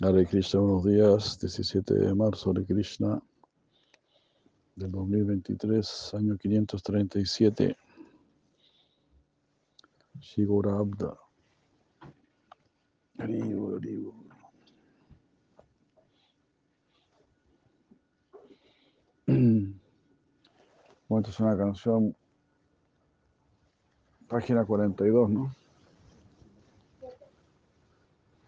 [0.00, 3.20] Hare Krishna, buenos días, 17 de marzo, Hare Krishna,
[4.76, 7.76] del 2023, año 537.
[10.20, 11.18] Shigura Abda.
[21.08, 22.14] Bueno, esta es una canción,
[24.28, 25.56] página 42, ¿no?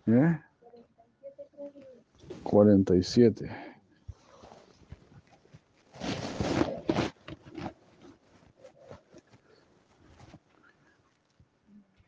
[0.06, 0.49] ¿Eh?
[2.50, 3.48] 47.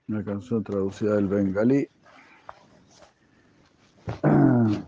[0.09, 1.89] Una canción traducida del bengalí.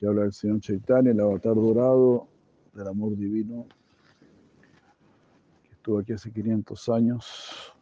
[0.00, 2.26] Que habla del Señor Chaitanya, el avatar dorado
[2.72, 3.66] del amor divino,
[5.62, 7.72] que estuvo aquí hace 500 años.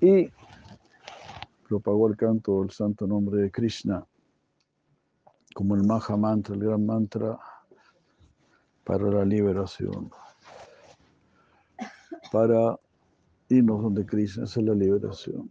[0.00, 0.30] Y
[1.68, 4.06] propagó el canto del santo nombre de Krishna
[5.54, 7.38] como el Maha Mantra, el gran mantra
[8.84, 10.10] para la liberación.
[12.30, 12.78] Para
[13.48, 15.50] irnos donde Krishna es la liberación.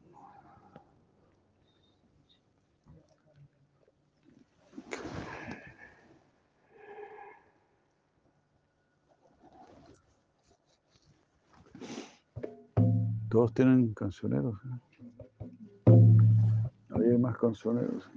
[13.30, 14.60] Todos tienen cancioneros.
[16.90, 18.10] Ahí hay más cancioneros.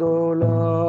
[0.00, 0.79] Cuando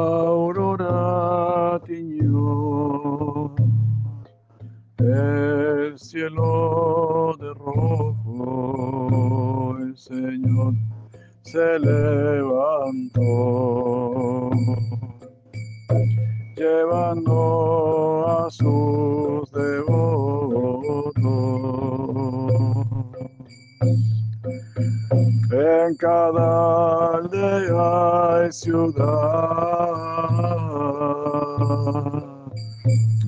[28.90, 29.92] ciudad.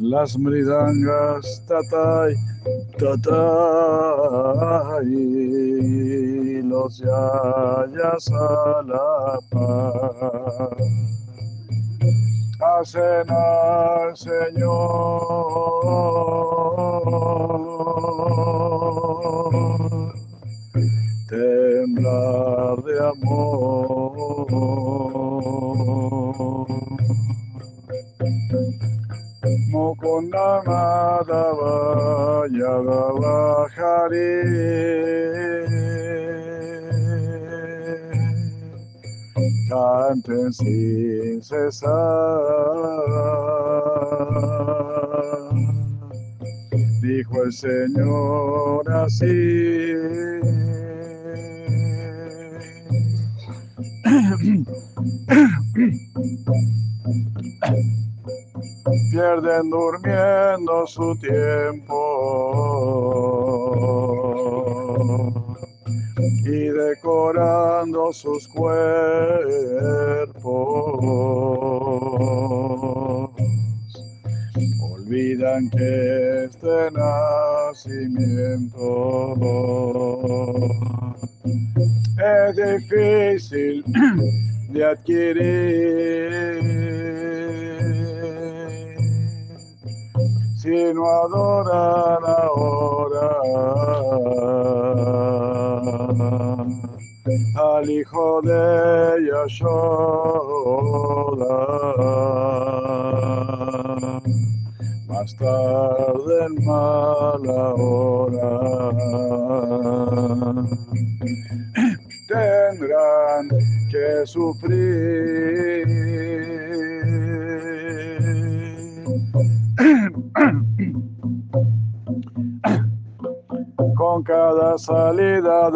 [0.01, 2.35] Las mridangas tatay,
[2.99, 3.84] tatay,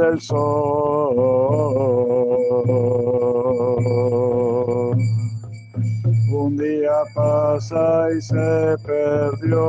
[0.09, 1.17] del sol.
[6.31, 9.65] Un día pasa y se perdió,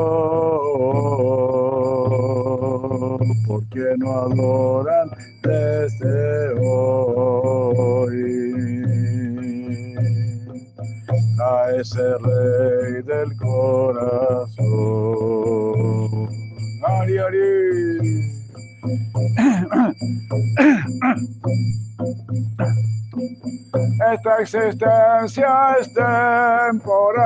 [3.47, 5.09] porque no adoran
[5.43, 8.19] desde hoy
[11.41, 14.59] a ese rey del corazón.
[16.83, 18.38] Ari, ari.
[24.13, 27.19] Esta existencia es temporal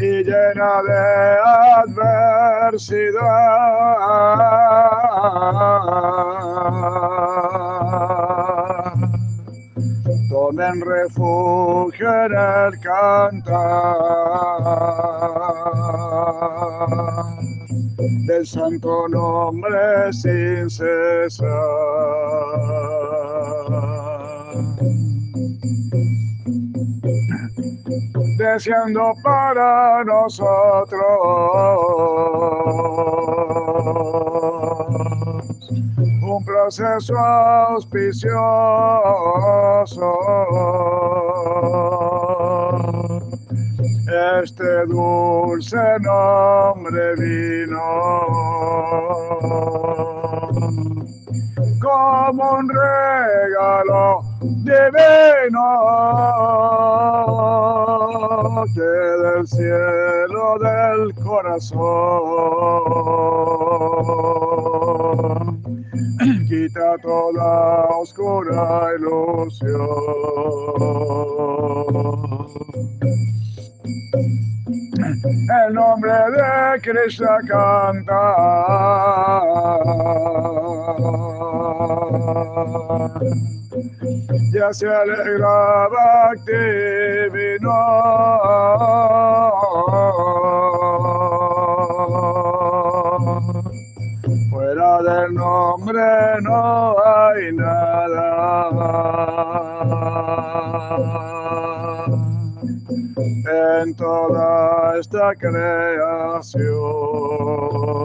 [0.00, 1.38] y llena de
[1.86, 3.18] adversidad.
[10.30, 13.97] Tomen refugio en el cantar
[18.28, 21.48] del santo nombre sin cesar.
[28.36, 31.00] Deseando para nosotros
[36.22, 39.07] un proceso auspicioso
[84.52, 87.72] Ya se alegra Bhakti vino.
[94.50, 98.28] Fuera del nombre no hay nada
[103.80, 106.77] en toda esta creación.
[107.40, 107.97] Oh.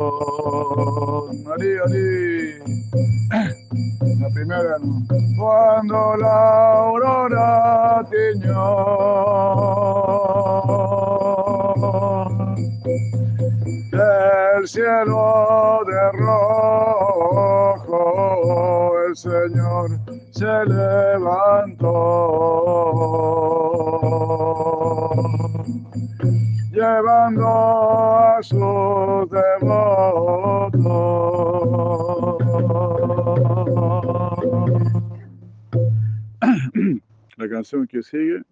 [38.03, 38.43] Sigue.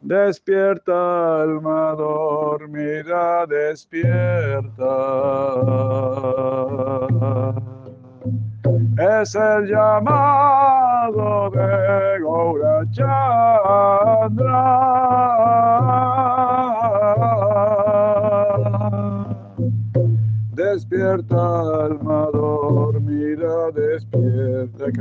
[0.00, 4.23] Despierta, alma dormida, despierta.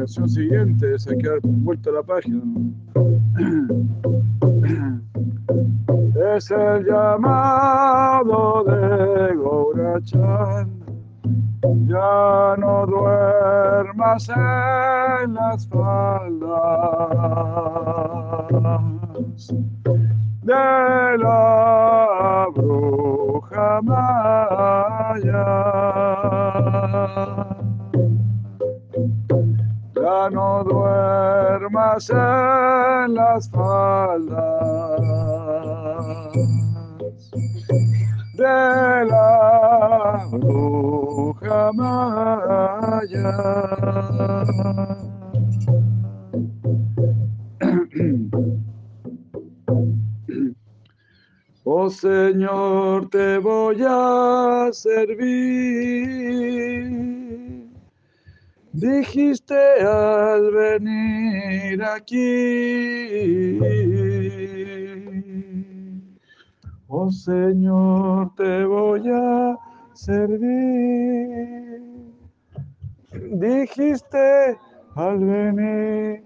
[0.04, 2.42] Canción siguiente se queda vuelta a la página.
[6.36, 10.94] Es el llamado de Gaurachandra.
[11.88, 16.54] Ya no duermas en las faldas
[67.24, 69.58] Señor, te voy a
[69.94, 71.82] servir.
[73.32, 74.58] Dijiste
[74.96, 76.22] al venir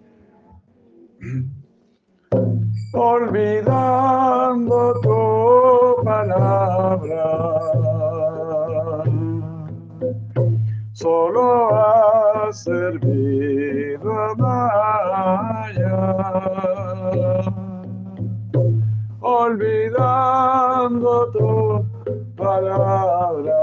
[2.93, 7.51] olvidando tu palabra.
[10.93, 15.97] Solo ha servido a Maya,
[20.99, 21.85] tu
[22.35, 23.61] palabra.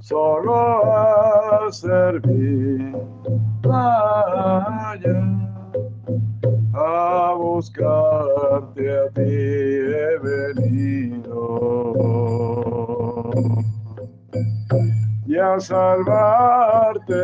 [0.00, 3.06] Solo ha servido
[3.64, 5.20] Maya
[6.74, 11.40] a buscarte a ti he venido
[15.26, 17.14] y a salvarte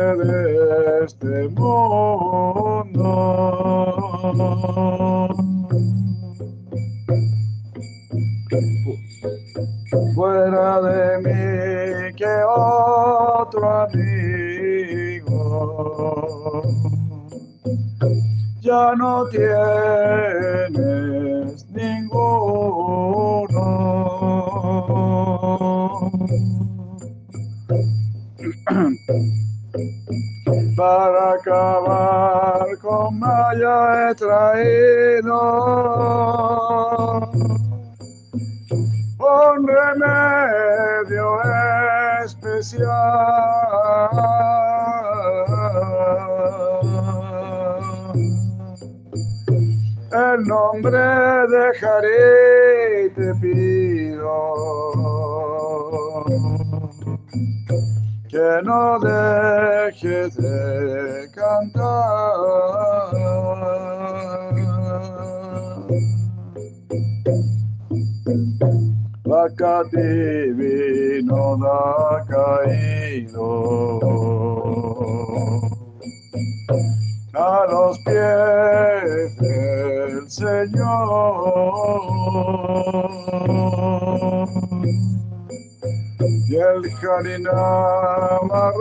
[87.01, 88.71] Harinama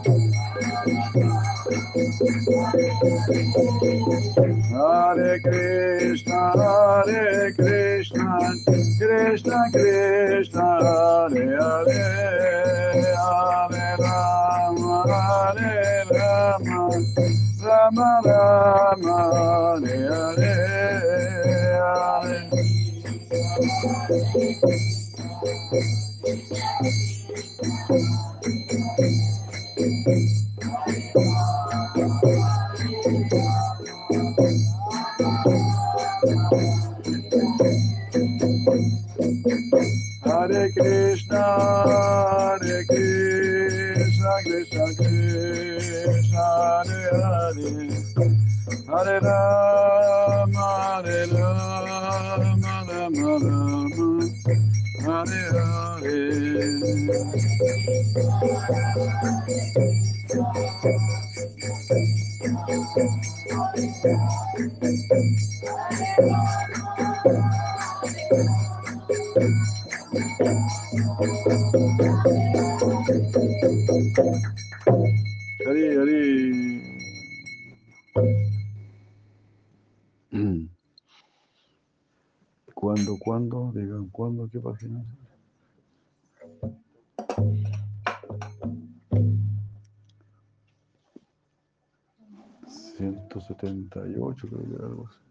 [94.36, 95.26] 178, creo que era algo así.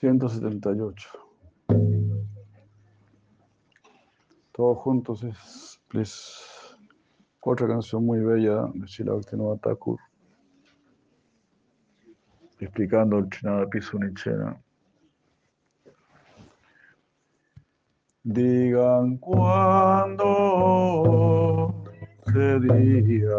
[0.00, 1.08] 178.
[4.52, 6.56] Todos juntos es, please.
[7.40, 10.00] Otra canción muy bella de Shila Bhaktivinoda Thakur,
[12.58, 14.60] explicando el Chinada Pisunichena.
[18.28, 20.24] Digan cuándo
[22.26, 23.30] sería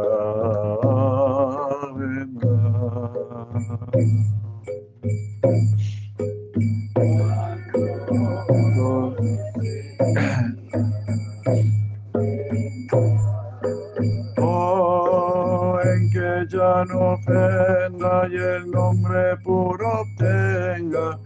[14.37, 21.19] Oh, en que ya no ofenda y el nombre puro tenga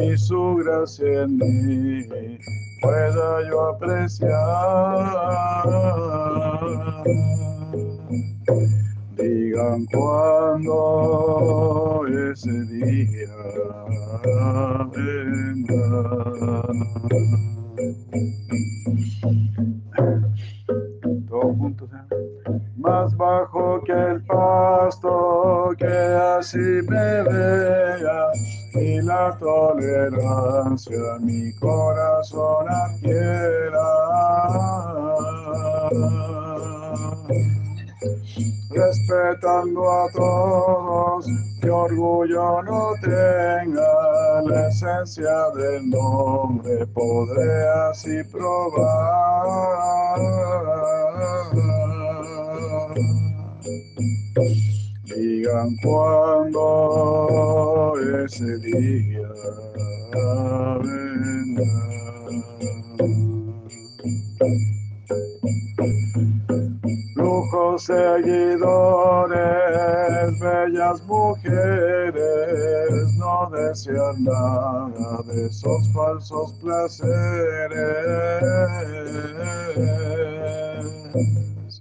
[0.00, 2.38] y su gracia en mí
[2.82, 4.32] pueda yo apreciar.
[9.16, 10.72] Digan cuándo
[12.32, 13.28] ese día
[14.94, 15.82] vendrá.
[21.28, 21.96] Todos juntos, ¿eh?
[22.76, 28.32] Más bajo que el pasto, que así me vea,
[28.82, 33.88] y la tolerancia mi corazón adquiera
[38.70, 41.26] respetando a todos,
[41.60, 49.82] que orgullo no tenga la esencia del nombre, podré así probar.
[55.42, 56.62] Digan cuándo
[58.24, 59.28] ese día
[60.78, 61.66] vendrá
[67.16, 69.34] lujos seguidores,
[70.38, 72.22] bellas mujeres,
[73.18, 77.82] no desean nada de esos falsos placeres.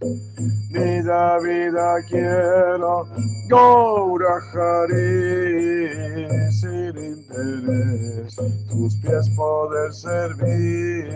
[0.01, 3.05] Vida, vida quiero,
[3.47, 5.89] Gaura Hari,
[6.51, 8.35] sin interés,
[8.67, 11.07] tus pies poder servir.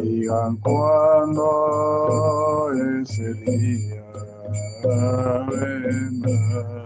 [0.00, 1.50] Digan cuándo
[3.02, 4.02] ese día
[5.50, 6.84] vendrá.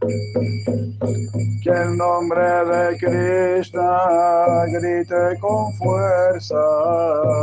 [0.00, 6.54] Que el nombre de Krishna grite con fuerza,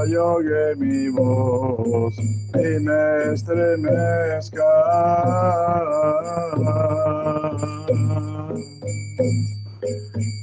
[0.10, 0.40] yo
[0.78, 2.18] mi voz
[2.54, 4.64] y me estremezca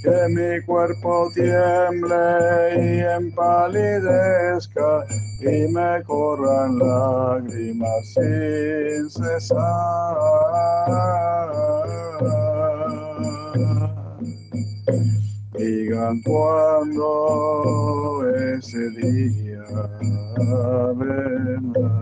[0.02, 5.06] que mi cuerpo tiemble y empalidezca
[5.40, 9.62] y me corran lágrimas sin cesar.
[16.24, 17.08] Cuándo
[18.56, 19.62] ese día
[20.96, 21.94] vendrá.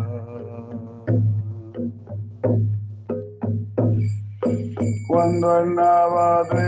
[5.06, 6.60] Cuando el Navadri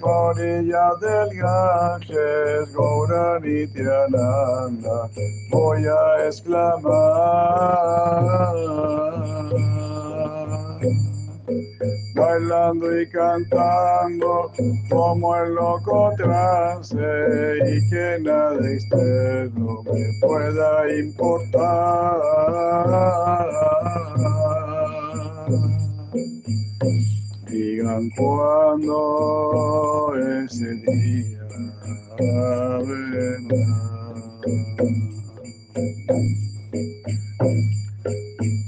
[0.00, 5.10] por ella del Ganges, Gaura Nityananda,
[5.50, 6.94] voy a exclamar.
[12.14, 14.52] Bailando y cantando
[14.88, 22.20] como el loco trance y que nada externo me pueda importar.
[27.48, 31.40] Digan cuándo ese día
[32.86, 33.84] vendrá.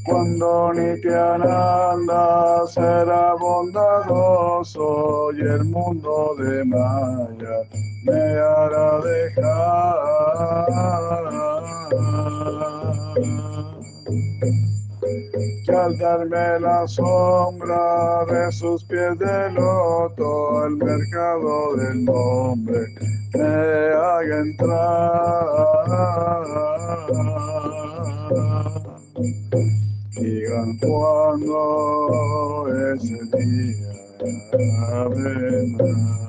[0.04, 7.68] Cuando Nityananda será bondadoso y el mundo de Maya
[8.04, 10.06] me hará dejar
[15.66, 22.86] que al darme la sombra de sus pies de loto, el mercado del nombre
[23.34, 25.46] me haga entrar.
[29.16, 36.26] Digan cuándo ese día vendrá.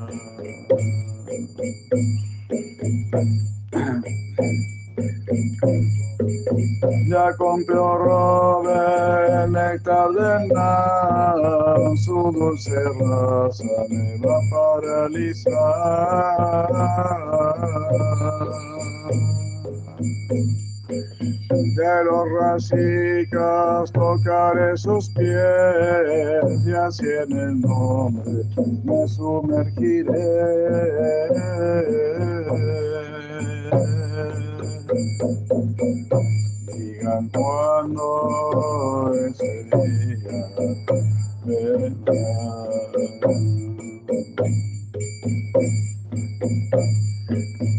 [7.08, 8.74] ella con robe
[9.44, 10.10] el néctar
[11.98, 15.68] su dulce raza me va a paralizar.
[20.88, 28.46] De los racicas tocaré sus pies y así en el nombre
[28.86, 30.14] me sumergiré.
[36.78, 40.46] Digan cuando ese día
[41.46, 42.14] vendrá.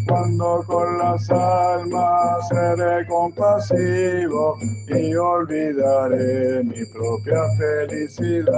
[0.06, 4.58] Cuando con las almas seré compasivo
[4.88, 8.54] y olvidaré mi propia felicidad.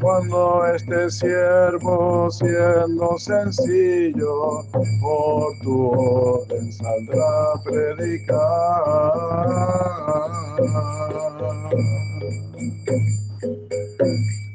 [0.00, 4.64] Cuando este siervo siendo sencillo
[5.00, 9.06] por tu orden saldrá a predicar.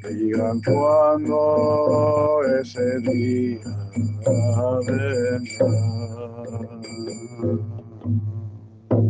[0.04, 3.62] Digan cuando ese día
[4.86, 5.70] vendrá.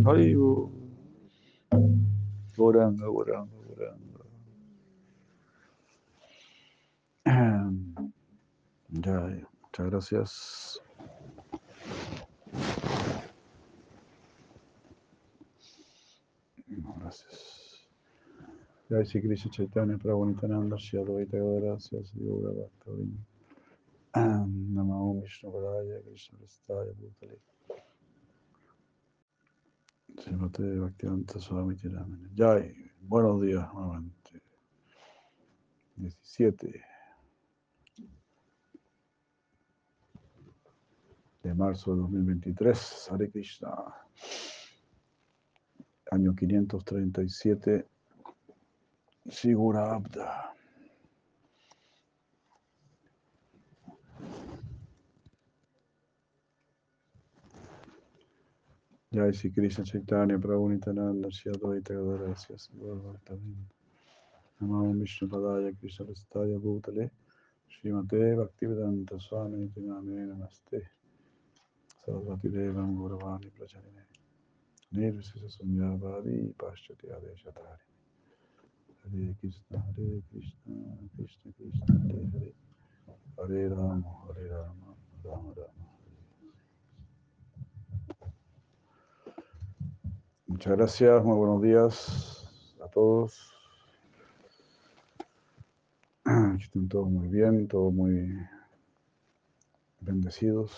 [0.05, 0.71] Haribu.
[2.57, 4.25] Goranga, goranga, goranga.
[8.89, 10.81] Ya, muchas gracias.
[12.51, 13.30] Gracias.
[18.91, 23.23] Jai Sri Krishna Chaitanya Prabhu Nityananda Shri Advaita Gadara Sri Yoga Bhaktavinda
[24.13, 27.39] Namo Vishnu Padaya Krishna Prestaya Bhutale
[30.19, 34.41] Srimate Bhaktivedanta Swami Tiramana Jai, buenos días nuevamente
[35.95, 36.83] 17
[41.43, 43.69] de marzo de 2023 Hare Krishna.
[46.11, 47.90] Año 537
[49.29, 50.51] Sigura Abda.
[59.13, 63.67] Jai Sri Krishna Chaitanya Prabhu Nityananda Shri Advaita Gadara Shri Bhaktavinda
[64.61, 67.11] Namo Vishnu Padaya Krishna Prestaya Bhutale
[67.69, 70.87] Srimate Bhaktivedanta Swami Nityamane Namaste
[72.05, 74.05] Sarasvati Devam Gauravani Pracharine
[74.95, 77.90] Nirvisisa Sunyavadi Paschati Adeshatari
[79.03, 80.73] Hare Krishna, Hare Krishna,
[81.15, 82.53] Krishna Krishna, Hare Hare,
[83.37, 85.91] Hare Rama, Hare Rama, Rama Rama.
[90.47, 93.51] Muchas gracias, muy buenos días a todos.
[96.23, 98.37] Que estén todos muy bien, todos muy
[100.01, 100.71] bendecidos.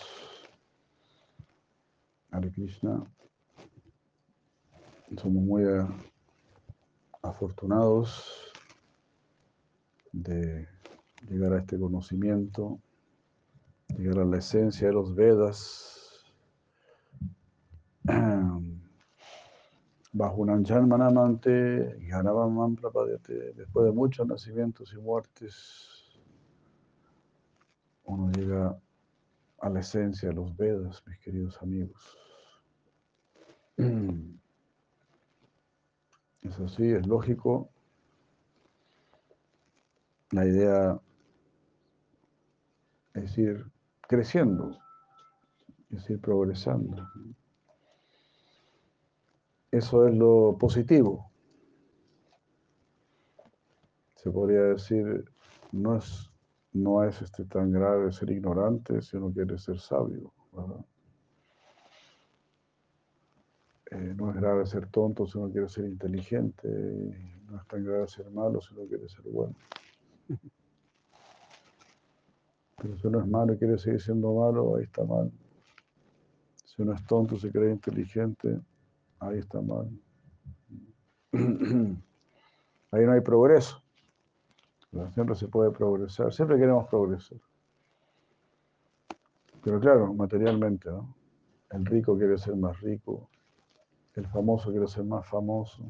[2.30, 3.04] Hare Krishna.
[5.16, 5.62] Somos muy
[7.24, 8.52] afortunados
[10.12, 10.68] de
[11.28, 12.78] llegar a este conocimiento,
[13.96, 16.24] llegar a la esencia de los Vedas,
[20.12, 21.96] bajo un Anjan Manamante,
[23.56, 26.18] después de muchos nacimientos y muertes,
[28.04, 28.78] uno llega
[29.60, 32.18] a la esencia de los Vedas, mis queridos amigos.
[36.44, 37.70] Es así, es lógico.
[40.30, 41.00] La idea
[43.14, 43.64] es ir
[44.02, 44.78] creciendo,
[45.90, 47.08] es ir progresando.
[49.70, 51.30] Eso es lo positivo.
[54.16, 55.24] Se podría decir,
[55.72, 56.30] no es,
[56.72, 60.32] no es este tan grave ser ignorante si uno quiere ser sabio.
[60.52, 60.84] ¿verdad?
[63.94, 66.68] Eh, no es grave ser tonto si uno quiere ser inteligente,
[67.48, 69.54] no es tan grave ser malo si uno quiere ser bueno.
[72.76, 75.30] Pero si uno es malo y quiere seguir siendo malo, ahí está mal.
[76.64, 78.60] Si uno es tonto se cree inteligente,
[79.20, 79.88] ahí está mal.
[82.90, 83.82] Ahí no hay progreso.
[85.14, 87.38] Siempre se puede progresar, siempre queremos progresar.
[89.64, 91.12] Pero claro, materialmente, ¿no?
[91.70, 93.28] El rico quiere ser más rico,
[94.14, 95.84] el famoso quiere ser más famoso.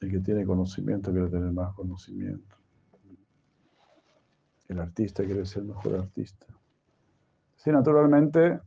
[0.00, 2.56] El que tiene conocimiento quiere tener más conocimiento.
[4.68, 6.46] El artista quiere ser mejor artista.
[7.56, 8.60] Sí, naturalmente,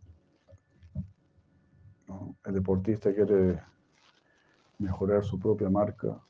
[2.45, 3.61] el deportista quiere
[4.77, 6.21] mejorar su propia marca.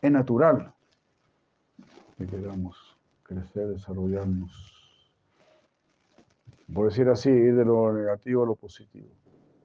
[0.00, 0.74] Es natural
[2.16, 4.78] que queramos crecer, desarrollarnos
[6.72, 9.08] por decir así, ir de lo negativo a lo positivo,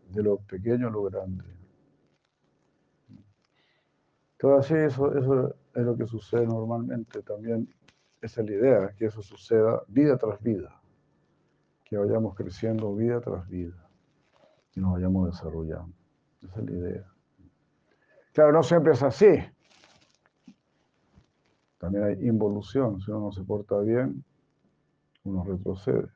[0.10, 1.44] de lo pequeño a lo grande.
[4.38, 7.22] Todo así, eso, eso es lo que sucede normalmente.
[7.22, 7.74] También
[8.22, 10.82] es la idea, que eso suceda vida tras vida,
[11.84, 13.89] que vayamos creciendo vida tras vida
[14.76, 15.96] y nos vayamos desarrollando.
[16.42, 17.13] Esa es la idea.
[18.34, 19.39] Claro, no siempre es así.
[21.78, 23.00] También hay involución.
[23.02, 24.24] Si uno no se porta bien,
[25.24, 26.08] uno retrocede.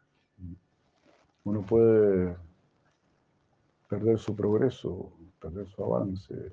[1.43, 2.35] Uno puede
[3.87, 6.51] perder su progreso, perder su avance.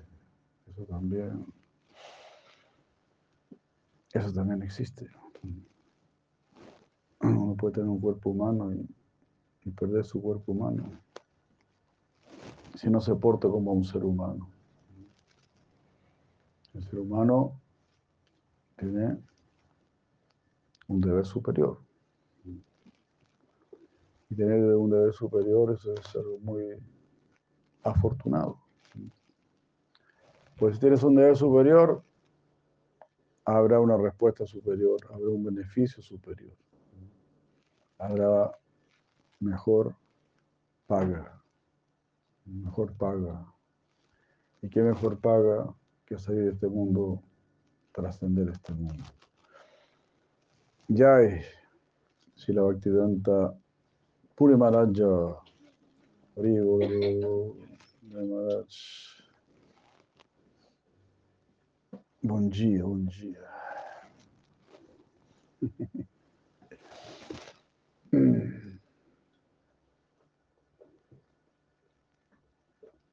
[0.71, 1.45] Eso también,
[4.13, 5.09] eso también existe.
[7.21, 8.89] Uno puede tener un cuerpo humano y,
[9.71, 10.85] perder su cuerpo humano
[12.75, 14.51] si no se porta como un ser humano.
[16.75, 17.59] El ser humano
[18.77, 19.17] tiene
[20.89, 21.79] un deber superior.
[24.29, 26.79] Y tener un deber superior es ser muy
[27.85, 28.59] afortunado.
[30.59, 32.03] Pues si tienes un deber superior,
[33.45, 36.57] habrá una respuesta superior, habrá un beneficio superior,
[37.99, 38.57] habrá
[39.41, 39.95] mejor
[40.87, 41.43] paga,
[42.47, 43.47] mejor paga.
[44.63, 45.75] ¿Y qué mejor paga
[46.07, 47.23] que salir de este mundo,
[47.93, 49.05] trascender este mundo?
[50.89, 51.43] Jai,
[52.35, 53.55] si la Bhaktivedanta
[54.35, 55.43] Puri Maharaja,
[58.23, 58.75] Maharaj.
[62.23, 63.43] Bom dia, bom dia.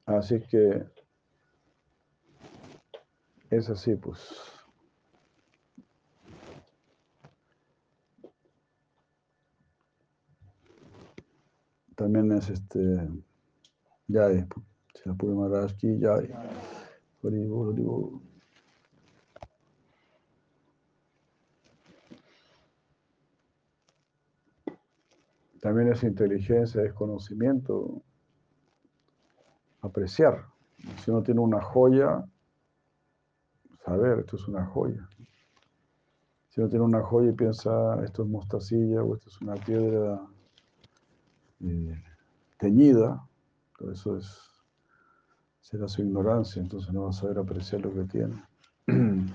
[0.06, 0.84] Así que
[3.50, 4.20] es así, pues.
[11.96, 13.08] También es este,
[14.08, 14.46] ya es,
[25.60, 28.02] También es inteligencia, es conocimiento,
[29.80, 30.46] apreciar.
[30.98, 32.24] Si uno tiene una joya,
[33.84, 35.08] saber, esto es una joya.
[36.48, 40.20] Si uno tiene una joya y piensa, esto es mostacilla o esto es una piedra
[41.60, 42.02] eh,
[42.58, 43.24] teñida,
[43.92, 44.51] eso es,
[45.72, 48.44] será su ignorancia, entonces no va a saber apreciar lo que tiene.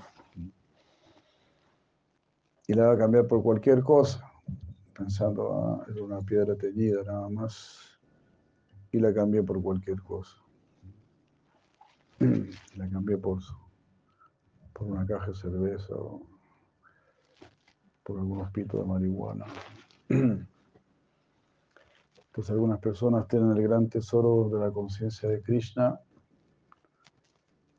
[2.68, 4.22] y la va a cambiar por cualquier cosa,
[4.96, 7.98] pensando, ah, es una piedra teñida nada más,
[8.92, 10.36] y la cambié por cualquier cosa.
[12.76, 13.40] La cambié por,
[14.72, 16.22] por una caja de cerveza o
[18.04, 19.44] por algunos pitos de marihuana.
[20.08, 20.48] Entonces
[22.50, 26.00] algunas personas tienen el gran tesoro de la conciencia de Krishna,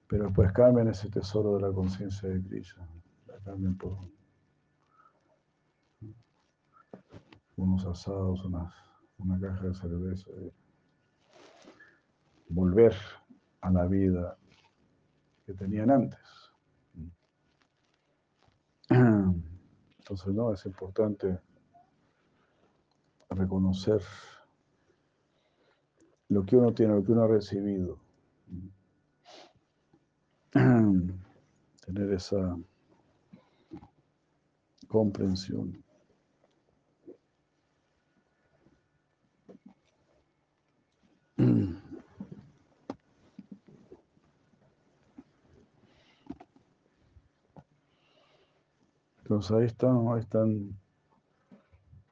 [0.09, 2.85] pero después cambian ese tesoro de la conciencia de Krishna.
[3.27, 3.95] La cambian por
[7.55, 10.31] unos asados, una caja de cerveza.
[12.49, 12.95] volver
[13.61, 13.87] a la
[15.45, 16.19] que tenían antes.
[18.89, 21.39] Entonces, no, es importante
[23.29, 24.01] reconocer
[26.29, 27.99] lo que uno tiene, lo que uno ha recibido.
[30.51, 32.57] Tener esa
[34.87, 35.83] comprensión.
[49.19, 50.75] Entonces ahí están, ahí están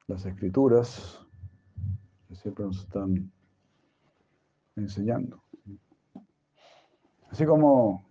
[0.06, 1.26] las escrituras
[2.28, 3.32] que siempre nos están
[4.76, 5.42] enseñando.
[7.30, 8.07] Así como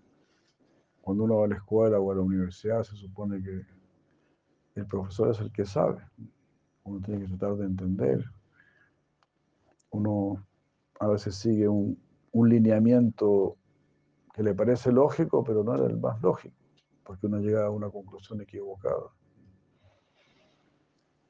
[1.08, 3.62] cuando uno va a la escuela o a la universidad se supone que
[4.76, 6.04] el profesor es el que sabe.
[6.84, 8.26] Uno tiene que tratar de entender.
[9.92, 10.46] Uno
[11.00, 11.98] a veces sigue un,
[12.34, 13.56] un lineamiento
[14.34, 16.58] que le parece lógico, pero no era el más lógico
[17.06, 19.10] porque uno llega a una conclusión equivocada.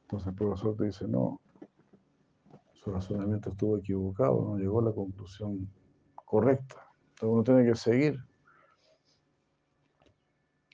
[0.01, 1.39] Entonces el profesor te dice, no,
[2.73, 5.69] su razonamiento estuvo equivocado, no llegó a la conclusión
[6.15, 6.83] correcta.
[7.09, 8.26] Entonces uno tiene que seguir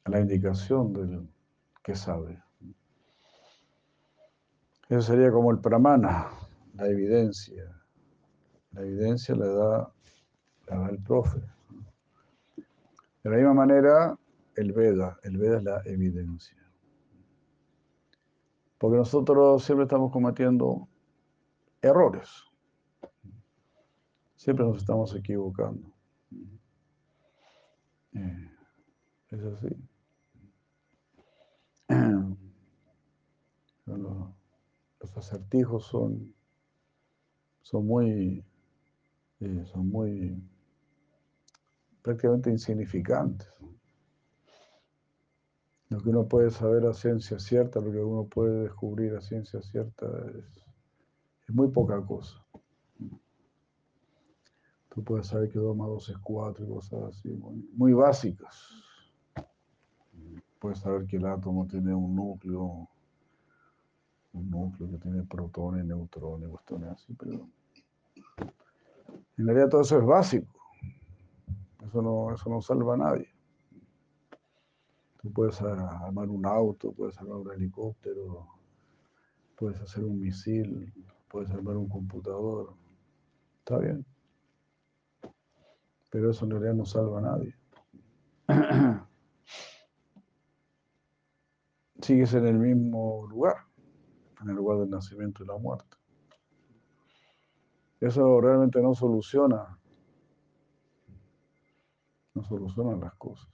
[0.05, 1.27] la indicación del
[1.83, 2.41] que sabe.
[4.89, 6.29] Eso sería como el pramana,
[6.75, 7.63] la evidencia.
[8.71, 9.93] La evidencia la da,
[10.67, 11.39] la da el profe.
[13.23, 14.17] De la misma manera,
[14.55, 15.17] el Veda.
[15.23, 16.57] El Veda es la evidencia.
[18.77, 20.87] Porque nosotros siempre estamos cometiendo
[21.81, 22.29] errores.
[24.35, 25.93] Siempre nos estamos equivocando.
[28.13, 28.51] Eh,
[29.29, 29.92] es así.
[33.85, 36.33] Los, acertijos son,
[37.61, 38.43] son muy,
[39.41, 40.41] eh, son muy
[42.01, 43.47] prácticamente insignificantes.
[45.89, 49.61] Lo que uno puede saber a ciencia cierta, lo que uno puede descubrir a ciencia
[49.61, 50.63] cierta es,
[51.49, 52.43] muy poca cosa.
[54.89, 57.29] Tú puedes saber que 2 más 2 es 4 y cosas así,
[57.73, 58.71] muy, básicas.
[60.63, 62.87] Puedes saber que el átomo tiene un núcleo,
[64.31, 67.49] un núcleo que tiene protones, neutrones, cuestiones así, pero
[69.37, 70.47] en realidad todo eso es básico.
[71.85, 73.27] Eso no, eso no salva a nadie.
[75.21, 78.47] Tú puedes armar un auto, puedes armar un helicóptero,
[79.57, 80.93] puedes hacer un misil,
[81.27, 82.73] puedes armar un computador.
[83.59, 84.05] Está bien.
[86.09, 87.53] Pero eso en realidad no salva a nadie.
[92.03, 93.55] Sigues en el mismo lugar,
[94.41, 95.95] en el lugar del nacimiento y la muerte.
[98.01, 99.79] Eso realmente no soluciona,
[102.33, 103.47] no soluciona las cosas.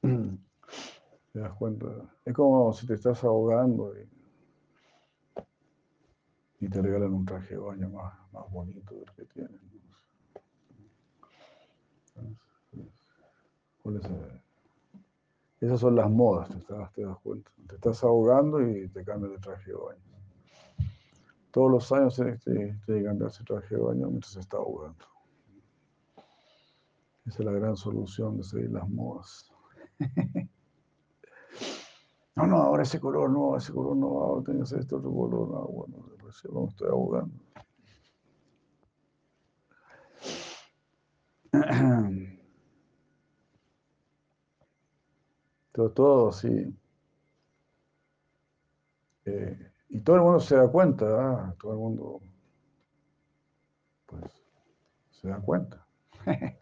[0.00, 1.86] Te das cuenta.
[2.24, 3.92] Es como si te estás ahogando
[6.60, 9.60] y, te regalan un traje de baño más, más bonito del que tienes.
[15.60, 16.48] Esas son las modas,
[16.94, 17.50] te, das cuenta.
[17.66, 20.00] Te estás ahogando y te cambias de traje de baño.
[21.50, 22.40] Todos los años tienes
[22.84, 25.04] que cambiar traje de baño mientras se está ahogando.
[27.26, 29.52] Esa es la gran solución de seguir las modas.
[32.36, 35.66] No, no, ahora ese color no, ese color no, ahora tengo este otro color, no,
[35.66, 37.34] bueno, después me estoy ahogando.
[45.78, 46.76] Todo, todo sí.
[49.26, 51.54] Eh, y todo el mundo se da cuenta, ¿ah?
[51.56, 52.20] todo el mundo
[54.06, 54.24] pues
[55.12, 55.86] se da cuenta.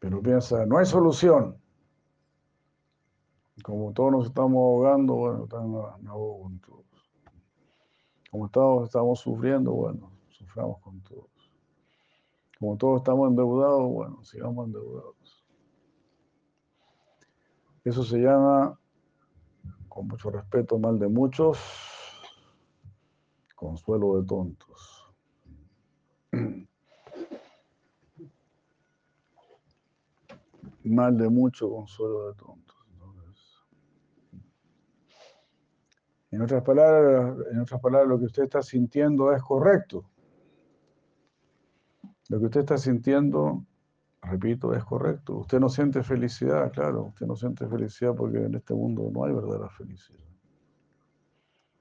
[0.00, 1.56] Pero piensa, no hay solución.
[3.62, 5.46] Como todos nos estamos ahogando, bueno,
[6.00, 6.84] me ahogo con todos.
[8.32, 11.30] Como todos estamos sufriendo, bueno, suframos con todos.
[12.58, 15.14] Como todos estamos endeudados, bueno, sigamos endeudados.
[17.84, 18.78] Eso se llama,
[19.88, 21.58] con mucho respeto, mal de muchos,
[23.54, 25.14] consuelo de tontos.
[30.84, 32.76] Mal de mucho, consuelo de tontos.
[36.30, 40.10] En otras palabras, en otras palabras, lo que usted está sintiendo es correcto.
[42.28, 43.64] Lo que usted está sintiendo,
[44.24, 45.38] repito, es correcto.
[45.38, 49.32] Usted no siente felicidad, claro, usted no siente felicidad porque en este mundo no hay
[49.32, 50.20] verdadera felicidad.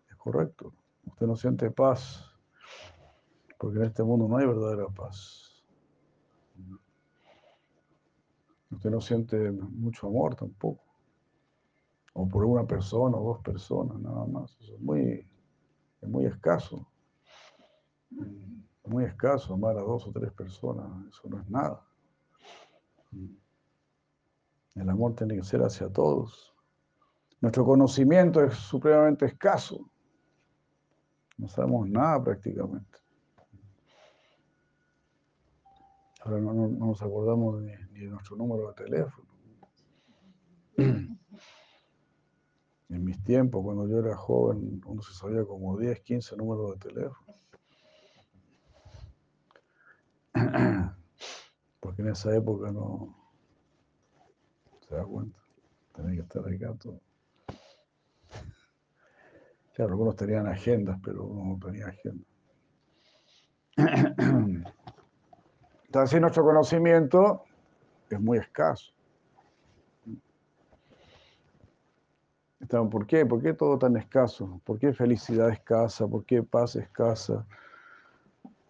[0.10, 0.74] Es correcto.
[1.06, 2.30] Usted no siente paz
[3.58, 5.64] porque en este mundo no hay verdadera paz.
[8.72, 10.84] Usted no siente mucho amor tampoco
[12.14, 14.56] o por una persona o dos personas, nada más.
[14.62, 15.28] Eso es muy,
[16.02, 16.88] es muy escaso.
[18.86, 21.82] Muy escaso amar a dos o tres personas, eso no es nada.
[24.76, 26.53] El amor tiene que ser hacia todos.
[27.41, 29.89] Nuestro conocimiento es supremamente escaso.
[31.38, 32.99] No sabemos nada prácticamente.
[36.22, 39.28] Ahora no, nos acordamos ni de nuestro número de teléfono.
[42.89, 46.89] En mis tiempos, cuando yo era joven, uno se sabía como 10, 15 números de
[46.89, 47.34] teléfono.
[51.84, 53.14] Porque en esa época no
[54.88, 55.38] se da cuenta.
[55.94, 57.00] Tenía que estar acá todo.
[59.76, 62.24] Claro, algunos tenían agendas, pero uno no tenía agenda.
[65.86, 67.44] Entonces, nuestro conocimiento
[68.10, 68.94] es muy escaso.
[72.70, 73.26] ¿Por qué?
[73.26, 74.62] ¿Por qué todo tan escaso?
[74.64, 76.08] ¿Por qué felicidad escasa?
[76.08, 77.46] ¿Por qué paz escasa?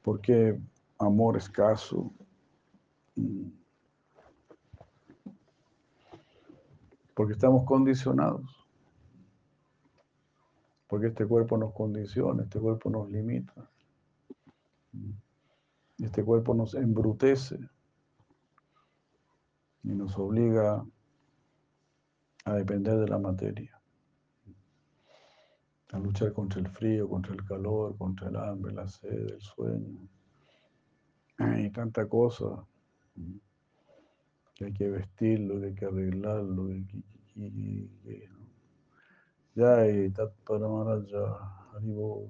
[0.01, 0.59] ¿Por qué
[0.97, 2.11] amor escaso?
[7.13, 8.65] Porque estamos condicionados.
[10.87, 13.69] Porque este cuerpo nos condiciona, este cuerpo nos limita.
[15.99, 17.57] Este cuerpo nos embrutece
[19.83, 20.85] y nos obliga
[22.45, 23.79] a depender de la materia
[25.93, 30.07] a luchar contra el frío, contra el calor, contra el hambre, la sed, el sueño
[31.59, 32.65] y tanta cosa
[34.55, 36.67] que hay que vestirlo, que hay que arreglarlo,
[37.35, 38.29] que,
[39.55, 42.29] ya y Tat Paramaraja, Haribo,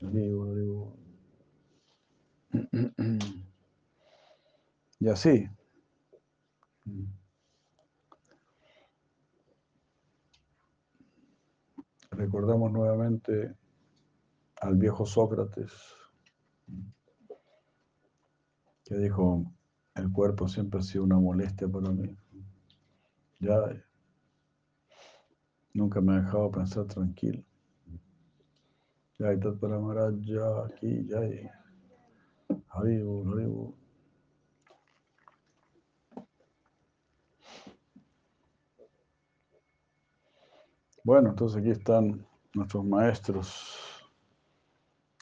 [0.00, 0.96] Haribo, Haribo.
[5.00, 5.46] Y así.
[12.10, 13.54] Recordamos nuevamente
[14.56, 15.72] al viejo Sócrates,
[18.84, 19.44] que dijo,
[19.94, 22.16] el cuerpo siempre ha sido una molestia para mí.
[23.40, 23.60] Ya
[25.72, 27.42] nunca me ha dejado pensar tranquilo.
[29.18, 31.48] Ya hay para Maharaj, ya aquí, ya hay.
[32.68, 33.74] Haribu, Haribu.
[41.04, 44.10] Bueno, entonces aquí están nuestros maestros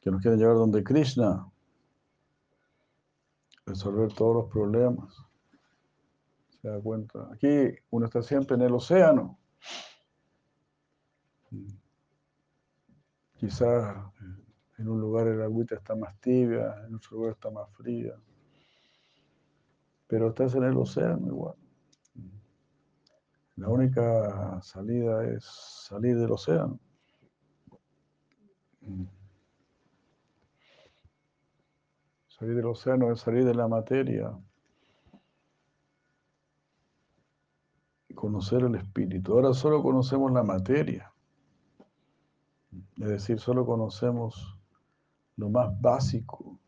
[0.00, 1.51] que nos quieren llevar donde Krishna,
[3.66, 5.14] resolver todos los problemas.
[6.60, 7.28] Se da cuenta.
[7.32, 9.38] Aquí uno está siempre en el océano.
[13.34, 13.96] Quizás
[14.78, 18.14] en un lugar el agüita está más tibia, en otro lugar está más fría.
[20.06, 21.56] Pero estás en el océano igual.
[23.56, 26.78] La única salida es salir del océano.
[32.42, 34.36] Salir del océano es salir de la materia.
[38.16, 39.34] Conocer el espíritu.
[39.34, 41.12] Ahora solo conocemos la materia.
[43.00, 44.58] Es decir, solo conocemos
[45.36, 46.58] lo más básico,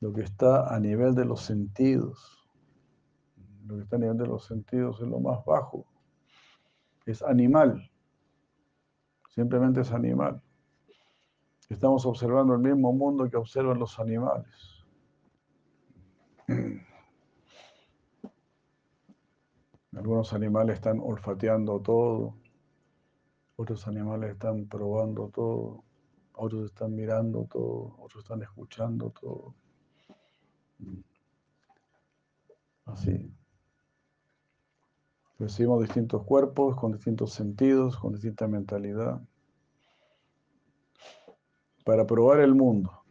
[0.00, 2.48] lo que está a nivel de los sentidos
[3.66, 5.84] lo que está a nivel de los sentidos es lo más bajo.
[7.04, 7.90] Es animal.
[9.28, 10.42] Simplemente es animal.
[11.72, 14.84] Estamos observando el mismo mundo que observan los animales.
[19.96, 22.34] Algunos animales están olfateando todo,
[23.56, 25.82] otros animales están probando todo,
[26.34, 29.54] otros están mirando todo, otros están escuchando todo.
[32.84, 33.34] Así.
[35.38, 39.22] Recibimos distintos cuerpos, con distintos sentidos, con distinta mentalidad,
[41.84, 43.04] para probar el mundo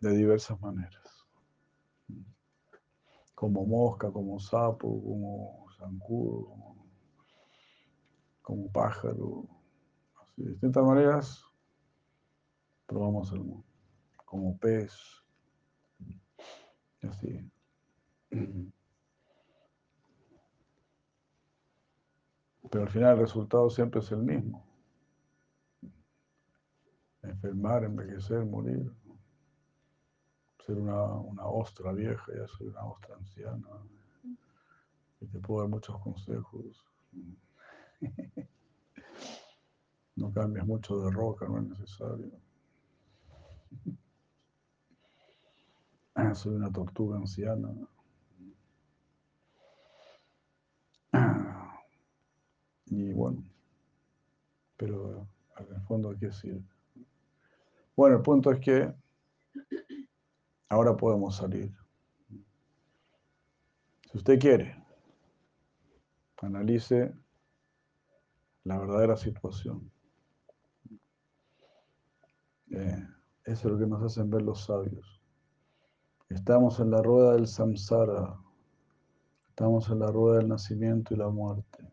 [0.00, 1.26] de diversas maneras.
[3.34, 6.54] Como mosca, como sapo, como zancudo,
[8.42, 9.46] como, pájaro.
[10.22, 11.44] Así, de distintas maneras
[12.86, 13.64] probamos el mundo.
[14.24, 14.92] Como pez.
[17.02, 17.50] Así.
[22.70, 24.73] Pero al final el resultado siempre es el mismo.
[27.24, 28.92] Enfermar, envejecer, morir.
[30.64, 33.68] Ser una, ostra vieja, ya soy una ostra anciana.
[35.20, 36.84] Y te puedo dar muchos consejos.
[40.16, 42.30] No cambias mucho de roca, no es necesario.
[46.34, 47.68] Soy una tortuga anciana.
[52.86, 53.42] Y bueno,
[54.76, 55.26] pero
[55.58, 56.62] en el fondo, ¿qué decir?
[57.96, 58.92] Bueno, el punto es que
[60.68, 61.72] ahora podemos salir.
[64.10, 64.84] Si usted quiere,
[66.38, 67.14] analice
[68.64, 69.90] la verdadera situación.
[72.70, 73.06] Eh,
[73.44, 75.20] eso es lo que nos hacen ver los sabios.
[76.28, 78.36] Estamos en la rueda del samsara.
[79.48, 81.92] Estamos en la rueda del nacimiento y la muerte.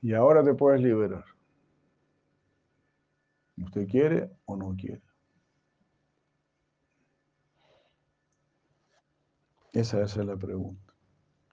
[0.00, 1.33] Y ahora te puedes liberar.
[3.64, 5.02] ¿Usted quiere o no quiere?
[9.72, 10.92] Esa, es la pregunta.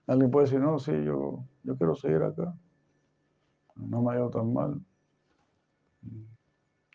[0.06, 2.54] Alguien puede decir, no, sí, yo, yo quiero seguir acá.
[3.76, 4.80] No me ha ido tan mal.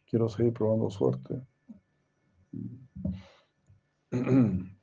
[0.06, 1.42] Quiero seguir probando suerte.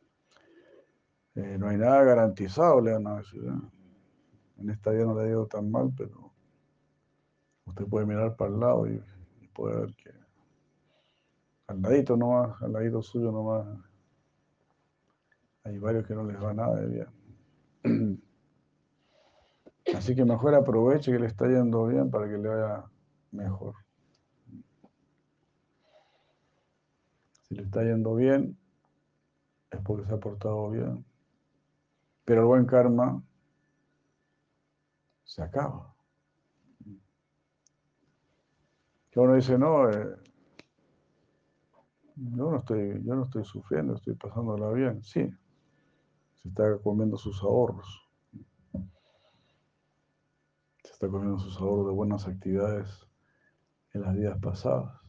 [1.37, 3.43] Eh, no hay nada garantizado, le van a decir.
[3.43, 4.61] ¿eh?
[4.61, 6.33] En esta vida no le ha ido tan mal, pero
[7.67, 9.03] Usted puede mirar para el lado y,
[9.53, 10.11] puede ver que
[11.67, 13.67] al ladito nomás, al ladito suyo nomás,
[15.65, 17.07] hay varios que no les va nada de
[17.83, 18.23] bien.
[19.95, 22.85] Así que mejor aproveche que le está yendo bien para que le vaya
[23.31, 23.75] mejor.
[27.43, 28.59] Si le está yendo bien,
[29.71, 31.05] es porque se ha portado bien.
[32.25, 33.23] Pero el buen karma
[35.25, 35.95] se acaba.
[39.11, 40.17] Que uno dice, no, eh,
[42.17, 45.03] yo, no estoy, yo no estoy sufriendo, estoy pasándola bien.
[45.03, 45.29] Sí,
[46.35, 48.09] se está comiendo sus ahorros.
[50.83, 53.07] Se está comiendo sus ahorros de buenas actividades
[53.93, 55.01] en las vidas pasadas.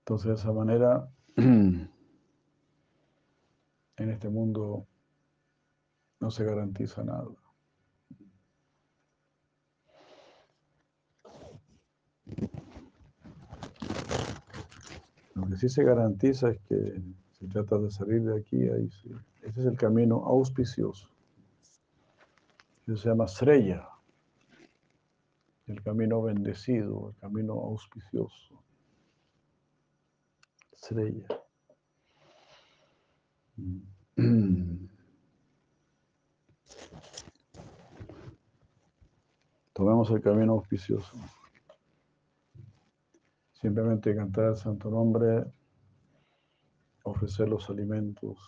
[0.00, 1.90] Entonces, de esa manera, en
[3.96, 4.86] este mundo
[6.20, 7.26] no se garantiza nada.
[15.36, 17.00] Lo que sí se garantiza es que
[17.38, 19.10] si tratas de salir de aquí, ahí sí.
[19.42, 21.10] Ese es el camino auspicioso.
[22.86, 23.86] Eso se llama Sreya,
[25.66, 28.62] el camino bendecido, el camino auspicioso.
[30.74, 31.26] Sreya.
[39.74, 41.12] Tomemos el camino auspicioso.
[43.66, 45.44] Simplemente cantar el santo nombre,
[47.02, 48.38] ofrecer los alimentos,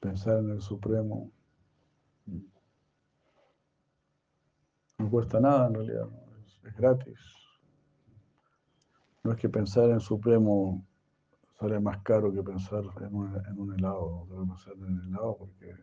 [0.00, 1.30] pensar en el Supremo.
[4.96, 6.08] No cuesta nada en realidad,
[6.64, 7.18] es, gratis.
[9.22, 10.82] No es que pensar en el Supremo
[11.60, 15.36] sale más caro que pensar en un, en un helado, debe pensar en el helado
[15.36, 15.74] porque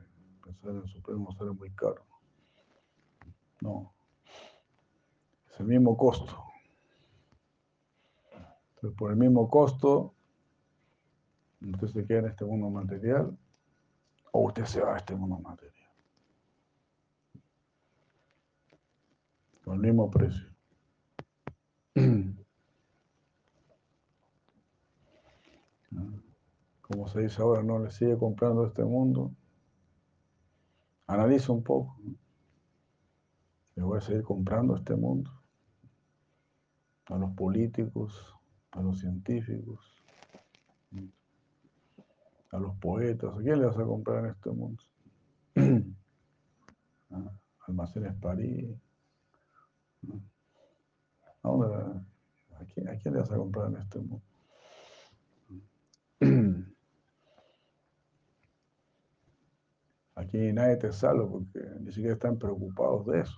[0.43, 2.03] pensar en el Supremo sale muy caro.
[3.61, 3.93] No,
[5.51, 6.54] es el mismo costo.
[8.91, 10.13] Por el mismo costo,
[11.61, 13.37] usted se queda en este mundo material
[14.31, 15.73] o usted se va a este mundo material.
[19.63, 20.53] Con el mismo precio.
[26.81, 29.31] Como se dice ahora, no le sigue comprando este mundo.
[31.07, 31.97] Analiza un poco.
[33.75, 35.31] Le voy a seguir comprando este mundo.
[37.07, 38.34] A los políticos,
[38.75, 39.79] a los científicos,
[42.51, 43.33] a los poetas.
[43.33, 44.83] ¿A quién le vas a comprar en este mundo?
[47.67, 48.69] Almacenes París.
[51.43, 54.21] ¿A, ¿A, quién, ¿A quién le vas a comprar en este mundo?
[60.15, 63.37] Aquí nadie te salva porque ni siquiera están preocupados de eso.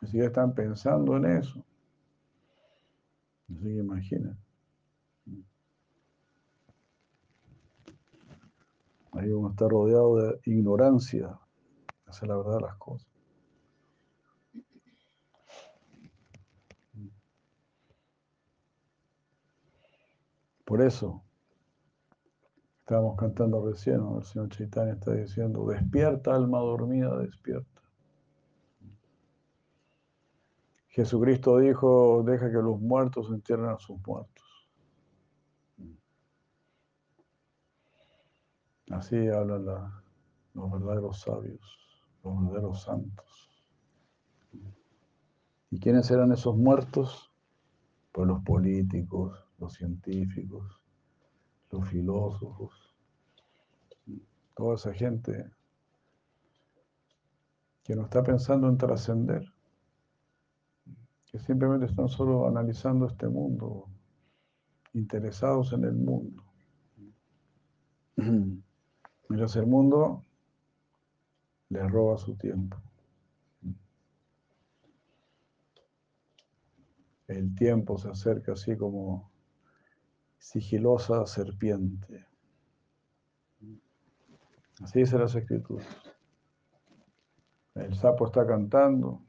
[0.00, 1.64] Ni siquiera están pensando en eso.
[3.48, 4.36] Así que imagina.
[9.12, 11.38] Ahí uno está rodeado de ignorancia.
[12.08, 13.08] Esa es la verdad de las cosas.
[20.64, 21.22] Por eso,
[22.80, 27.82] estábamos cantando recién, el señor Chaitanya está diciendo, despierta alma dormida, despierta.
[30.88, 34.31] Jesucristo dijo, deja que los muertos entierren a sus muertos.
[38.92, 39.64] Así hablan
[40.52, 43.50] los verdaderos sabios, los verdaderos santos.
[45.70, 47.32] ¿Y quiénes eran esos muertos?
[48.12, 50.78] Pues los políticos, los científicos,
[51.70, 52.94] los filósofos,
[54.54, 55.50] toda esa gente
[57.84, 59.42] que no está pensando en trascender
[61.30, 63.88] que simplemente están solo analizando este mundo,
[64.92, 66.44] interesados en el mundo.
[69.32, 70.22] Mientras el mundo
[71.70, 72.76] les roba su tiempo.
[77.28, 79.30] El tiempo se acerca así como
[80.36, 82.26] sigilosa serpiente.
[84.82, 85.88] Así dice las escrituras.
[87.74, 89.22] El sapo está cantando,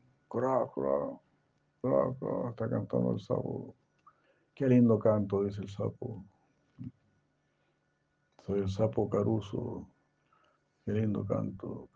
[2.49, 3.74] está cantando el sapo.
[4.54, 6.26] Qué lindo canto, dice el sapo.
[8.45, 9.88] Soy el sapo caruso.
[10.86, 11.89] Qué lindo canto.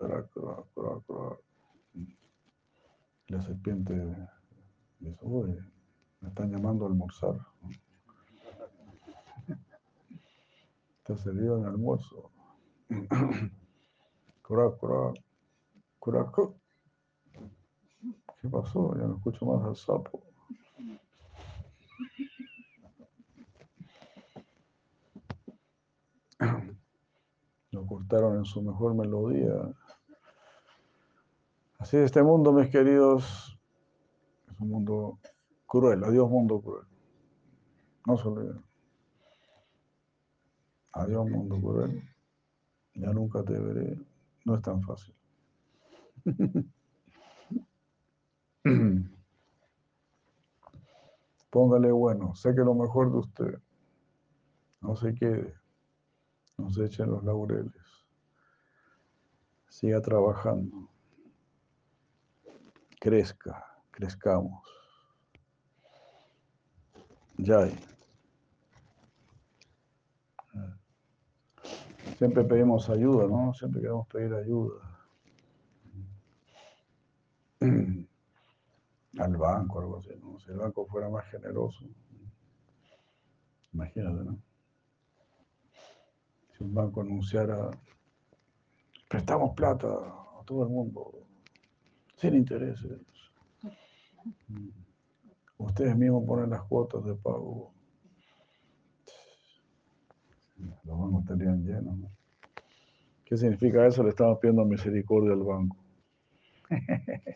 [3.27, 3.93] La serpiente
[4.99, 5.59] dice, uy,
[6.21, 7.35] me están llamando a almorzar.
[10.99, 12.31] Está servido en almuerzo.
[18.41, 18.95] ¿Qué pasó?
[18.95, 20.23] Ya no escucho más al sapo.
[27.71, 29.53] Lo cortaron en su mejor melodía.
[31.79, 33.57] Así es este mundo, mis queridos.
[34.51, 35.17] Es un mundo
[35.65, 36.03] cruel.
[36.03, 36.85] Adiós, mundo cruel.
[38.05, 38.63] No se olviden.
[40.91, 42.03] Adiós, mundo cruel.
[42.95, 43.99] Ya nunca te veré.
[44.45, 45.13] No es tan fácil.
[51.49, 53.59] Póngale bueno, sé que lo mejor de usted.
[54.81, 55.55] No se quede,
[56.57, 57.71] no se echen los laureles.
[59.69, 60.89] Siga trabajando.
[62.99, 64.67] Crezca, crezcamos.
[67.37, 67.69] Ya.
[72.17, 73.53] Siempre pedimos ayuda, ¿no?
[73.53, 74.81] Siempre queremos pedir ayuda.
[79.19, 80.39] Al banco, algo así, ¿no?
[80.39, 81.85] Si el banco fuera más generoso.
[83.73, 84.46] Imagínate, ¿no?
[86.57, 87.69] Si un banco anunciara,
[89.09, 91.13] prestamos plata a todo el mundo,
[92.15, 92.99] sin intereses.
[95.57, 97.71] Ustedes mismos ponen las cuotas de pago
[100.87, 101.95] los bancos estarían llenos.
[103.25, 104.03] ¿Qué significa eso?
[104.03, 105.77] Le estamos pidiendo misericordia al banco.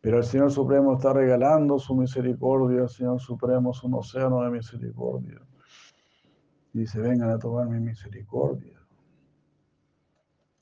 [0.00, 4.50] Pero el Señor Supremo está regalando su misericordia, el Señor Supremo es un océano de
[4.50, 5.40] misericordia.
[6.74, 8.78] Y dice, vengan a tomar mi misericordia.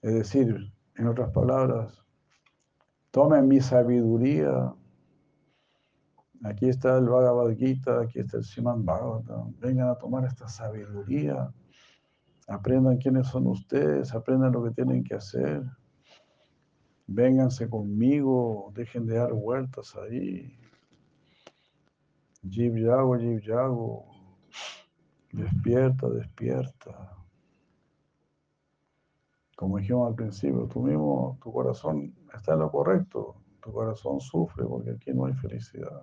[0.03, 2.05] Es decir, en otras palabras,
[3.11, 4.73] tomen mi sabiduría
[6.45, 9.55] Aquí está el Bhagavad Gita, aquí está el Siman Bhagavatam.
[9.61, 11.53] Vengan a tomar esta sabiduría.
[12.49, 15.63] Aprendan quiénes son ustedes, aprendan lo que tienen que hacer.
[17.07, 20.59] Vénganse conmigo, dejen de dar vueltas ahí.
[22.49, 24.12] Jib Yago, Jib Yago.
[25.33, 27.17] Despierta, despierta.
[29.57, 33.37] Como dijimos al principio, tú mismo, tu corazón está en lo correcto.
[33.63, 36.03] Tu corazón sufre porque aquí no hay felicidad.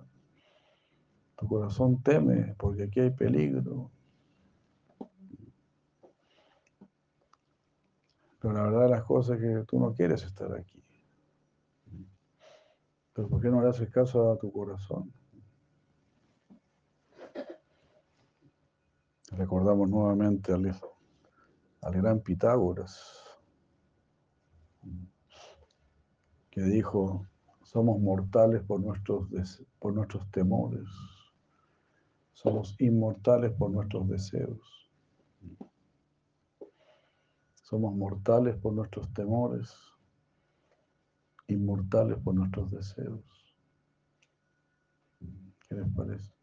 [1.36, 3.90] Tu corazón teme porque aquí hay peligro.
[8.40, 10.82] Pero la verdad de las cosas es que tú no quieres estar aquí.
[13.12, 15.12] Pero ¿por qué no le haces caso a tu corazón?
[19.30, 20.74] Recordamos nuevamente al,
[21.82, 23.00] al gran Pitágoras,
[26.50, 27.26] que dijo,
[27.62, 29.28] somos mortales por nuestros,
[29.78, 30.88] por nuestros temores.
[32.32, 34.90] Somos inmortales por nuestros deseos.
[37.54, 39.72] Somos mortales por nuestros temores,
[41.46, 43.22] inmortales por nuestros deseos.
[45.68, 46.39] ¿Qué les parece?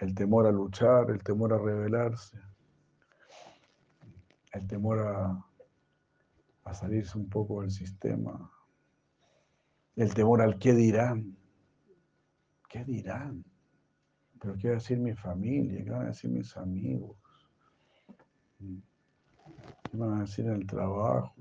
[0.00, 2.38] El temor a luchar, el temor a rebelarse,
[4.52, 5.46] el temor a,
[6.64, 8.50] a salirse un poco del sistema,
[9.96, 11.36] el temor al qué dirán.
[12.68, 13.44] ¿Qué dirán?
[14.40, 15.84] ¿Pero qué va a decir mi familia?
[15.84, 17.16] ¿Qué van a decir mis amigos?
[18.58, 21.34] ¿Qué van a decir el trabajo?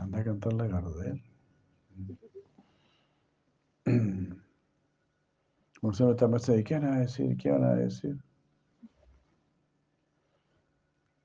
[0.00, 1.22] Anda a cantar la Gardel.
[3.86, 4.36] Uno
[5.82, 7.36] está pensando, ¿qué van a decir?
[7.36, 8.16] ¿Qué van a decir?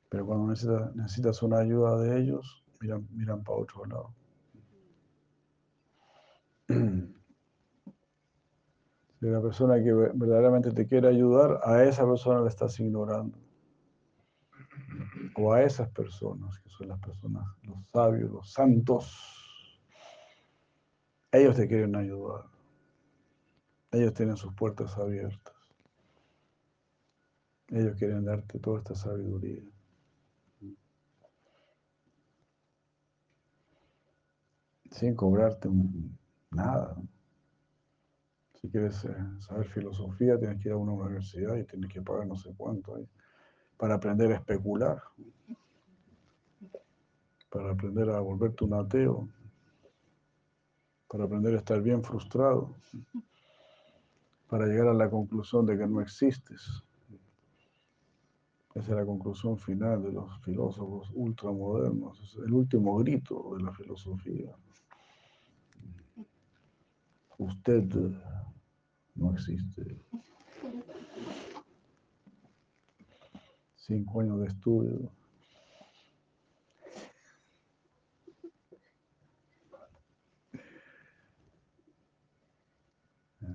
[0.09, 4.13] Pero cuando necesitas, necesitas una ayuda de ellos, miran, miran para otro lado.
[9.19, 13.37] Si la persona que verdaderamente te quiere ayudar, a esa persona la estás ignorando.
[15.35, 19.38] O a esas personas, que son las personas, los sabios, los santos.
[21.31, 22.45] Ellos te quieren ayudar.
[23.91, 25.55] Ellos tienen sus puertas abiertas.
[27.69, 29.63] Ellos quieren darte toda esta sabiduría.
[34.91, 36.17] Sin cobrarte un,
[36.51, 36.95] Nada.
[38.55, 42.27] Si quieres eh, saber filosofía, tienes que ir a una universidad y tienes que pagar
[42.27, 43.07] no sé cuánto ahí
[43.79, 45.01] para aprender a especular,
[47.49, 49.29] para aprender a volverte un ateo,
[51.09, 52.75] para aprender a estar bien frustrado,
[54.47, 56.83] para llegar a la conclusión de que no existes.
[58.75, 63.73] Esa es la conclusión final de los filósofos ultramodernos, es el último grito de la
[63.73, 64.55] filosofía
[67.39, 67.83] usted
[69.15, 69.97] no existe.
[73.75, 75.11] Cinco años de estudio.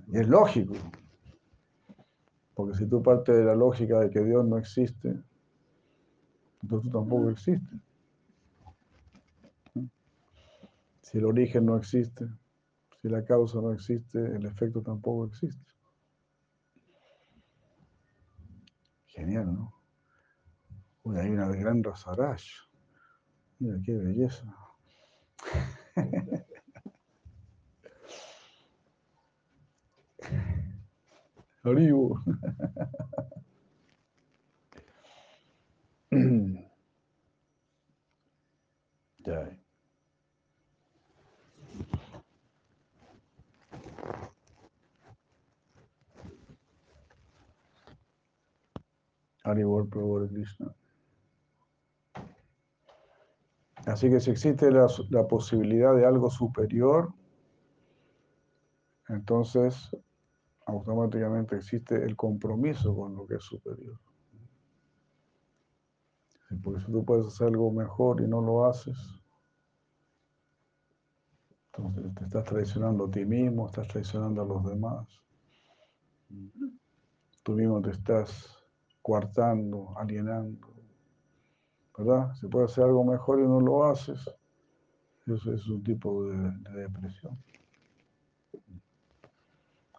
[0.07, 0.73] Y es lógico,
[2.53, 5.19] porque si tú partes de la lógica de que Dios no existe,
[6.61, 7.79] entonces tú tampoco existes.
[11.01, 12.27] Si el origen no existe,
[13.01, 15.71] Si la causa no existe, el efecto tampoco existe.
[19.05, 19.73] Genial, ¿no?
[21.03, 22.41] Uy, hay una gran Rasaraj.
[23.59, 24.45] Mira qué belleza.
[31.65, 32.19] Oribu.
[39.25, 39.57] ya.
[49.43, 50.75] Haribol Prabhu Krishna.
[53.87, 57.13] Así que si existe la, la, posibilidad de algo superior,
[59.09, 59.91] entonces
[60.65, 63.99] automáticamente existe el compromiso con lo que es superior.
[66.63, 68.97] Porque si tú puedes hacer algo mejor y no lo haces,
[71.73, 75.07] entonces te estás traicionando a ti mismo, estás traicionando a los demás.
[77.43, 78.63] Tú mismo te estás
[79.01, 80.73] coartando, alienando.
[81.97, 82.33] ¿Verdad?
[82.35, 84.19] Si puedes hacer algo mejor y no lo haces,
[85.27, 87.37] eso es un tipo de, de depresión.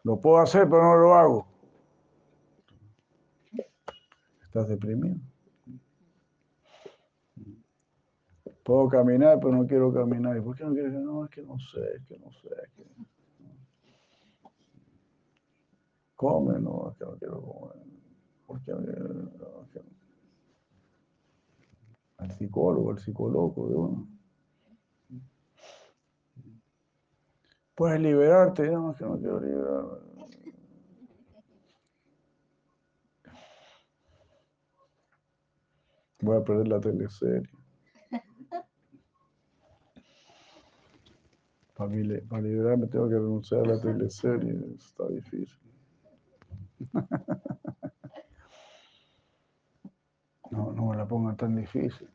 [0.06, 1.46] Lo puedo hacer, pero no lo hago.
[4.44, 5.16] Estás deprimido.
[8.64, 10.36] Puedo caminar, pero no quiero caminar.
[10.36, 10.92] ¿Y por qué no quieres?
[10.92, 12.48] No, es que no sé, es que no sé.
[16.14, 17.86] Come, no, es que no quiero comer.
[18.46, 19.08] ¿Por qué no quiero?
[19.12, 19.68] No.
[22.18, 24.15] Al psicólogo, al psicólogo de uno.
[27.76, 29.98] Puedes liberarte, no, es que no quiero liberarme.
[36.22, 37.50] Voy a perder la teleserie.
[41.74, 41.90] Para,
[42.30, 45.72] para liberarme tengo que renunciar a la teleserie, está difícil.
[50.48, 52.08] No, no me la pongan tan difícil.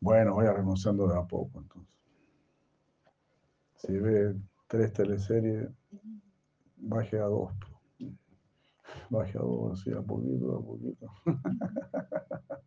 [0.00, 1.95] Bueno, voy a renunciando de a poco entonces.
[3.76, 4.34] Si ve
[4.66, 5.68] tres teleseries,
[6.76, 7.52] baje a dos.
[9.10, 11.06] Baje a dos, así a poquito, a poquito.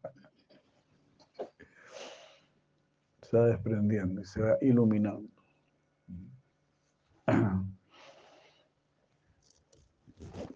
[3.22, 5.30] se va desprendiendo y se va iluminando.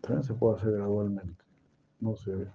[0.02, 1.44] También se puede hacer gradualmente.
[2.00, 2.48] No se,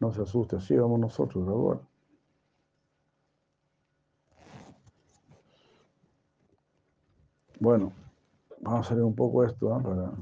[0.00, 1.80] no se asuste, así vamos nosotros gradual.
[7.64, 7.94] Bueno,
[8.60, 9.82] vamos a salir un poco esto ¿eh?
[9.82, 10.12] para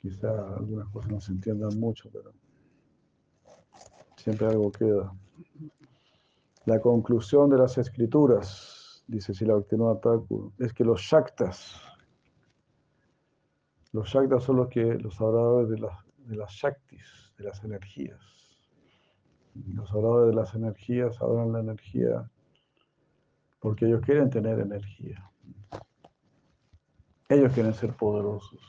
[0.00, 2.32] quizá algunas cosas no se entiendan mucho, pero
[4.14, 5.12] siempre algo queda.
[6.64, 11.74] La conclusión de las escrituras, dice Silabhaktivinoda Thakur, es que los shaktas,
[13.90, 18.20] los shaktas son los que los adoradores de las, de las shaktis, de las energías.
[19.74, 22.30] Los adoradores de las energías adoran la energía
[23.58, 25.31] porque ellos quieren tener energía.
[27.32, 28.60] Ellos quieren ser poderosos.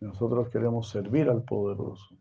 [0.00, 2.14] Nosotros queremos servir al poderoso.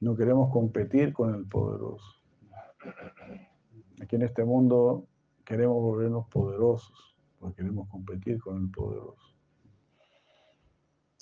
[0.00, 2.22] No queremos competir con el poderoso.
[4.00, 5.06] Aquí en este mundo
[5.44, 9.36] queremos volvernos poderosos, porque queremos competir con el poderoso.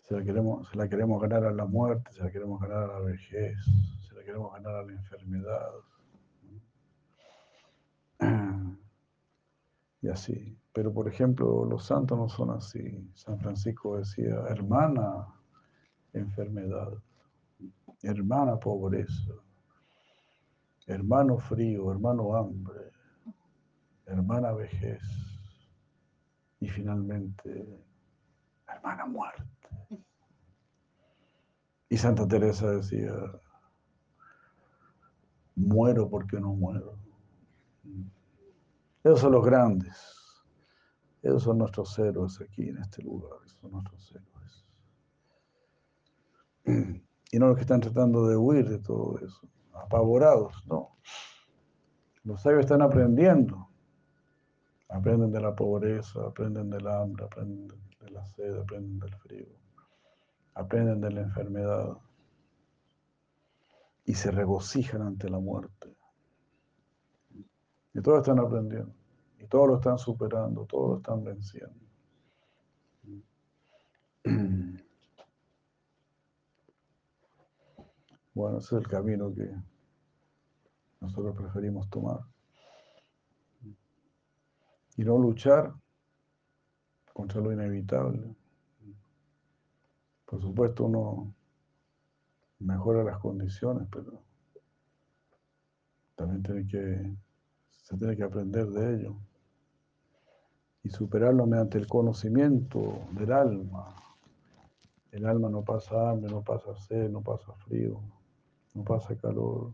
[0.07, 2.87] Se la, queremos, se la queremos ganar a la muerte, se la queremos ganar a
[2.87, 3.57] la vejez,
[4.07, 5.73] se la queremos ganar a la enfermedad.
[10.01, 10.60] Y así.
[10.73, 13.11] Pero por ejemplo, los santos no son así.
[13.15, 15.27] San Francisco decía, hermana,
[16.13, 16.93] enfermedad
[18.03, 19.33] hermana pobreza,
[20.87, 22.91] hermano frío, hermano hambre,
[24.07, 25.03] hermana vejez
[26.61, 27.85] y finalmente
[28.67, 29.45] hermana muerte.
[31.89, 33.13] Y Santa Teresa decía,
[35.57, 36.97] muero porque no muero.
[39.03, 40.20] Esos son los grandes.
[41.23, 43.39] Esos son nuestros héroes aquí en este lugar.
[43.45, 44.67] Esos son nuestros héroes.
[47.33, 50.97] y no los que están tratando de huir de todo eso, apavorados, no.
[52.25, 53.69] Los sabios están aprendiendo.
[54.89, 59.47] Aprenden de la pobreza, aprenden del hambre, aprenden de la sed, aprenden del frío,
[60.55, 61.97] aprenden de la enfermedad
[64.05, 65.95] y se regocijan ante la muerte.
[67.95, 68.93] Y todos están aprendiendo,
[69.41, 71.75] y todos lo están superando, todos lo están venciendo.
[78.33, 79.53] Bueno, ese es el camino que
[81.01, 82.21] nosotros preferimos tomar.
[84.97, 85.75] Y no luchar
[87.13, 88.35] contra lo inevitable.
[90.25, 91.35] Por supuesto uno
[92.61, 94.23] mejora las condiciones, pero
[96.15, 97.17] también tiene que,
[97.83, 99.21] se tiene que aprender de ello
[100.83, 103.95] y superarlo mediante el conocimiento del alma.
[105.13, 108.01] El alma no pasa hambre, no pasa sed, no pasa frío,
[108.75, 109.73] no pasa calor.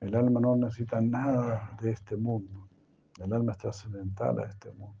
[0.00, 2.68] El alma no necesita nada de este mundo.
[3.18, 4.98] El alma es trascendental a este mundo.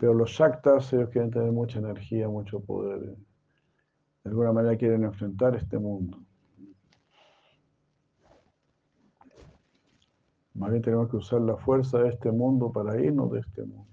[0.00, 3.16] Pero los shaktas, ellos quieren tener mucha energía, mucho poder.
[4.24, 6.18] De alguna manera quieren enfrentar este mundo.
[10.62, 13.90] Más bien tenemos que usar la fuerza de este mundo para irnos de este mundo.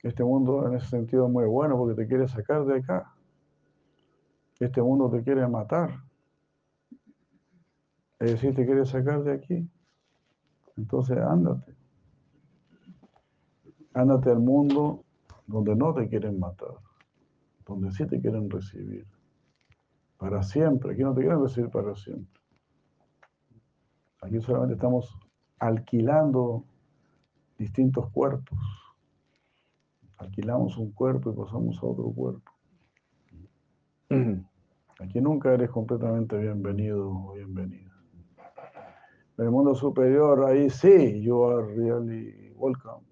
[0.00, 3.12] Este mundo en ese sentido es muy bueno porque te quiere sacar de acá.
[4.60, 6.04] Este mundo te quiere matar.
[8.20, 9.68] Es decir, te quiere sacar de aquí.
[10.76, 11.74] Entonces ándate.
[13.92, 15.02] Ándate al mundo
[15.48, 16.76] donde no te quieren matar,
[17.66, 19.04] donde sí te quieren recibir.
[20.16, 20.92] Para siempre.
[20.92, 22.39] Aquí no te quieren recibir para siempre.
[24.22, 25.18] Aquí solamente estamos
[25.58, 26.64] alquilando
[27.58, 28.58] distintos cuerpos.
[30.18, 32.52] Alquilamos un cuerpo y pasamos a otro cuerpo.
[35.00, 37.90] Aquí nunca eres completamente bienvenido o bienvenida.
[39.38, 43.06] En el mundo superior, ahí sí, you are really welcome.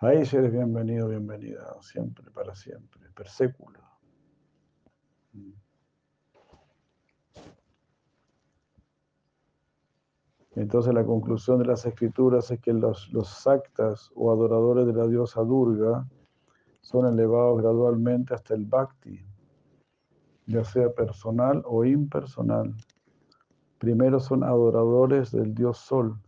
[0.00, 3.80] Ahí sí eres bienvenido, bienvenida, siempre, para siempre, per século.
[10.56, 15.06] Entonces la conclusión de las escrituras es que los, los saktas o adoradores de la
[15.06, 16.06] diosa Durga
[16.80, 19.24] son elevados gradualmente hasta el bhakti,
[20.46, 22.74] ya sea personal o impersonal.
[23.78, 26.20] Primero son adoradores del dios Sol,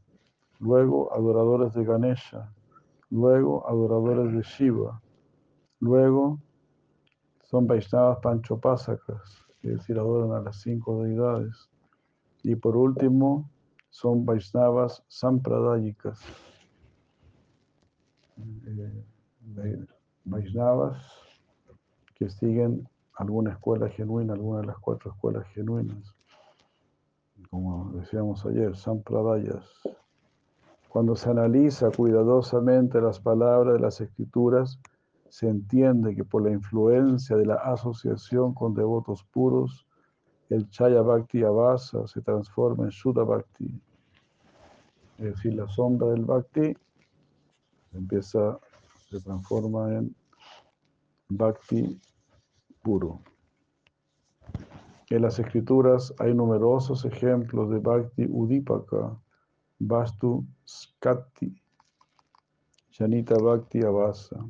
[0.59, 2.53] luego adoradores de Ganesha,
[3.11, 5.01] luego adoradores de Shiva,
[5.79, 6.41] luego
[7.43, 11.70] son Vaishnavas Panchopasakas, es decir, adoran a las cinco deidades.
[12.43, 13.49] Y por último,
[13.97, 16.20] son Vaishnavas Sampradayikas.
[18.66, 19.86] Eh,
[20.26, 21.03] Vaishnavas
[22.14, 26.14] que siguen alguna escuela genuina, alguna de las cuatro escuelas genuinas.
[27.49, 29.64] Como decíamos ayer, Sampradayas.
[30.90, 34.78] Cuando se analiza cuidadosamente las palabras de las escrituras,
[35.30, 39.86] se entiende que por la influencia de la asociación con devotos puros,
[40.51, 43.80] el Chaya Bhakti Abasa se transforma en Shuddha Bhakti.
[45.18, 46.76] Es decir, la sombra del Bhakti
[47.92, 48.59] empieza,
[49.11, 50.14] se transforma en
[51.28, 52.01] Bhakti
[52.82, 53.20] puro.
[55.09, 59.16] En las escrituras hay numerosos ejemplos de Bhakti Udipaka,
[59.78, 61.61] Vastu Skati,
[62.90, 64.44] Janita Bhakti Abasa.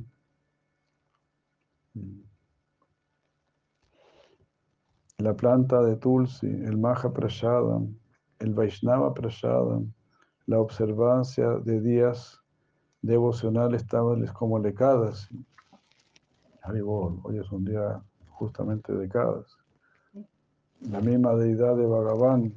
[5.26, 7.98] La planta de Tulsi, el Maha Prashadam,
[8.38, 9.92] el Vaishnava Prashadam,
[10.46, 12.40] la observancia de días
[13.02, 15.28] devocionales tales como lecadas.
[16.62, 19.58] Hoy es un día justamente de Kadas.
[20.82, 22.54] La misma deidad de Bhagavan,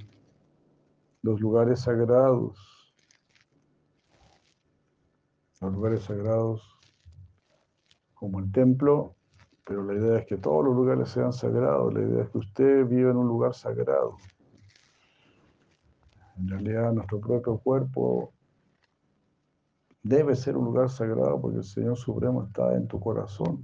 [1.23, 2.55] los lugares sagrados,
[5.59, 6.61] los lugares sagrados
[8.13, 9.15] como el templo,
[9.69, 12.87] pero la idea es que todos los lugares sean sagrados, la idea es que usted
[12.87, 14.17] vive en un lugar sagrado.
[16.39, 18.33] En realidad nuestro propio cuerpo
[20.01, 23.63] debe ser un lugar sagrado porque el Señor Supremo está en tu corazón.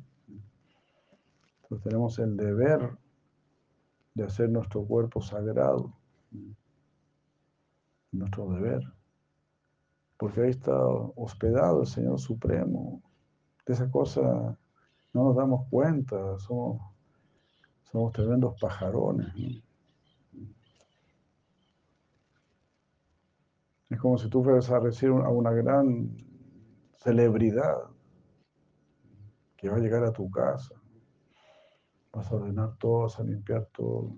[1.63, 2.95] Entonces tenemos el deber
[4.13, 5.91] de hacer nuestro cuerpo sagrado.
[8.11, 8.83] Nuestro deber.
[10.17, 10.77] Porque ahí está
[11.15, 13.01] hospedado el Señor Supremo.
[13.65, 14.55] Esa cosa
[15.15, 16.37] no nos damos cuenta.
[16.39, 16.81] Somos,
[17.89, 19.33] somos tremendos pajarones.
[23.89, 26.17] Es como si tú fueras a recibir a una gran
[26.97, 27.77] celebridad
[29.55, 30.75] que va a llegar a tu casa.
[32.11, 34.13] Vas a ordenar todo, vas a limpiar todo.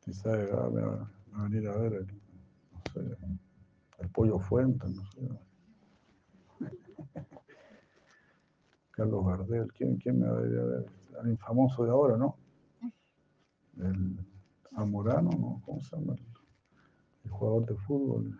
[0.00, 3.16] Quizás ah, me, va, a venir a ver el, no sé,
[3.98, 5.51] el pollo fuente, no sé.
[9.02, 10.86] Carlos Gardel, ¿quién, quién me va a ir a ver?
[11.24, 12.36] El famoso de ahora, ¿no?
[13.78, 14.16] El
[14.72, 15.60] Zamorano, ¿no?
[15.66, 16.14] ¿Cómo se llama?
[17.24, 18.38] el jugador de fútbol.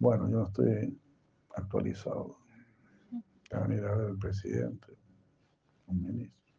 [0.00, 1.00] Bueno, yo no estoy
[1.54, 2.38] actualizado.
[3.54, 4.98] Va a venir a ver el presidente,
[5.86, 6.56] un ministro.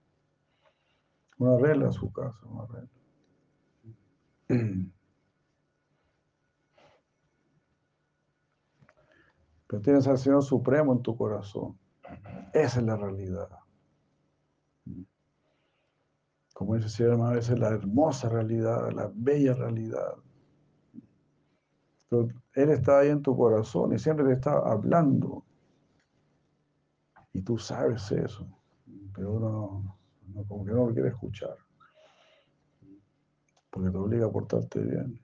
[1.40, 2.90] Regla en su casa, una regla.
[9.68, 11.78] Pero tienes al Señor Supremo en tu corazón.
[12.54, 13.50] Esa es la realidad.
[16.54, 20.16] Como dice el Señor, a veces la hermosa realidad, la bella realidad.
[22.10, 25.44] él está ahí en tu corazón y siempre te está hablando.
[27.34, 28.48] Y tú sabes eso,
[29.14, 29.98] pero uno
[30.34, 31.56] no, como que no lo quiere escuchar.
[33.70, 35.20] Porque te obliga a portarte bien.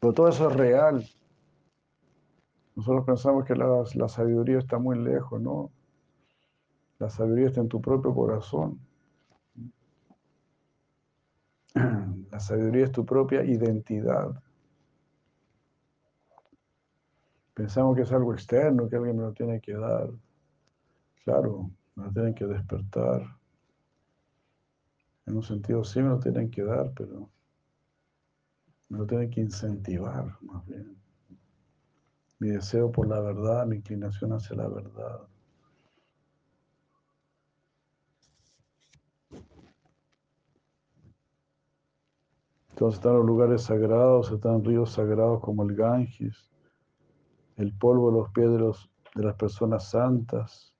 [0.00, 1.08] Pero todo eso es real.
[2.76, 5.70] Nosotros pensamos que la, sabiduría está muy lejos, ¿no?
[6.98, 8.80] La sabiduría está en tu propio corazón.
[12.30, 14.42] La sabiduría es tu propia identidad.
[17.54, 20.10] Pensamos que es algo externo, que alguien me lo tiene que dar.
[21.22, 23.22] Claro, me lo tienen que despertar.
[25.26, 27.30] En un sentido sí me lo tienen que dar, pero
[28.88, 31.03] me lo tienen que incentivar más bien.
[32.38, 35.28] Mi deseo por la verdad, mi inclinación hacia la verdad.
[42.74, 46.50] Entonces están los lugares sagrados, están ríos sagrados como el Ganges,
[47.56, 50.74] el polvo de los pies de, las personas santas.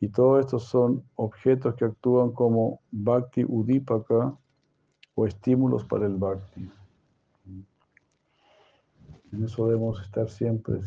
[0.00, 4.36] Y todos estos son objetos que actúan como bhakti udipaka
[5.14, 6.68] o estímulos para el bhakti.
[9.32, 10.80] En eso debemos estar siempre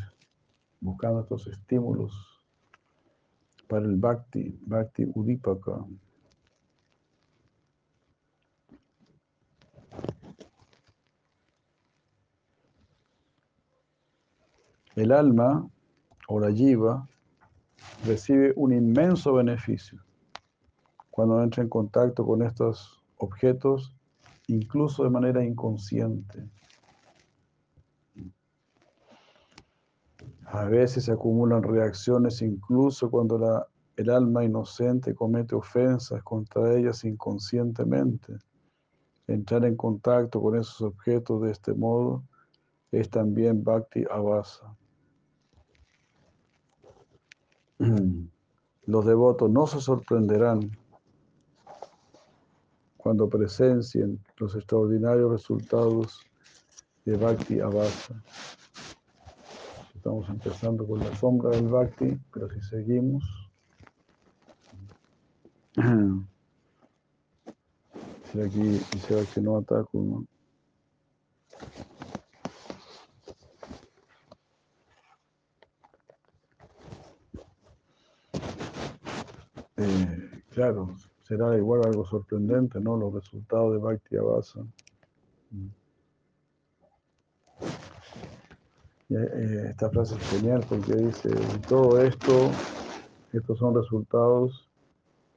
[0.79, 2.13] buscando estos estímulos
[3.67, 5.83] para el bhakti, bhakti udipaka.
[14.95, 15.67] El alma
[16.27, 17.07] o la yiva
[18.05, 20.01] recibe un inmenso beneficio
[21.09, 23.93] cuando entra en contacto con estos objetos,
[24.47, 26.49] incluso de manera inconsciente.
[30.45, 33.67] A veces se acumulan reacciones incluso cuando
[33.97, 38.37] el alma inocente comete ofensas contra ellas inconscientemente.
[39.27, 42.23] Entrar en contacto con esos objetos de este modo
[42.91, 44.75] es también bhakti avasa.
[48.85, 50.71] Los devotos no se sorprenderán
[52.97, 56.25] cuando presencien los extraordinarios resultados
[57.05, 58.15] de Bhakti Avasa.
[60.05, 63.23] Estamos empezando con la sombra del Bhakti, pero si seguimos,
[68.31, 70.27] si aquí dice que no ataco, ¿no?
[80.51, 82.95] Claro, será igual algo sorprendente, ¿no?
[82.95, 84.59] Los resultados de Bhakti Abasa.
[85.49, 85.65] Mm.
[85.65, 85.69] Eh,
[89.09, 91.29] esta frase es genial porque dice,
[91.67, 92.49] todo esto,
[93.33, 94.67] estos son resultados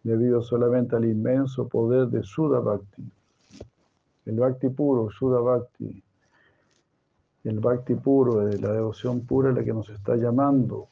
[0.03, 3.11] debido solamente al inmenso poder de Sudha Bhakti.
[4.27, 6.03] El Bhakti puro, Sudha Bhakti.
[7.45, 10.89] El Bhakti puro, la devoción pura, es la que nos está llamando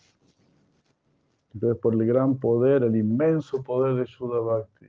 [1.56, 4.88] entonces, por el gran poder, el inmenso poder de Shuddha Bhakti,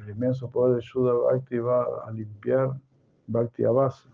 [0.00, 2.78] el inmenso poder de Shuddha Bhakti va a limpiar
[3.26, 4.10] Bhakti Abasa.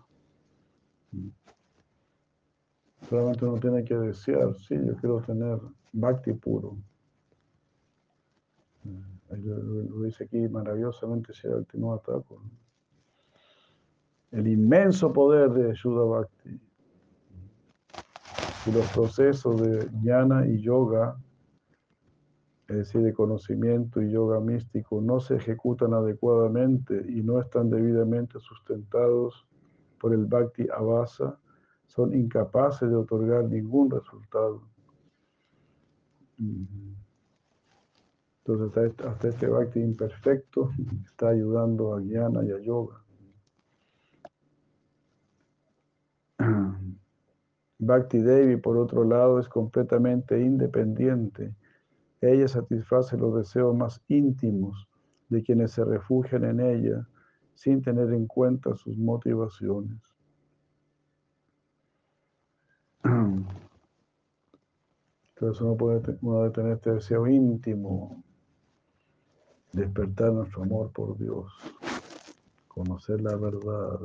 [3.09, 5.59] Solamente uno tiene que desear, sí, yo quiero tener
[5.93, 6.77] Bhakti puro.
[9.31, 12.39] Lo, dice aquí maravillosamente Shiraltino Thakur.
[14.31, 16.59] El inmenso poder de Shuddha Bhakti.
[18.67, 21.17] Y los procesos de jnana y yoga
[22.69, 28.39] es decir, de conocimiento y yoga místico, no se ejecutan adecuadamente y no están debidamente
[28.39, 29.47] sustentados
[29.99, 31.39] por el Bhakti Avasa,
[31.89, 34.63] son incapaces de otorgar ningún resultado.
[38.45, 40.71] Entonces, hasta este Bhakti imperfecto
[41.05, 43.03] está ayudando a Jnana y a Yoga.
[47.79, 51.53] Bhakti Devi, por otro lado, es completamente independiente
[52.21, 54.87] ella satisface los deseos más íntimos
[55.29, 57.07] de quienes se refugian en ella
[57.53, 59.99] sin tener en cuenta sus motivaciones.
[65.35, 68.23] Entonces uno, puede, uno debe tener este deseo íntimo,
[69.71, 71.51] despertar nuestro amor por Dios,
[72.67, 73.99] conocer la verdad.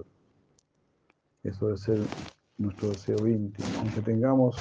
[1.42, 1.98] Eso debe ser
[2.56, 3.68] nuestro deseo íntimo.
[3.80, 4.56] Aunque tengamos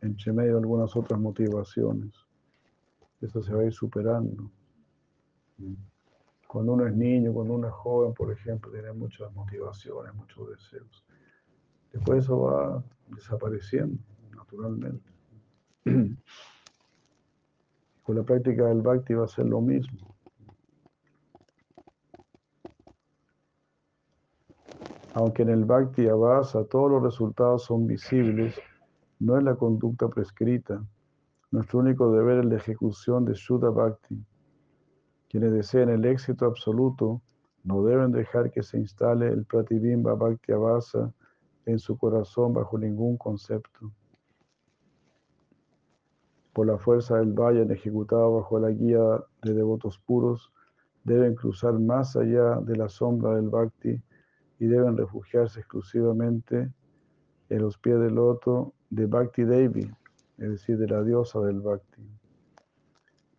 [0.00, 2.12] entre medio algunas otras motivaciones.
[3.20, 4.50] Eso se va a ir superando.
[6.46, 11.04] Cuando uno es niño, cuando uno es joven, por ejemplo, tiene muchas motivaciones, muchos deseos.
[11.92, 14.02] Después eso va desapareciendo
[14.36, 15.12] naturalmente.
[18.02, 20.14] Con la práctica del bhakti va a ser lo mismo.
[25.14, 28.60] Aunque en el bhakti avasa todos los resultados son visibles,
[29.20, 30.84] no es la conducta prescrita.
[31.52, 34.22] Nuestro único deber es la ejecución de Shuddha Bhakti.
[35.28, 37.22] Quienes deseen el éxito absoluto
[37.62, 41.12] no deben dejar que se instale el Pratibimba Bhakti Avasa
[41.66, 43.92] en su corazón bajo ningún concepto.
[46.52, 49.02] Por la fuerza del Vayan ejecutado bajo la guía
[49.42, 50.52] de devotos puros,
[51.02, 54.00] deben cruzar más allá de la sombra del Bhakti
[54.60, 56.72] y deben refugiarse exclusivamente
[57.48, 59.90] en los pies del loto de Bhakti Devi,
[60.38, 62.02] es decir, de la diosa del Bhakti.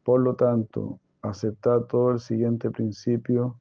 [0.04, 3.60] Por lo tanto, aceptar todo el siguiente principio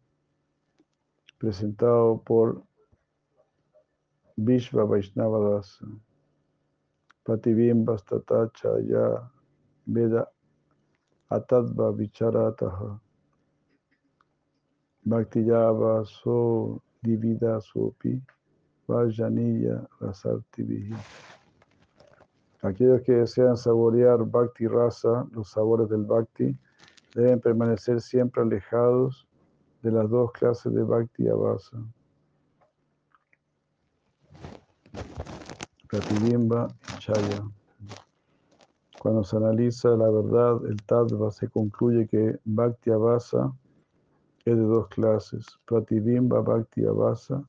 [1.38, 2.62] presentado por
[4.38, 5.86] Vishva Vaishnavadasa.
[7.24, 7.96] Patibimba
[8.88, 9.30] ya
[9.86, 10.26] Veda
[11.30, 13.00] Atadva Vicharataha.
[15.06, 18.20] Bhaktiyava So Divida Sopi
[18.88, 20.96] Vajaniya Rasartivihi.
[22.62, 26.56] Aquellos que desean saborear Bhakti Rasa, los sabores del Bhakti,
[27.14, 29.26] deben permanecer siempre alejados
[29.82, 31.76] de las dos clases de Bhakti Avasa.
[35.88, 37.44] Pratibimba y Chaya.
[38.98, 43.52] Cuando se analiza la verdad, el Tattva, se concluye que Bhakti Avasa
[44.44, 47.42] es de dos clases, Pratibimba Bhakti Avasa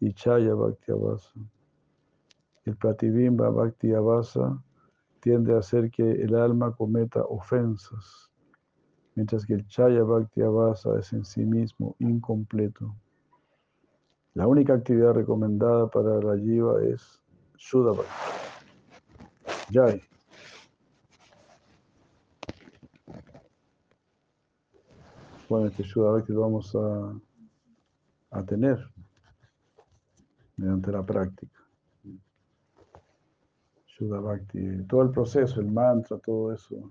[0.00, 1.32] y Chaya Bhakti Avasa.
[2.64, 4.62] El Pratibimba Bhakti Avasa
[5.20, 8.30] tiende a hacer que el alma cometa ofensas,
[9.14, 12.94] mientras que el Chaya Bhakti Avasa es en sí mismo incompleto.
[14.34, 17.20] La única actividad recomendada para la jiva es
[17.56, 18.12] Shuddha Bhakti.
[19.72, 20.02] Jai.
[25.48, 28.78] Bueno, este Shuddha Bhakti lo vamos a, a tener
[30.56, 31.60] mediante la práctica.
[34.08, 36.90] Bhakti, todo el proceso, el mantra, todo eso,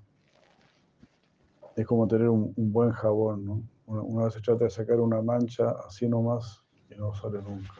[1.75, 3.63] es como tener un, buen jabón, ¿no?
[3.87, 7.73] Una, vez se trata de sacar una mancha así nomás y no sale nunca.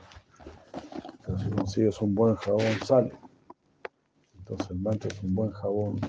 [1.26, 3.12] Pero si consigues un buen jabón, sale.
[4.38, 6.00] Entonces el mantra es un buen jabón.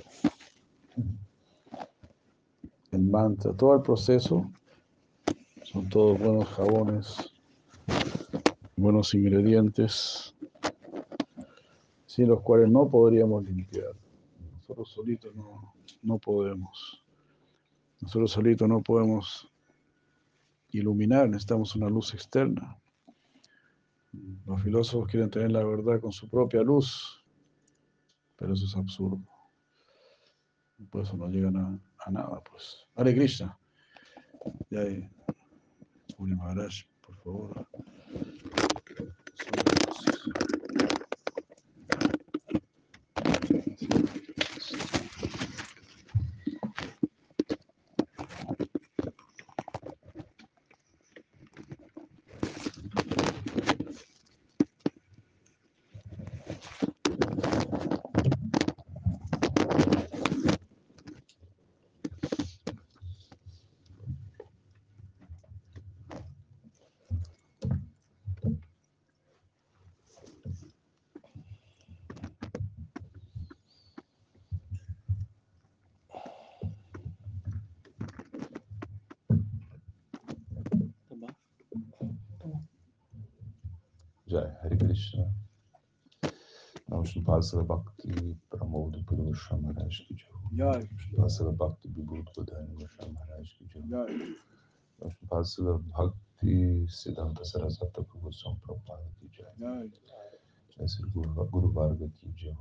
[2.91, 4.51] El mantra, todo el proceso,
[5.63, 7.33] son todos buenos jabones,
[8.77, 10.35] buenos ingredientes
[12.07, 13.95] sin los cuales no podríamos limpiar.
[14.57, 15.73] Nosotros solitos no,
[16.03, 17.05] no podemos.
[18.01, 19.49] Nosotros solitos no podemos
[20.73, 22.77] iluminar, necesitamos una luz externa.
[24.47, 27.25] Los filósofos quieren tener la verdad con su propia luz,
[28.37, 29.21] pero eso es absurdo.
[30.91, 32.87] Por eso no llegan a, nada, pues.
[32.97, 33.57] Hare Krishna.
[34.71, 34.81] Ya.
[36.19, 37.67] Maharaj, por favor.
[87.41, 90.15] Vasala Bhakti Pramod Purusha Maharaj ki
[90.59, 90.85] jai.
[91.17, 94.37] Vasala Bhakti Vibhut Bodhani Vasha Maharaj ki jai.
[95.31, 98.29] Vasala Bhakti Siddhanta Sarasata Prabhu
[98.61, 99.89] Prabhupada ki jai.
[100.77, 102.53] Jai Sri Guru, Guru Varga ki jai.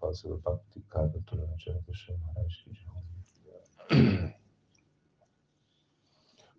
[0.00, 4.34] Vasala Bhakti Kaga Turanacha Vasha Maharaj ki jai.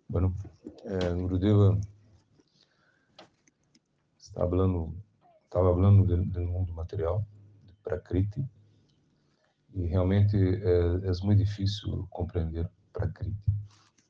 [0.08, 0.34] Bueno,
[0.84, 1.76] eh, Gurudeva
[4.20, 4.94] está hablando
[5.84, 7.26] falando do, do, mundo material,
[7.66, 8.42] de Prakriti,
[9.74, 13.36] e realmente é, é muito difícil compreender Prakriti.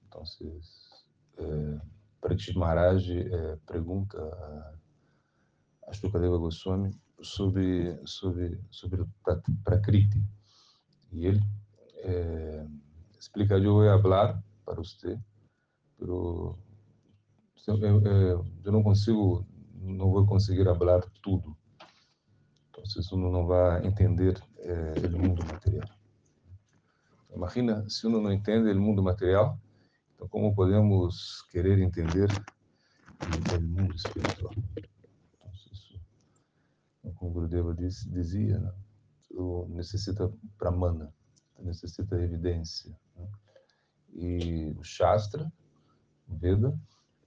[0.06, 0.22] Então,
[1.38, 1.80] é,
[2.20, 4.16] Parikshit Maharaj é, pergunta
[5.88, 9.04] a, Shukadeva Goswami sobre, sobre, sobre
[9.64, 10.22] Prakriti.
[11.10, 11.40] E ele
[12.04, 12.66] é,
[13.18, 15.18] explica, eu vou falar para você,
[15.98, 16.56] pero
[17.66, 19.44] eu, eu, eu não consigo,
[19.74, 21.56] não vou conseguir falar tudo.
[22.84, 25.88] Então, uno não vai entender eh, mundo material.
[27.34, 29.58] Imagina se uno não entende o mundo material,
[30.14, 32.28] então como podemos querer entender
[33.56, 34.52] o mundo espiritual?
[36.98, 38.72] Então, como Gurudeva diz, dizia, né?
[39.70, 41.12] necessita pramana,
[41.58, 42.94] necessita evidência.
[43.16, 43.28] Né?
[44.12, 45.50] E o Shastra,
[46.28, 46.78] o Veda,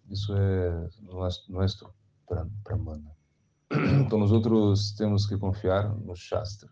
[0.07, 0.89] isso é
[1.49, 1.93] nosso
[2.63, 3.16] pramana.
[4.05, 6.69] Então, nós outros temos que confiar no Shastra.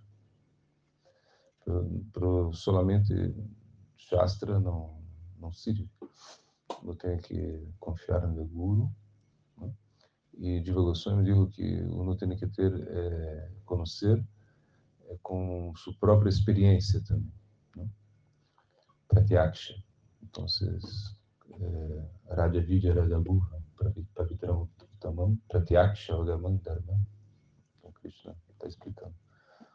[2.14, 3.14] Pro, solamente
[3.98, 5.02] Shastra não,
[5.38, 5.90] não sirve.
[6.84, 8.92] Eu tenho que confiar no Guru.
[9.58, 9.74] Né?
[10.38, 14.24] E divulgação me digo que uno tem que ter, é, conhecer
[15.08, 17.34] é, com sua própria experiência também.
[17.76, 17.90] Né?
[19.08, 19.76] Pratyaksha.
[20.24, 20.46] Então,
[21.60, 23.62] é, Radha Vidya Radha Burra,
[24.14, 24.70] Pavitram
[25.06, 27.00] Tamam, Pratyaksha Vagamam Dharma.
[27.78, 29.14] Então, Krishna está explicando.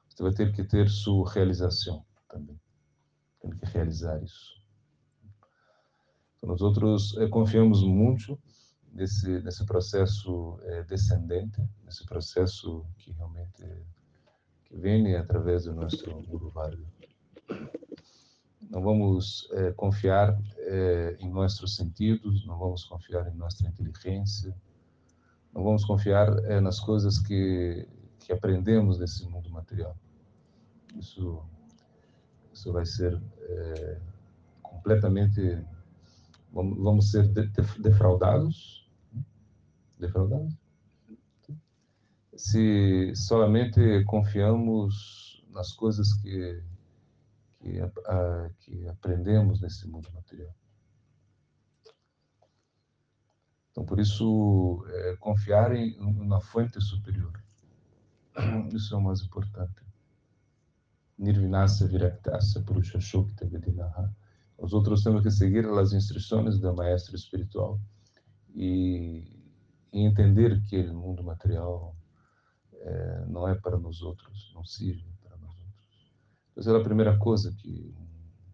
[0.08, 2.60] Você vai ter que ter sua realização também.
[3.40, 4.60] Tem que realizar isso.
[6.36, 8.36] Então, nós outros é, confiamos muito
[8.92, 13.64] nesse, nesse processo é, descendente, nesse processo que realmente
[14.64, 16.86] que vem através do nosso Guru Varga.
[18.68, 24.52] Não vamos é, confiar é, em nossos sentidos, não vamos confiar em nossa inteligência,
[25.54, 27.86] não vamos confiar é, nas coisas que,
[28.20, 29.96] que aprendemos nesse mundo material.
[30.96, 31.42] Isso,
[32.52, 34.00] isso vai ser é,
[34.62, 35.64] completamente.
[36.52, 38.88] Vamos, vamos ser de, de, defraudados.
[39.98, 40.54] Defraudados?
[42.36, 46.62] Se solamente confiamos nas coisas que,
[47.58, 50.54] que, a, que aprendemos nesse mundo material.
[53.70, 57.32] Então, por isso, é, confiar em uma fonte superior.
[58.74, 59.82] Isso é o mais importante.
[61.18, 64.14] Nirvinasa Viraktasa Purusha Shokta Vedinaha.
[64.58, 67.80] Os outros temos que seguir as instruções da maestra espiritual
[68.54, 69.24] e,
[69.92, 71.94] e entender que o mundo material
[72.74, 76.12] é, não é para nós outros, não sirve para nós outros.
[76.56, 77.94] Essa é a primeira coisa que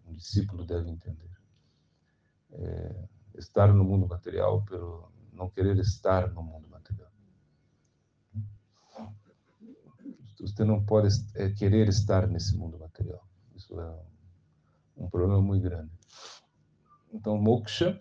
[0.05, 1.31] um discípulo deve entender.
[2.51, 3.07] É,
[3.37, 7.11] estar no mundo material, pero não querer estar no mundo material.
[10.39, 13.27] Você não pode é, querer estar nesse mundo material.
[13.55, 13.99] Isso é
[14.95, 15.91] um problema muito grande.
[17.11, 17.99] Então, moksha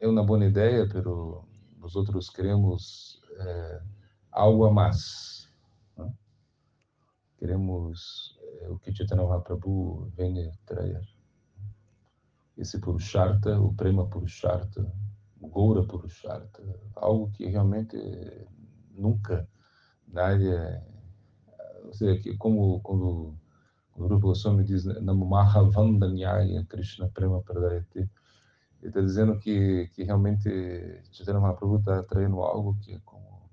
[0.00, 1.44] é uma boa ideia, pero
[1.78, 3.82] nós outros queremos é,
[4.30, 5.50] algo a mais.
[5.96, 6.12] Né?
[7.38, 11.17] Queremos é, o que Chaitanya Mahaprabhu vem trazer
[12.58, 14.84] esse Purushartha, o Prema Purushartha,
[15.40, 16.62] o Goura Purushartha,
[16.96, 17.96] algo que realmente
[18.90, 19.48] nunca
[20.08, 20.52] nadie,
[21.84, 23.38] ou seja, que como quando o
[23.98, 27.98] Guru Goswami diz Namaha Vandanyaya Krishna Prema Pradayati,
[28.80, 30.48] ele está dizendo que, que realmente
[31.10, 33.50] Chaitanya Mahaprabhu está traindo algo que é como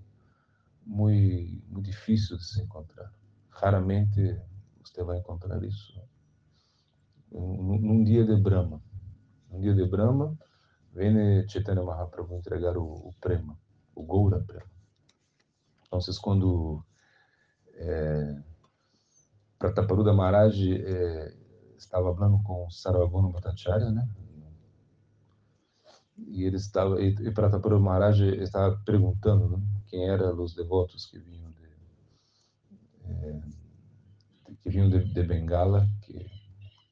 [0.85, 3.11] muito, muito difícil de se encontrar.
[3.49, 4.39] Raramente
[4.83, 5.99] você vai encontrar isso
[7.31, 8.81] num, num dia de Brahma.
[9.51, 10.37] Um dia de Brahma,
[10.93, 13.57] vem Chaitanya Mahaprabhu entregar o, o Prema,
[13.93, 14.69] o Goura Prema.
[15.85, 16.83] Então, quando
[17.73, 18.41] é,
[19.57, 21.33] Prataparuda Maharaj é,
[21.77, 24.07] estava falando com Sarvabhauma Bhattacharya, né?
[26.17, 31.19] E ele estava e, e Prataparuda Maharaj estava perguntando né, quem eram os devotos que
[31.19, 31.67] vinham de,
[33.03, 33.41] é,
[34.61, 36.34] que vinham de, de Bengala, que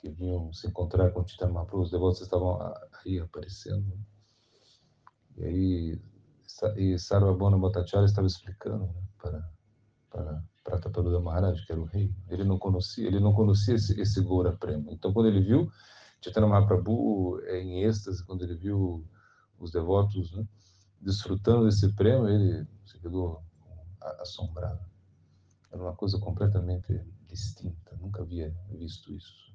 [0.04, 2.60] que vinham se encontrar com Chaitanya Mahaprabhu, os devotos estavam
[3.06, 3.98] aí aparecendo.
[5.38, 6.02] E aí,
[6.76, 9.50] e Sarvabhauma Bhattacharya estava explicando né, para,
[10.10, 12.14] para Prataparuda Maharaj, que era o rei.
[12.28, 14.92] Ele não conhecia, ele não conhecia esse, esse Goura Prema.
[14.92, 15.72] Então, quando ele viu
[16.22, 19.08] Chaitanya Mahaprabhu é, em êxtase, quando ele viu
[19.58, 20.46] os devotos né,
[21.00, 23.42] desfrutando desse prêmio, ele se ficou
[24.20, 24.84] assombrado.
[25.72, 29.53] Era uma coisa completamente distinta, nunca havia visto isso.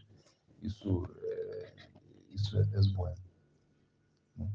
[0.61, 1.07] isso
[2.35, 3.15] isso é, é bom.
[4.37, 4.51] Né?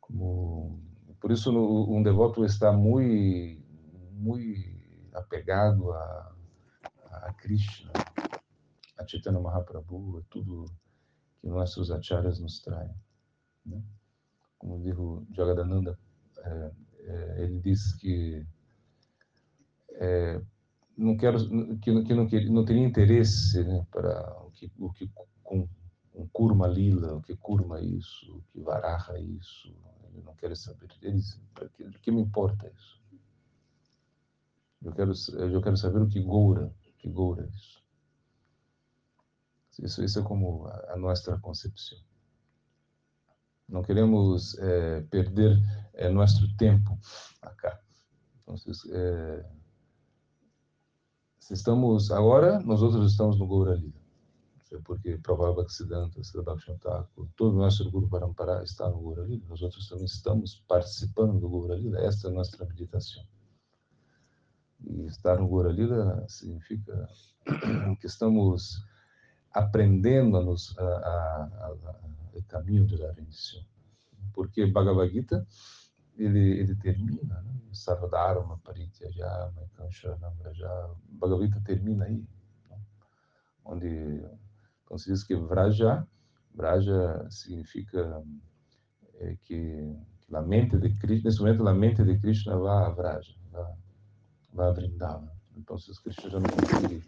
[0.00, 0.80] Como,
[1.20, 3.62] por isso, um devoto está muito,
[4.12, 4.78] muito
[5.14, 6.34] apegado a,
[7.22, 7.92] a Krishna,
[8.98, 10.64] a Chaitanya Mahaprabhu, a tudo
[11.40, 12.94] que nossos acharyas nos traem.
[13.64, 13.82] Né?
[14.58, 15.98] Como diz o Jagadananda,
[16.38, 18.44] é, é, ele diz que
[19.94, 20.40] é,
[20.96, 21.38] não quero
[21.78, 25.10] que, que não, que não teria interesse né, para o que o que
[25.42, 25.68] com
[26.18, 29.74] um Kurma Lila, que Kurma isso, o que Varaha isso,
[30.12, 30.88] ele não quer saber.
[31.00, 31.22] Ele
[31.74, 33.00] que, o que me importa isso?
[34.82, 35.12] Eu quero
[35.52, 37.78] eu quero saber o que Goura, que Goura isso.
[39.80, 41.98] Isso, isso é como a, a nossa concepção.
[43.68, 45.56] Não queremos é, perder
[45.92, 46.98] é, nosso tempo
[47.40, 47.78] acá.
[48.42, 48.56] Então,
[48.90, 49.46] é,
[51.50, 54.07] estamos agora, nós outros estamos no Goura Lila.
[54.84, 59.44] Porque Prabhupada Bhaktisiddhanta, Siddha Bhaktivinoda todo o nosso grupo Parampara está no Goura Lila.
[59.48, 62.00] Nós outros também estamos participando do Goura Lila.
[62.00, 63.24] Esta é a nossa meditação.
[64.80, 67.08] E estar no Goura Lila significa
[68.00, 68.84] que estamos
[69.52, 72.00] aprendendo a nos, a, a, a,
[72.34, 73.64] o caminho da rendição.
[74.32, 75.46] Porque Bhagavad Gita,
[76.16, 77.54] ele, ele termina, né?
[77.72, 80.90] Sarvadharma, Parityaja, Maikansharanam, Vraja.
[81.08, 82.24] Bhagavad Gita termina aí.
[82.70, 82.78] Né?
[83.64, 84.24] Onde,
[84.88, 86.08] então se diz que Vraja,
[86.54, 88.24] Vraja significa
[89.16, 92.88] é, que, que a mente de Krishna, nesse momento a mente de Krishna vai a
[92.88, 93.74] Vraja, vai,
[94.50, 95.30] vai a Vrindavan.
[95.54, 97.02] Então, se Krishna já não consegue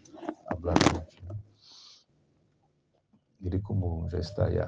[0.47, 1.25] falar muito.
[1.25, 1.35] Né?
[3.41, 4.59] Ele como já está aí.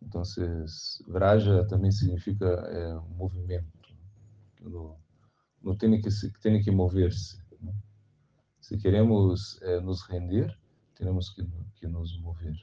[0.00, 0.22] Então,
[1.06, 3.78] Vraja também significa é, movimento.
[4.58, 4.96] No,
[5.62, 6.08] no tem que
[6.40, 7.42] tem que mover-se.
[7.60, 7.74] Né?
[8.58, 10.58] Se queremos é, nos render,
[11.00, 11.42] temos que,
[11.76, 12.54] que nos mover.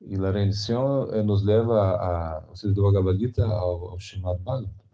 [0.00, 4.86] E a rendição é, nos leva a, seja, do Bhagavad Gita ao, ao Srimad Bhagavatam.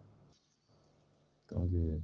[1.45, 2.01] Então, de,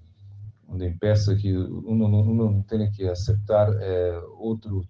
[0.67, 4.87] onde peça que uno não tem que aceitar é, outro,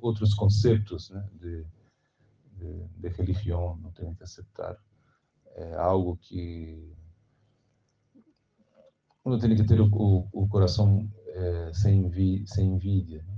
[0.00, 1.64] outros conceitos né, de,
[2.52, 4.76] de, de, religião, não tem que aceitar
[5.54, 6.92] é, algo que
[9.24, 13.22] uno tem que ter o, o, o coração é, sem, envi, sem envidia.
[13.22, 13.35] Né?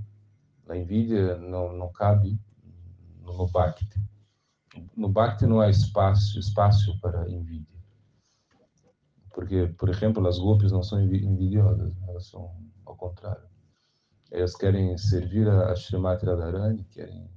[0.69, 2.39] A envidia não, não cabe
[3.23, 3.99] no, Bhakti.
[4.95, 7.79] No Bhakti não há espaço, espaço para envidia.
[9.33, 12.55] Porque, por exemplo, as golpes não são envidiosas, elas são
[12.85, 13.47] ao contrário.
[14.31, 17.27] Elas querem servir a Srimati Radharani, querem,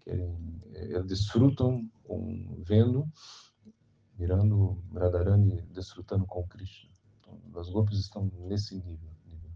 [0.00, 3.06] querem, elas desfrutam com, vendo,
[4.18, 6.90] mirando Radharani, desfrutando com Krishna.
[7.20, 9.50] Então, as golpes estão nesse nível, nível.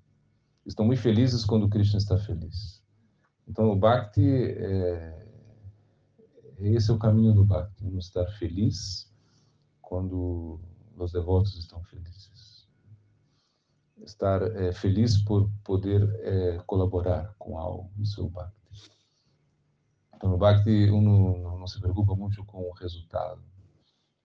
[0.64, 2.83] Estão muito felizes quando Krishna está feliz.
[3.46, 5.26] Então, o Bhakti, é,
[6.58, 9.12] esse é o caminho do Bhakti, não estar feliz
[9.82, 10.60] quando
[10.96, 12.66] os devotos estão felizes.
[14.02, 18.54] Estar é, feliz por poder é, colaborar com algo, isso é o Bhakti.
[20.14, 23.42] Então, no Bhakti, um não, não se preocupa muito com o resultado,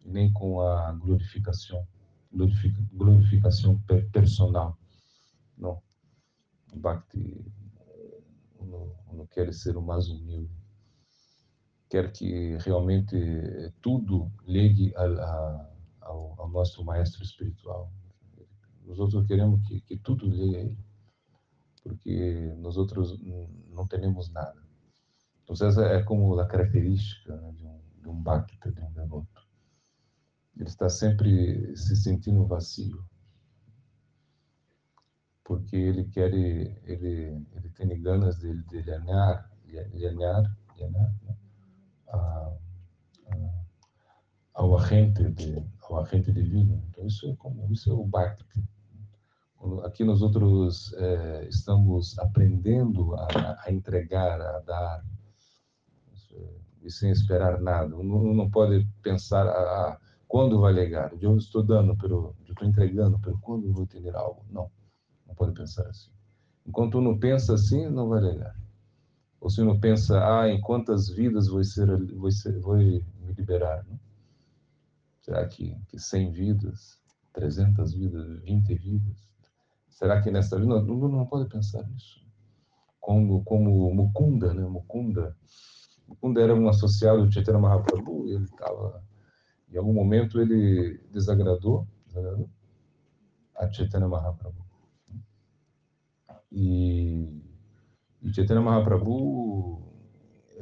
[0.05, 1.85] nem com a glorificação,
[2.93, 3.77] glorificação
[4.11, 4.77] personal.
[5.57, 5.81] Não.
[6.73, 7.45] Bhakti,
[8.59, 10.53] uno, uno quer ser o mais humilde,
[11.89, 13.15] quer que realmente
[13.81, 15.69] tudo ligue a, a,
[16.01, 17.91] ao, ao, nosso maestro espiritual.
[18.85, 20.77] Nós outros queremos que, que tudo ligue a ele,
[21.83, 23.19] porque nós outros
[23.69, 24.61] não temos nada.
[25.43, 29.47] Então, essa é como a característica né, de, um, de um bhakta, de um devoto.
[30.55, 33.08] Ele está sempre se sentindo vazio
[35.49, 40.43] porque ele quer, ele, ele tem ganas de, de alinhar, de alinhar
[40.77, 41.11] né?
[42.09, 42.53] a,
[43.31, 43.63] a,
[44.53, 46.83] ao agente de, ao agente divino.
[46.89, 48.63] Então isso é como isso é o bhakti.
[49.83, 55.03] Aqui nós outros é, estamos aprendendo a, a, entregar, a dar,
[56.83, 57.97] e sem esperar nada.
[57.97, 61.11] Um não pode pensar ah, quando vai legar.
[61.19, 64.45] Eu estou dando, pero, eu estou entregando, pero quando vou ter algo?
[64.51, 64.69] Não
[65.29, 66.09] não pode pensar assim.
[66.65, 68.55] Enquanto não pensa assim, não vai ligar.
[69.39, 73.03] Ou se não pensa, ah, em quantas vidas vou, ser, vou, ser, vou me
[73.37, 73.85] liberar?
[73.87, 73.97] Não?
[75.21, 76.99] Será que, que 100 vidas,
[77.33, 79.29] 300 vidas, 20 vidas?
[79.87, 80.67] Será que nessa vida?
[80.67, 82.19] Não, não, não pode pensar nisso.
[82.99, 84.63] Como, como Mukunda, né?
[84.63, 85.37] Mukunda.
[86.07, 89.03] Mukunda era um associado do Chaitanya Mahaprabhu ele estava...
[89.71, 92.49] Em algum momento ele desagradou, desagradou
[93.55, 94.68] a Chaitanya Mahaprabhu.
[96.51, 97.41] E,
[98.21, 99.81] e Chaitanya Mahaprabhu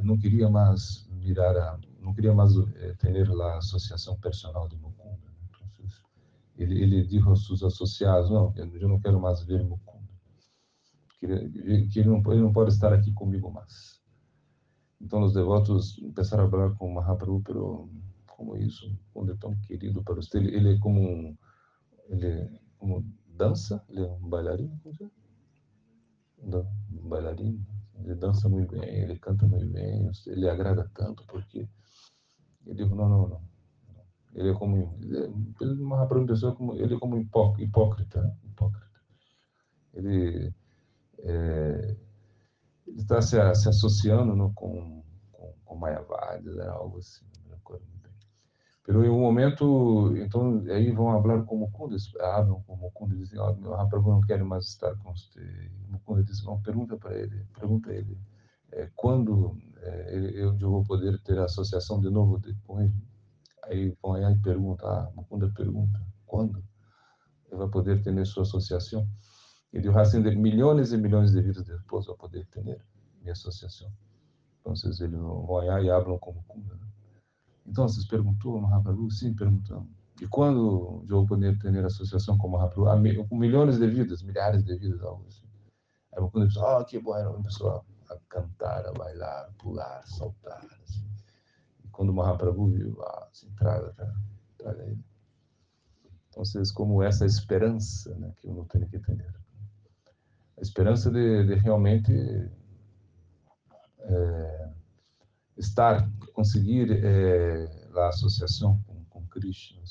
[0.03, 5.17] não queria mais virar a, não queria mais eh, ter a associação personal de Mukunda.
[5.25, 5.49] Né?
[5.49, 5.87] Então,
[6.57, 10.07] ele, ele disse aos seus associados, não, eu não quero mais ver Mukunda.
[11.19, 13.99] Que, ele, que ele, não, ele não pode estar aqui comigo mais.
[15.01, 17.89] Então os devotos começaram a falar com Mahaprabhu, pero
[18.27, 21.37] como isso, quando é tão querido para você, ele, ele é como um,
[22.07, 25.11] ele é como dança, ele é um bailarino, como
[26.41, 26.45] é?
[26.45, 27.65] um bailarino.
[27.95, 31.67] Ele dança muito bem, ele canta muito bem, ele agrada tanto porque
[32.65, 33.41] eu digo não, não, não.
[34.35, 38.37] Ele é como ele é uma pessoa como ele é como hipócrita, né?
[38.43, 39.01] hipócrita.
[39.93, 40.53] Ele
[41.19, 41.97] é,
[42.85, 46.67] ele está se, se associando não, com com, com Mayavadi, né?
[46.67, 47.83] algo assim, não me recordo
[48.87, 53.75] pero um momento, então, aí vão falar com Mukunda, hablam com Mukunda dizem, oh, meu
[53.89, 55.41] Prabhu não quer mais estar com você.
[55.41, 58.17] E Mukunda diz, não, pergunta para ele, pergunta a ele,
[58.71, 62.93] é, quando é, eu, eu vou poder ter associação de novo com ele?
[63.65, 66.63] Aí vão aí e pergunta, ah, Mukunda pergunta, quando
[67.47, 69.05] ele vai poder ter sua associação?
[69.73, 73.91] E assim, de milhões e milhões de vidas depois vai poder ter minha associação.
[74.61, 76.87] Então, eles vão aí e hablam com Mukunda, né?
[77.67, 79.11] Então, vocês perguntou Mahaprabhu?
[79.11, 79.89] Sim, perguntamos.
[80.21, 83.27] E quando eu vou poder ter associação com Mahaprabhu?
[83.27, 85.45] Com milhões de vidas, milhares de vidas, algo assim.
[86.13, 90.03] Aí quando ele pessoa, oh, que bom, era uma pessoa a cantar, a bailar, pular,
[90.07, 90.65] saltar.
[90.83, 91.05] Assim.
[91.83, 93.93] E quando Mahaprabhu viu, ah, assim, traga,
[94.57, 95.03] traga, ele.
[96.29, 99.35] Então, vocês, como essa esperança né, que uno tem que ter.
[100.57, 102.11] A esperança de, de realmente
[103.99, 104.69] é,
[105.57, 107.65] estar, conseguir é,
[107.95, 109.81] a associação com, com Krishna,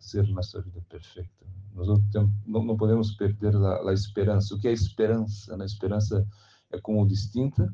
[0.00, 1.46] ser nossa vida perfeita.
[1.72, 1.86] Nós
[2.44, 4.52] não, não podemos perder a, esperança.
[4.52, 5.54] O que é esperança?
[5.54, 6.26] A esperança
[6.72, 7.72] é como distinta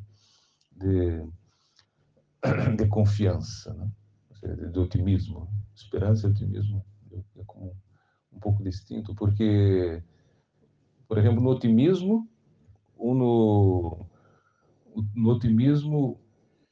[0.73, 1.27] de,
[2.77, 3.90] de confiança, né?
[4.70, 5.48] de otimismo.
[5.74, 6.85] Esperança e otimismo
[7.35, 7.74] é como
[8.31, 10.02] um pouco distinto, porque,
[11.09, 12.28] por exemplo, no otimismo,
[12.98, 14.06] no,
[15.14, 16.20] no otimismo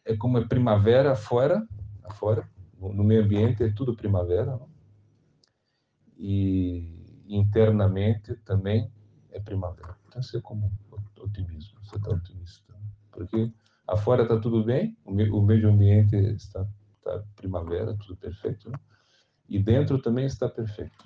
[0.05, 1.67] é como é primavera fora,
[2.13, 2.49] fora,
[2.79, 4.69] no meio ambiente é tudo primavera, não?
[6.17, 8.93] e internamente também
[9.31, 9.97] é primavera.
[10.07, 10.71] Então, você é como
[11.19, 12.87] otimismo, você está otimista, né?
[13.11, 13.51] porque
[13.89, 16.67] afora está tudo bem, o meio ambiente está,
[16.99, 18.79] está primavera, tudo perfeito, né?
[19.49, 21.05] e dentro também está perfeito.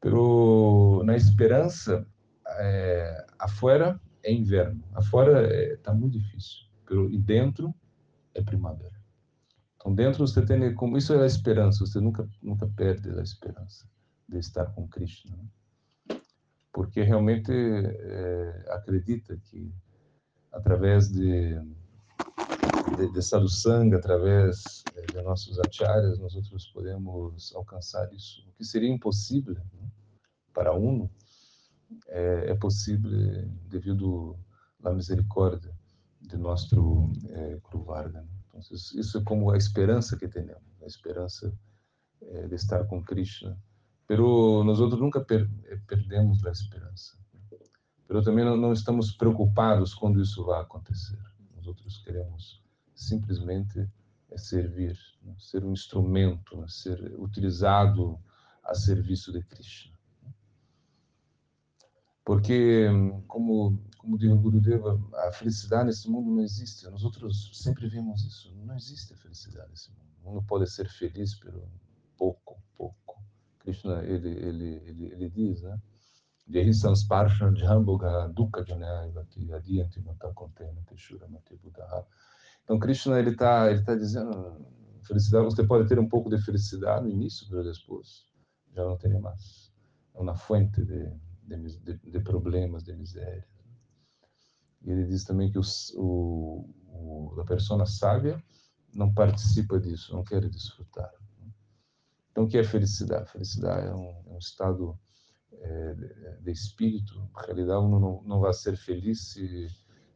[0.00, 2.06] Pero na esperança,
[2.46, 7.74] é, afora é inverno, afora está é, muito difícil e dentro
[8.34, 8.94] é primavera.
[9.76, 11.84] Então, dentro você tem como isso é a esperança.
[11.84, 13.86] Você nunca nunca perde a esperança
[14.28, 16.20] de estar com Krishna, né?
[16.72, 19.72] porque realmente é, acredita que
[20.50, 21.60] através de
[22.96, 28.46] de, de sadhusanga, através é, de nossos acharyas, nós outros podemos alcançar isso.
[28.48, 29.88] O que seria impossível né?
[30.52, 31.08] para um
[32.08, 33.10] é, é possível
[33.68, 34.38] devido
[34.82, 35.74] à misericórdia
[36.26, 37.10] de nosso
[37.64, 38.22] Kruvarga.
[38.22, 38.28] Né?
[38.48, 41.52] Então, isso é como a esperança que temos, a esperança
[42.22, 43.58] eh, de estar com Krishna.
[44.06, 47.16] Pero nós outros nunca per eh, perdemos a esperança.
[48.08, 51.18] mas também não, não estamos preocupados quando isso vai acontecer.
[51.56, 52.62] Nós outros queremos
[52.94, 53.88] simplesmente
[54.36, 55.34] servir, né?
[55.38, 56.66] ser um instrumento, né?
[56.68, 58.18] ser utilizado
[58.62, 59.94] a serviço de Krishna.
[62.24, 62.88] Porque,
[63.26, 66.84] como, como diz o Gurudeva, a felicidade nesse mundo não existe.
[66.90, 68.54] Nós outros sempre vemos isso.
[68.54, 70.04] Não existe felicidade nesse mundo.
[70.22, 71.66] O mundo pode ser feliz pelo
[72.16, 73.22] pouco, pouco.
[73.60, 75.80] Krishna, ele, ele, ele, ele diz, né?
[76.46, 82.06] Jehi sansparsha jhamboga dukkha janayavati adiyanti mata contena teshura mate buddha.
[82.62, 84.60] Então, Krishna, ele está ele tá dizendo,
[85.02, 88.26] felicidade, você pode ter um pouco de felicidade no início, mas depois
[88.74, 89.72] já não tem mais.
[90.14, 91.10] É uma fonte de
[91.46, 93.46] de, de, de problemas, de miséria.
[94.84, 98.42] Ele diz também que os, o, o, a pessoa sábia
[98.92, 101.10] não participa disso, não quer desfrutar.
[102.30, 103.30] Então, o que é felicidade?
[103.30, 104.98] Felicidade é um, é um estado
[105.52, 105.94] é,
[106.40, 107.28] de, espírito.
[107.32, 109.68] Na realidade, não, não vai ser feliz se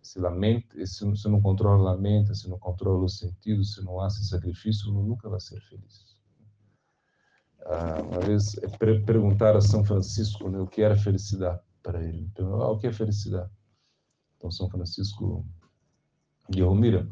[0.09, 4.01] se lamenta, se, se não controla a mente, se não controla os sentidos, se não
[4.01, 6.17] há esse sacrifício, uno nunca vai ser feliz.
[7.67, 8.69] Ah, uma vez é
[9.01, 12.31] perguntaram a São Francisco né, o que era felicidade para ele.
[12.39, 13.51] Ah, o que é felicidade?
[14.39, 15.45] Então São Francisco
[16.49, 17.07] dijo, mira,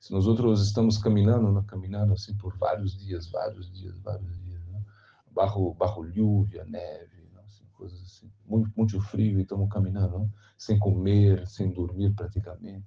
[0.00, 4.60] se nós outros estamos caminhando, né, caminhando assim por vários dias, vários dias, vários dias,
[4.66, 4.84] né,
[5.30, 10.78] barro, lluvia, neve, né, assim, coisas assim, muito, muito frio e estamos caminhando, né, sem
[10.78, 12.86] comer, sem dormir praticamente.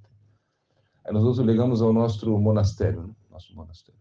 [1.03, 3.99] Aí nós outros ligamos ao nosso monastério, né, nosso monastério.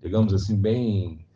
[0.00, 1.26] Ligamos assim bem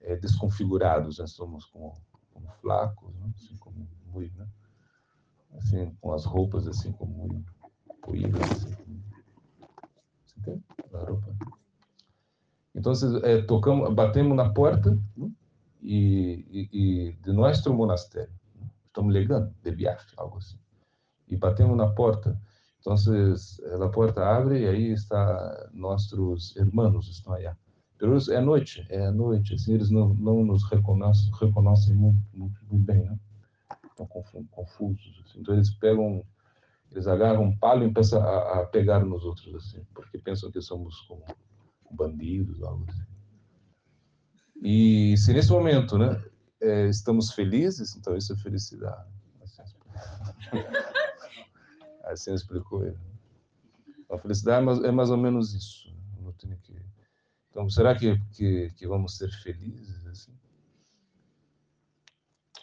[0.00, 1.94] é, desconfigurados, nós somos como,
[2.32, 3.30] como flacos, né?
[3.34, 4.46] assim como muito, né?
[5.56, 7.44] Assim com as roupas assim como
[8.02, 8.76] poídas, assim,
[10.26, 10.64] você entende?
[10.92, 11.36] A roupa.
[12.74, 15.30] Então, é, tocamos, batemos na porta né?
[15.82, 18.68] e, e, e, de nosso monastério, né?
[18.86, 20.58] estamos ligando de viagem, algo assim,
[21.28, 22.40] e batemos na porta.
[22.80, 27.46] Então, a porta abre e aí está nossos irmãos estão aí
[28.30, 33.04] é noite, é noite, assim, eles não, não nos reconhecem, reconhecem muito, muito, muito bem,
[33.04, 33.18] né?
[34.04, 35.40] Estão confusos, assim.
[35.40, 36.24] Então eles pegam,
[36.90, 40.60] eles agarram um palo e começam a, a, pegar nos outros, assim, porque pensam que
[40.62, 41.24] somos como
[41.90, 43.04] bandidos, algo assim.
[44.62, 46.22] E se nesse momento, né,
[46.60, 49.08] é, estamos felizes, então isso é felicidade.
[49.42, 49.62] Assim,
[52.04, 52.98] assim explicou ele.
[54.10, 55.88] A felicidade é mais, é mais ou menos isso.
[55.90, 56.22] Né?
[56.22, 56.46] Não que
[57.50, 60.32] então, será que, que, que vamos ser felizes assim?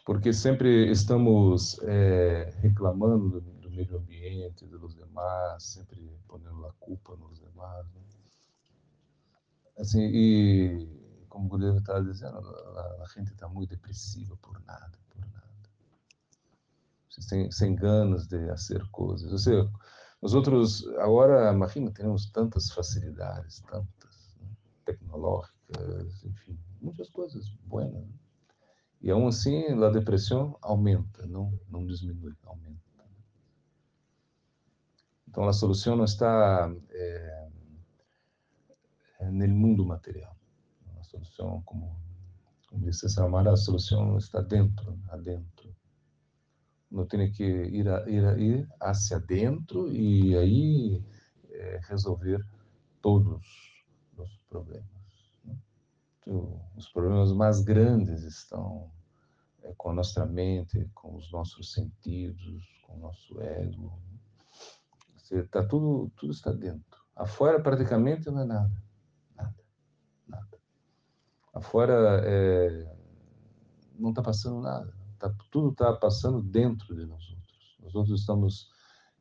[0.08, 7.38] Porque sempre estamos é, reclamando do, meio ambiente, dos demais, sempre ponendo a culpa nos
[7.42, 7.86] demais.
[7.94, 8.02] Né?
[9.78, 14.98] Assim, e como o Guilherme estava dizendo, a, a gente está muito depressiva por nada,
[15.10, 15.44] por nada.
[17.10, 19.30] Sem, sem ganas de fazer coisas.
[19.30, 19.70] Ou seja,
[20.22, 24.40] nós outros, agora, imagina, temos tantas facilidades, tantas
[24.86, 27.92] tecnológicas, enfim, muitas coisas boas.
[27.92, 28.08] Né?
[29.02, 32.88] E aún assim, a depressão aumenta, não, não diminui, aumenta.
[35.28, 37.50] Então, a solução não está é,
[39.22, 40.36] no mundo material.
[41.00, 41.96] A solução, como,
[42.68, 45.76] como disse Samara, a solução está dentro, adentro.
[46.90, 51.06] Não tem que ir, a, ir, a, ir hacia dentro e aí
[51.52, 52.44] é, resolver
[53.02, 53.46] todos
[54.18, 54.97] os problemas.
[56.28, 56.60] Né?
[56.76, 58.92] Os problemas mais grandes estão
[59.64, 64.00] é, com a nossa mente, com os nossos sentidos, com o nosso ego.
[65.52, 67.02] Tá tudo, tudo está dentro.
[67.16, 68.84] Afora praticamente não é nada,
[69.36, 69.56] nada,
[70.28, 70.60] nada.
[71.54, 72.96] Afora é,
[73.98, 74.94] não está passando nada.
[75.18, 77.78] Tá, tudo está passando dentro de nós outros.
[77.82, 78.70] Nós outros estamos,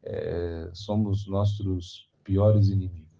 [0.02, 3.15] é, somos nossos piores inimigos.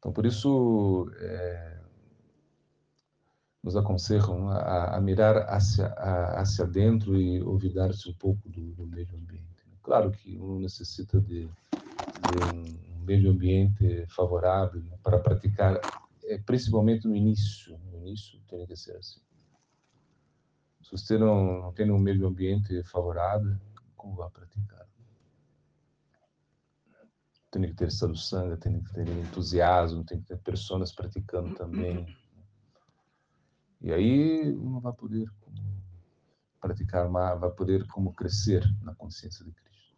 [0.00, 1.78] Então, por isso, é,
[3.62, 8.86] nos aconselham a, a mirar hacia, a, hacia dentro e olvidar-se um pouco do, do,
[8.86, 9.44] meio ambiente.
[9.82, 11.50] Claro que um necessita de, de
[12.96, 15.78] um meio ambiente favorável né, para praticar,
[16.24, 17.78] é, principalmente no início.
[17.92, 19.20] No início tem que ser assim.
[20.82, 23.54] Se você não, não tem um meio ambiente favorável,
[23.96, 24.89] como vai praticar?
[27.50, 32.06] Tem que ter sangue, tem que ter entusiasmo, tem que ter pessoas praticando também.
[33.80, 35.28] E aí não vai poder
[36.60, 39.96] praticar mais, vai poder como crescer na consciência de Cristo.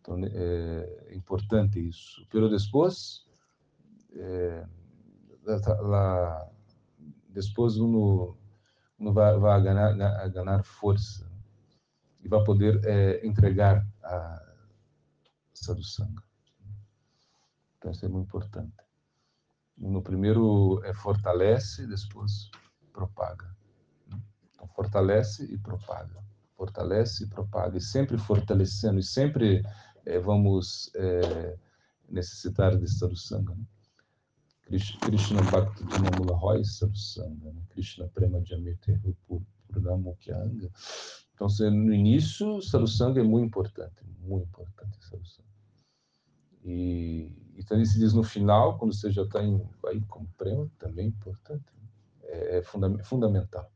[0.00, 2.26] Então é, é importante isso.
[2.30, 3.26] Pero depois,
[4.14, 4.66] é,
[5.80, 6.48] lá,
[7.28, 8.38] depois uno,
[8.98, 11.30] uno vai, vai ganhar, ganhar força
[12.22, 14.51] e vai poder é, entregar a
[15.64, 16.22] sadhusanga.
[17.78, 18.72] Então, isso é muito importante.
[19.76, 22.50] No primeiro, é fortalece, depois
[22.92, 23.54] propaga.
[24.54, 26.22] Então, fortalece e propaga.
[26.56, 27.78] Fortalece e propaga.
[27.78, 29.62] E sempre fortalecendo, e sempre
[30.06, 31.58] é, vamos é,
[32.08, 33.54] necessitar de sadhusanga.
[33.54, 33.64] Né?
[35.00, 37.62] Krishna Bhakti Dinamula Roy Sadhusanga, né?
[37.70, 38.98] Krishna Prema Jamete
[39.68, 40.70] Purnamukyanga.
[41.34, 45.51] Então, no início, Sadhusanga é muito importante, muito importante Sadhusanga.
[46.64, 51.06] E, e também se diz no final, quando você já está aí com prema, também
[51.06, 51.64] é importante,
[52.24, 52.62] é, é
[53.02, 53.70] fundamental.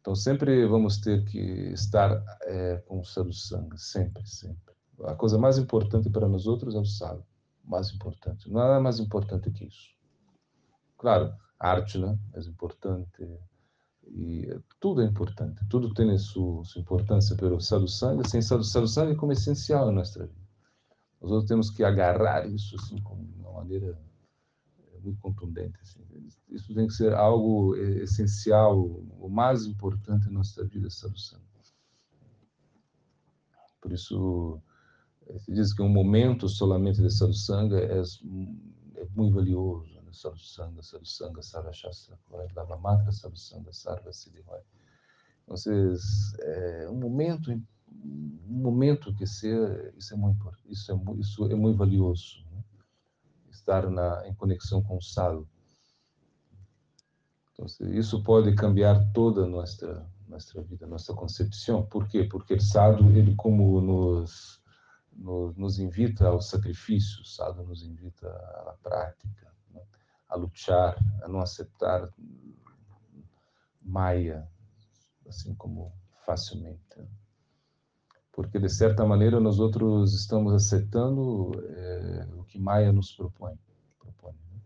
[0.00, 1.38] Então, sempre vamos ter que
[1.72, 4.74] estar é, com o Sadhusanga, sempre, sempre.
[5.04, 7.24] A coisa mais importante para nós outros é o sadhu
[7.64, 8.50] mais importante.
[8.50, 9.90] Nada mais importante que isso.
[10.98, 13.28] Claro, arte né, é importante
[14.08, 14.48] e
[14.80, 19.86] tudo é importante, tudo tem sua, sua importância, pelo sadhusanga, sem sadhusanga é como essencial
[19.86, 20.41] na nossa vida.
[21.22, 23.96] Nós outros temos que agarrar isso assim, com uma maneira
[24.92, 25.78] é, muito contundente.
[25.80, 26.00] Assim.
[26.48, 31.52] Isso tem que ser algo essencial, o mais importante na nossa vida, sadhusanga.
[33.80, 34.62] Por isso,
[35.38, 39.92] se diz que um momento solamente de sadhusanga é, é muito valioso.
[40.02, 40.12] Né?
[40.12, 42.18] Sadhusanga, sadhusanga, sarva shastra,
[42.54, 44.60] lava matra, sadhusanga, sarva siddhivai.
[45.42, 45.56] Então,
[46.40, 47.50] é um momento,
[48.46, 52.44] momento que ser, isso é muito, isso é, isso é muito valioso.
[52.52, 52.62] Né?
[53.50, 55.48] Estar na, em conexão com o sadhu.
[57.52, 61.84] Então, isso pode cambiar toda a nossa nossa vida, nossa concepção.
[61.84, 62.24] Por quê?
[62.24, 64.62] Porque o sadhu, ele como nos
[65.16, 69.82] nos, nos invita ao sacrifício, Sadhu nos invita à prática, né?
[70.28, 72.08] a lutar, a não aceitar
[73.80, 74.48] Maia,
[75.26, 75.92] assim como
[76.24, 76.80] facilmente.
[78.32, 83.58] Porque, de certa maneira, nós outros estamos aceitando é, o que Maia nos propõe.
[83.98, 84.60] propõe né?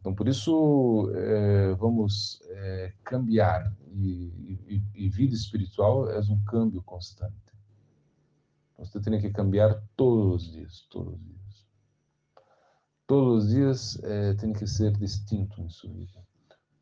[0.00, 3.74] Então, por isso, é, vamos é, cambiar.
[3.92, 7.36] E, e, e vida espiritual é um câmbio constante.
[8.78, 11.66] Você tem que cambiar todos os dias, todos os dias.
[13.06, 14.00] Todos os dias
[14.40, 16.22] tem que ser distinto em sua vida.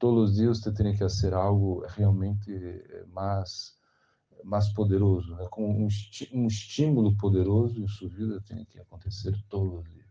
[0.01, 3.79] Todos os dias você tem que fazer algo realmente eh, mais
[4.45, 5.47] mais poderoso, né?
[5.51, 5.89] com um,
[6.33, 10.07] um estímulo poderoso sua vida tem que acontecer todos os dias.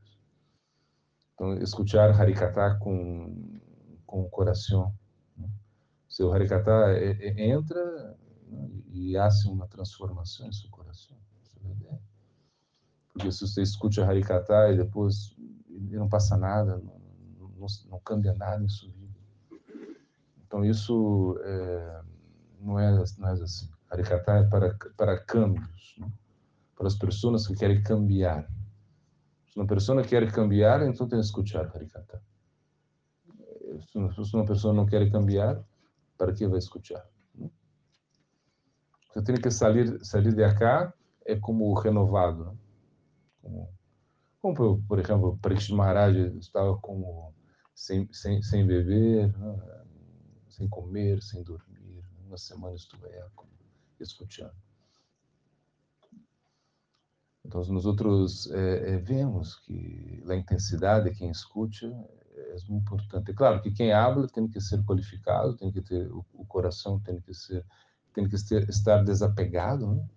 [1.33, 3.59] Então, escutar Harikata com
[4.09, 4.91] com o coração.
[5.37, 5.47] Né?
[6.09, 6.71] Seu Harikata
[7.37, 8.69] entra né?
[8.91, 11.15] e faz uma transformação em seu coração.
[13.13, 15.35] Porque se você escute a Harikata e depois
[15.67, 16.99] não passa nada, não,
[17.57, 19.19] não, não cambia nada em sua vida.
[20.47, 22.01] Então isso é,
[22.59, 23.69] não, é, não é assim.
[23.91, 26.11] É para, para câmbios, né?
[26.75, 28.47] para as pessoas que querem cambiar.
[29.47, 32.21] Se uma pessoa quer cambiar, então tem que escutar Harikata.
[33.91, 35.63] Se uma pessoa não quer cambiar,
[36.17, 37.05] para que vai escutar?
[39.09, 40.93] Você tem que sair, sair de cá
[41.25, 42.45] é como renovado.
[42.45, 42.57] Né?
[43.41, 43.73] Como,
[44.41, 47.33] como, por exemplo, Parikshit Maharaj estava como
[47.73, 49.85] sem, sem, sem beber, né?
[50.47, 52.03] sem comer, sem dormir.
[52.27, 53.07] Uma semana estuve
[54.03, 54.55] escutando.
[57.45, 61.87] Então, nós é, é, vemos que a intensidade de quem escuta
[62.35, 63.31] é, é muito importante.
[63.31, 66.99] É claro que quem habla tem que ser qualificado, tem que ter o, o coração
[66.99, 67.65] tem que ser
[68.13, 70.09] tem que estar desapegado, né?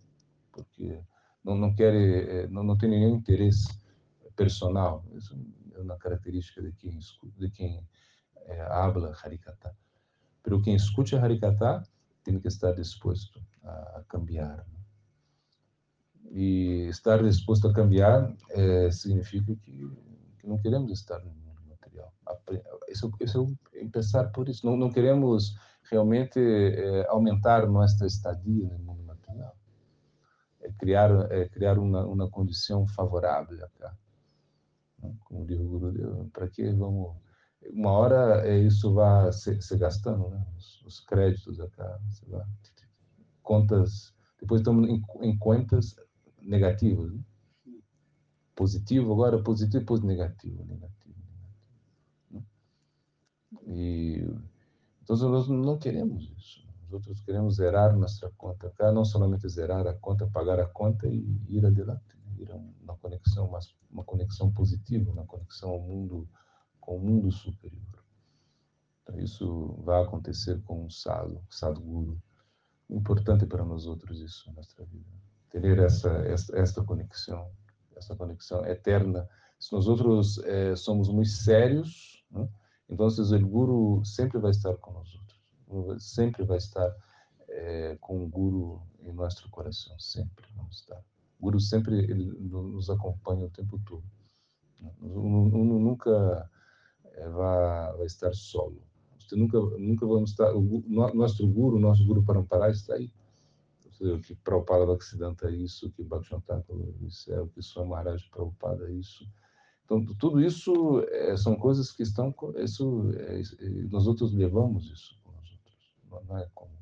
[0.50, 1.00] porque
[1.44, 3.68] não, não quer, eh, não, não tem nenhum interesse
[4.34, 5.04] personal.
[5.14, 5.38] Isso
[5.74, 6.98] é uma característica de quem
[7.38, 7.86] de quem
[8.46, 9.76] é, habla Harikata.
[10.42, 11.82] Pero quem escuta Harikata
[12.24, 14.58] tem que estar disposto a, cambiar.
[14.58, 14.80] Né?
[16.30, 19.90] E estar disposto a cambiar é, significa que,
[20.38, 22.12] que, não queremos estar no mundo material.
[22.88, 24.64] Isso, isso é pensar por isso.
[24.64, 25.54] Não, não queremos
[25.90, 29.02] realmente é, aumentar nossa estadia no mundo
[30.62, 33.94] é criar é criar uma uma condição favorável acá
[34.98, 35.14] né?
[35.24, 37.16] como diz o Guru para que vamos
[37.70, 40.46] uma hora é, isso vai se, se gastando né?
[40.56, 42.44] os, os, créditos você vai,
[43.42, 45.96] contas depois estamos em, em contas
[46.40, 47.22] negativas né?
[48.54, 51.16] positivo agora positivo depois negativo negativo, negativo
[52.30, 52.42] né?
[53.66, 54.26] e
[55.02, 56.62] então nós não queremos isso
[56.92, 61.40] outros queremos zerar nossa conta cá, não somente zerar a conta, pagar a conta e
[61.48, 62.34] ir adiante, né?
[62.38, 66.28] ir a uma conexão, mas uma conexão positiva, uma conexão ao mundo,
[66.82, 67.80] com o mundo superior.
[69.02, 72.20] Então, isso vai acontecer com o sadhu, sadhguru.
[72.90, 75.08] importante para nós outros isso na nossa vida.
[75.50, 77.50] Ter essa, essa, esta conexão,
[77.96, 79.28] essa conexão eterna.
[79.58, 82.48] Se nós outros eh, somos muito sérios, né?
[82.88, 86.04] então o Guru sempre vai estar com nós outros.
[86.04, 86.94] Sempre vai estar
[87.48, 90.98] eh, com o Guru em nosso coração, sempre vamos estar.
[91.38, 94.04] O Guru sempre ele nos acompanha o tempo todo.
[95.00, 96.50] Um, nunca
[97.28, 98.82] vai, vai estar solo.
[99.18, 100.54] Você nunca, nunca vamos estar.
[100.54, 100.82] O,
[101.14, 103.12] nosso guru, nosso guru Parampara está aí.
[104.26, 106.64] Que Prabhupada Bhaktisiddhanta é isso, que Bhaktivinoda
[107.02, 109.28] isso é o que Swami Maharaj Prabhupada é isso.
[109.84, 112.34] Então, tudo isso é, são coisas que estão.
[112.56, 113.42] Isso, é,
[113.90, 115.92] nós outros levamos isso com nós outros.
[116.10, 116.72] Não, não é como.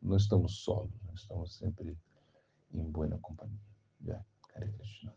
[0.00, 1.98] Nós estamos solos, nós estamos sempre
[2.72, 3.58] em boa companhia.
[4.54, 5.12] Hare Krishna.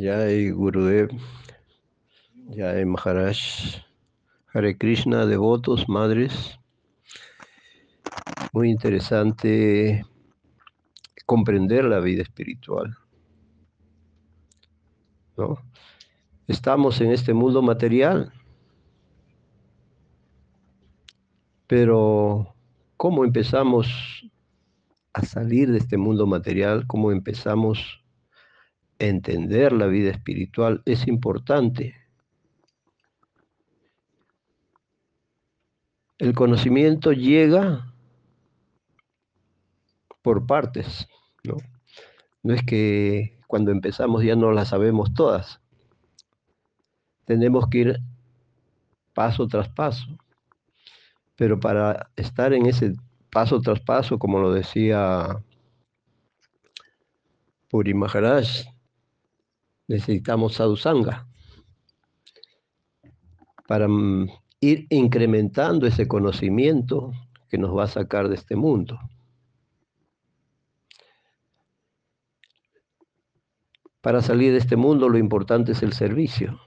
[0.00, 1.10] Jai Gurudev,
[2.56, 3.82] Jai Maharaj,
[4.54, 6.58] Hare Krishna, devotos, madres.
[8.54, 10.06] Muy interesante
[11.26, 12.96] comprender la vida espiritual.
[15.36, 15.58] ¿no?
[16.48, 18.32] Estamos en este mundo material,
[21.66, 22.54] pero
[22.96, 23.86] ¿cómo empezamos
[25.12, 26.86] a salir de este mundo material?
[26.86, 27.99] ¿Cómo empezamos
[29.00, 31.96] entender la vida espiritual es importante.
[36.18, 37.92] El conocimiento llega
[40.22, 41.08] por partes,
[41.44, 41.56] ¿no?
[42.42, 45.60] No es que cuando empezamos ya no las sabemos todas.
[47.24, 48.00] Tenemos que ir
[49.14, 50.06] paso tras paso.
[51.36, 52.92] Pero para estar en ese
[53.30, 55.42] paso tras paso, como lo decía
[57.70, 58.66] Puri Maharaj,
[59.90, 61.26] necesitamos sadhusanga
[63.66, 64.28] para mm,
[64.60, 67.10] ir incrementando ese conocimiento
[67.48, 69.00] que nos va a sacar de este mundo.
[74.00, 76.60] Para salir de este mundo lo importante es el servicio.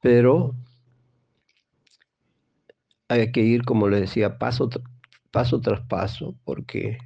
[0.00, 0.52] Pero
[3.08, 4.68] hay que ir, como le decía, paso,
[5.30, 6.98] paso tras paso, porque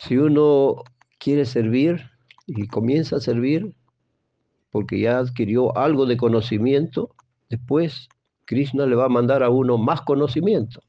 [0.00, 0.82] si uno
[1.18, 2.10] quiere servir
[2.46, 3.74] y comienza a servir
[4.70, 7.14] porque ya adquirió algo de conocimiento,
[7.50, 8.08] después
[8.46, 10.80] Krishna le va a mandar a uno más conocimiento.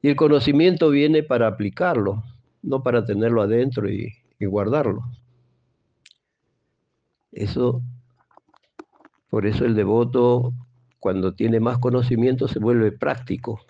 [0.00, 2.24] Y el conocimiento viene para aplicarlo,
[2.62, 5.02] no para tenerlo adentro y, y guardarlo.
[7.32, 7.82] Eso,
[9.28, 10.54] por eso el devoto,
[11.00, 13.60] cuando tiene más conocimiento, se vuelve práctico.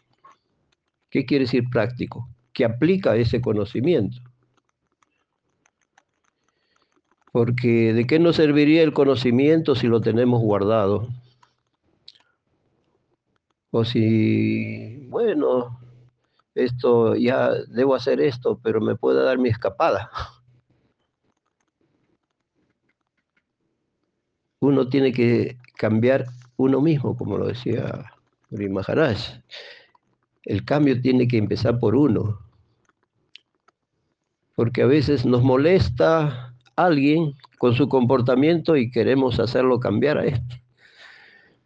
[1.11, 2.28] ¿Qué quiere decir práctico?
[2.55, 4.23] Que aplica ese conocimiento.
[7.33, 11.09] Porque ¿de qué nos serviría el conocimiento si lo tenemos guardado?
[13.73, 15.81] O si, bueno,
[16.55, 20.13] esto ya debo hacer esto, pero me puede dar mi escapada.
[24.61, 26.27] Uno tiene que cambiar
[26.57, 28.13] uno mismo, como lo decía
[28.51, 29.41] Uri Maharaj.
[30.45, 32.44] El cambio tiene que empezar por uno
[34.55, 40.57] porque a veces nos molesta alguien con su comportamiento y queremos hacerlo cambiar a esto.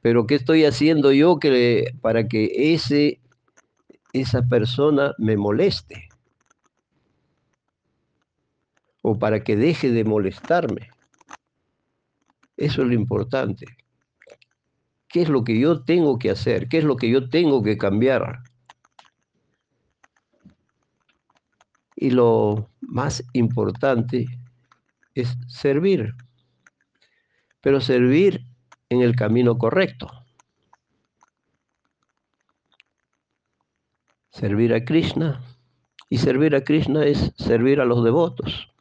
[0.01, 3.21] Pero ¿qué estoy haciendo yo que, para que ese,
[4.13, 6.09] esa persona me moleste?
[9.03, 10.91] o para que deje de molestarme.
[12.57, 13.67] Eso es lo importante.
[15.09, 16.69] ¿Qué es lo que yo tengo que hacer?
[16.69, 18.41] ¿Qué es lo que yo tengo que cambiar?
[22.01, 24.27] Y lo más importante
[25.15, 26.15] es servir,
[27.61, 28.45] pero servir
[28.89, 30.09] en el camino correcto.
[34.31, 35.43] Servir a Krishna.
[36.09, 38.73] Y servir a Krishna es servir a los devotos,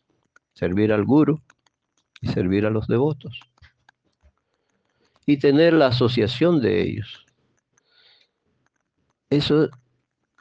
[0.53, 1.41] servir al Guru
[2.21, 3.39] y servir a los devotos.
[5.25, 7.25] Y tener la asociación de ellos.
[9.31, 9.69] Eso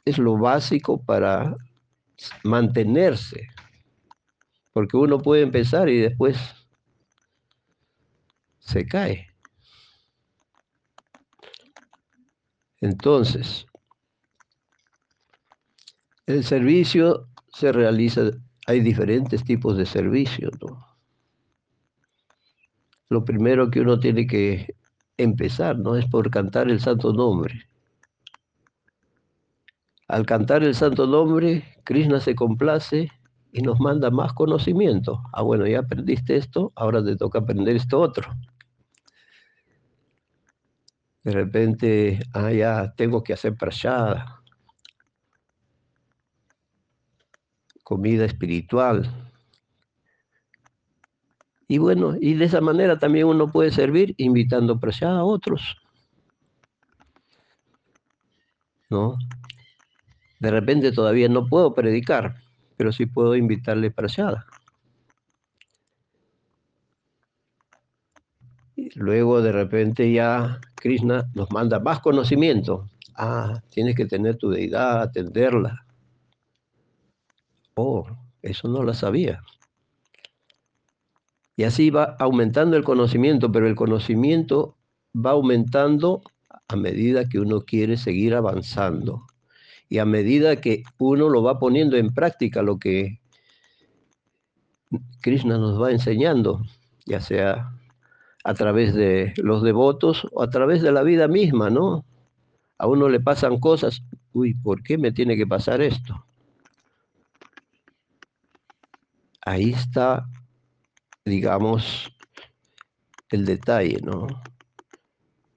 [0.05, 1.57] es lo básico para
[2.43, 3.47] mantenerse.
[4.73, 6.37] Porque uno puede empezar y después
[8.59, 9.27] se cae.
[12.81, 13.65] Entonces,
[16.27, 18.29] el servicio se realiza,
[18.67, 20.51] hay diferentes tipos de servicio,
[23.09, 24.75] Lo primero que uno tiene que
[25.17, 25.95] empezar, ¿no?
[25.95, 27.66] Es por cantar el santo nombre.
[30.07, 33.11] Al cantar el santo nombre, Krishna se complace
[33.51, 35.21] y nos manda más conocimiento.
[35.33, 38.31] Ah, bueno, ya aprendiste esto, ahora te toca aprender esto otro.
[41.23, 44.41] De repente, ah, ya tengo que hacer prashada,
[47.83, 49.31] comida espiritual.
[51.67, 55.75] Y bueno, y de esa manera también uno puede servir invitando prashada a otros.
[58.89, 59.17] ¿No?
[60.39, 62.35] De repente todavía no puedo predicar,
[62.75, 64.45] pero sí puedo invitarle prashada.
[68.95, 72.89] Luego de repente ya Krishna nos manda más conocimiento.
[73.15, 75.85] Ah, tienes que tener tu deidad, atenderla.
[77.75, 78.07] Oh,
[78.41, 79.41] eso no la sabía.
[81.55, 84.77] Y así va aumentando el conocimiento, pero el conocimiento
[85.15, 86.21] va aumentando
[86.67, 89.26] a medida que uno quiere seguir avanzando.
[89.89, 93.19] Y a medida que uno lo va poniendo en práctica lo que
[95.21, 96.61] Krishna nos va enseñando,
[97.05, 97.73] ya sea
[98.43, 102.05] a través de los devotos o a través de la vida misma, ¿no?
[102.77, 104.03] A uno le pasan cosas,
[104.33, 106.25] uy, ¿por qué me tiene que pasar esto?
[109.41, 110.29] Ahí está,
[111.25, 112.13] digamos,
[113.29, 114.27] el detalle, ¿no?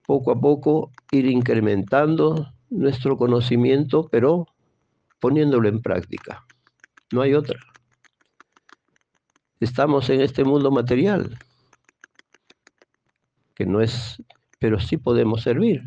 [0.07, 4.47] Poco a poco ir incrementando nuestro conocimiento, pero
[5.19, 6.47] poniéndolo en práctica.
[7.13, 7.59] No hay otra.
[9.61, 11.39] Estamos en este mundo material
[13.55, 14.23] que no es,
[14.59, 15.83] pero sí podemos servir.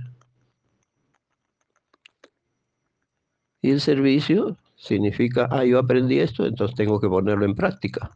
[3.62, 8.14] Y el servicio significa, ah, yo aprendí esto, entonces tengo que ponerlo en práctica.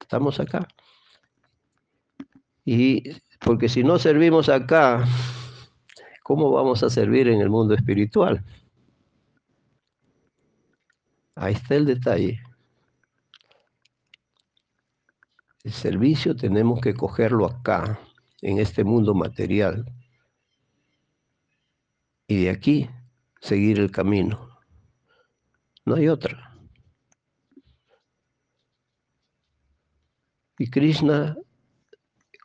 [0.00, 0.66] Estamos acá.
[2.64, 3.02] Y
[3.50, 5.04] porque si no servimos acá,
[6.22, 8.44] ¿cómo vamos a servir en el mundo espiritual?
[11.34, 12.40] Ahí está el detalle.
[15.64, 17.98] El servicio tenemos que cogerlo acá,
[18.40, 19.84] en este mundo material.
[22.28, 22.88] Y de aquí
[23.40, 24.60] seguir el camino.
[25.84, 26.56] No hay otra.
[30.56, 31.36] Y Krishna,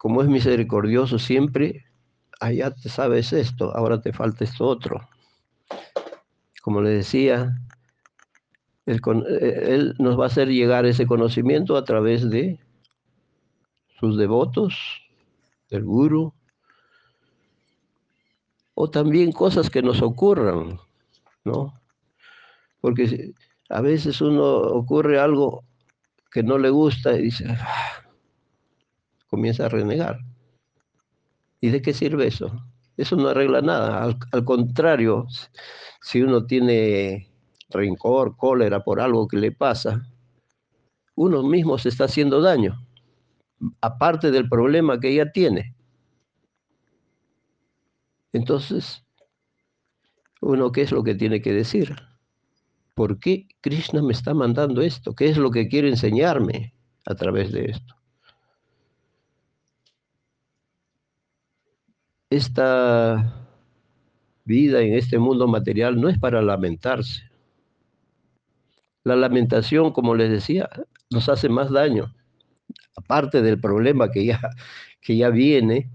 [0.06, 1.84] como es misericordioso siempre,
[2.40, 5.10] allá te sabes esto, ahora te falta esto otro.
[6.61, 7.60] Como le decía,
[8.86, 9.02] él,
[9.41, 12.60] eh, él nos va a hacer llegar ese conocimiento a través de
[13.99, 14.76] sus devotos,
[15.72, 16.32] del guru,
[18.76, 20.77] o también cosas que nos ocurran,
[21.44, 21.82] ¿no?
[22.80, 23.34] Porque
[23.69, 25.64] a veces uno ocurre algo
[26.32, 28.05] que no le gusta y dice, ah",
[29.35, 30.19] comienza a renegar.
[31.59, 32.55] ¿Y de qué sirve eso?
[32.95, 34.15] Eso no arregla nada.
[34.31, 35.27] Al, contrario,
[35.99, 37.29] si uno tiene
[37.69, 40.07] rencor, cólera por algo que le pasa,
[41.15, 42.79] uno mismo se está haciendo daño
[43.81, 45.75] aparte del problema que ella tiene.
[48.31, 49.03] Entonces,
[50.39, 51.93] uno, ¿qué es lo que tiene que decir?
[52.93, 55.13] ¿Por qué Krishna me está mandando esto?
[55.13, 56.73] ¿Qué es lo que quiere enseñarme
[57.05, 57.94] a través de esto?
[62.35, 63.47] Esta
[64.43, 67.21] vida en este mundo material no es para lamentarse.
[69.05, 70.69] La lamentación, como les decía,
[71.09, 72.13] nos hace más daño
[72.97, 74.41] aparte del problema que ya,
[74.99, 75.89] que ya viene,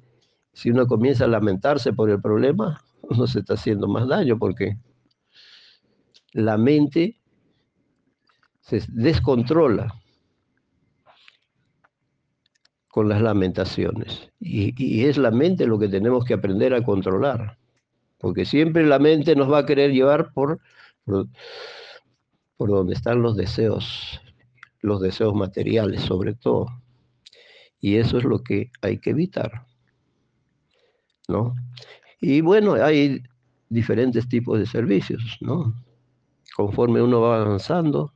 [0.55, 4.79] si uno comienza a lamentarse por el problema, uno se está haciendo más daño porque
[6.33, 7.21] la mente
[8.63, 10.00] se descontrola
[12.91, 14.31] con las lamentaciones.
[14.41, 17.57] Y, es la mente lo que tenemos que aprender a controlar,
[18.19, 20.61] porque siempre la mente nos va a querer llevar por,
[21.05, 21.29] por,
[22.57, 24.21] por donde están los deseos,
[24.81, 26.67] los deseos materiales sobre todo.
[27.81, 29.67] Y eso es lo que hay que evitar.
[31.29, 31.55] ¿No?
[32.21, 33.23] Y bueno, hay
[33.69, 35.75] diferentes tipos de servicios, ¿no?
[36.57, 38.13] Conforme uno va avanzando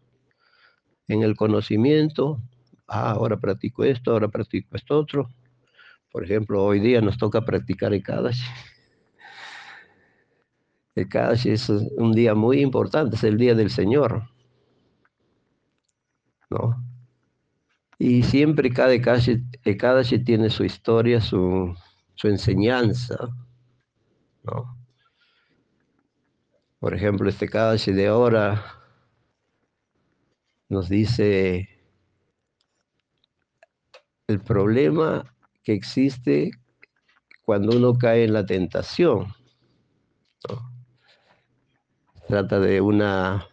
[1.06, 2.40] en el conocimiento,
[2.88, 5.30] ah, ahora practico esto, ahora practico esto otro.
[6.10, 8.40] Por ejemplo, hoy día nos toca practicar el Kadash.
[10.94, 14.22] El Kadash es un día muy importante, es el día del Señor.
[16.50, 16.84] ¿No?
[17.98, 19.42] Y siempre cada calle,
[19.78, 21.74] cada tiene su historia, su,
[22.14, 23.16] su enseñanza.
[24.44, 24.78] ¿no?
[26.78, 28.62] Por ejemplo, este calle de ahora
[30.68, 31.73] nos dice
[34.26, 35.24] el problema
[35.62, 36.50] que existe
[37.42, 39.34] cuando uno cae en la tentación.
[42.26, 43.46] Trata de una,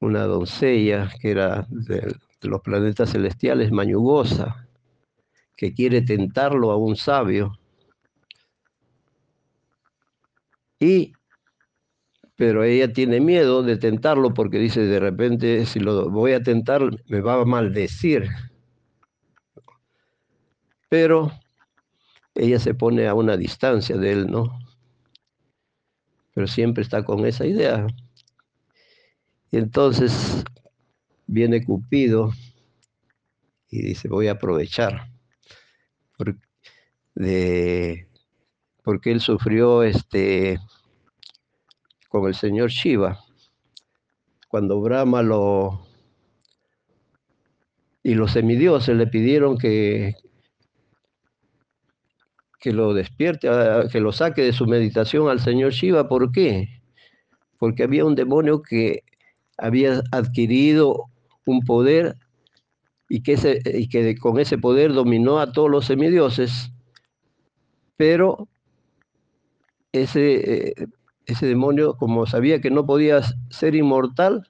[0.00, 4.68] una doncella que era de, los planetas celestiales, Mañugosa,
[5.56, 7.58] que quiere tentarlo a un sabio.
[10.78, 11.12] Y
[12.36, 16.82] pero ella tiene miedo de tentarlo porque dice, de repente, si lo voy a tentar,
[17.08, 18.28] me va a maldecir.
[20.88, 21.30] Pero
[22.34, 24.58] ella se pone a una distancia de él, ¿no?
[26.34, 27.86] Pero siempre está con esa idea.
[29.50, 30.42] Y entonces
[31.26, 32.32] viene Cupido
[33.68, 35.10] y dice, voy a aprovechar.
[37.14, 38.08] de,
[38.82, 40.58] porque él sufrió este
[42.12, 43.18] con el señor Shiva.
[44.48, 45.86] Cuando Brahma lo
[48.02, 50.16] y los semidioses le pidieron que,
[52.60, 53.48] que lo despierte,
[53.90, 56.06] que lo saque de su meditación al señor Shiva.
[56.06, 56.82] ¿Por qué?
[57.58, 59.04] Porque había un demonio que
[59.56, 61.06] había adquirido
[61.46, 62.16] un poder
[63.08, 66.72] y que, y que con ese poder dominó a todos los semidioses,
[67.96, 68.48] pero
[69.92, 70.86] ese eh,
[71.26, 73.20] ese demonio, como sabía que no podía
[73.50, 74.48] ser inmortal,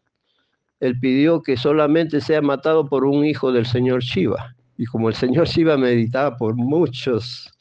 [0.80, 4.56] él pidió que solamente sea matado por un hijo del señor Shiva.
[4.76, 7.52] Y como el señor Shiva meditaba por muchos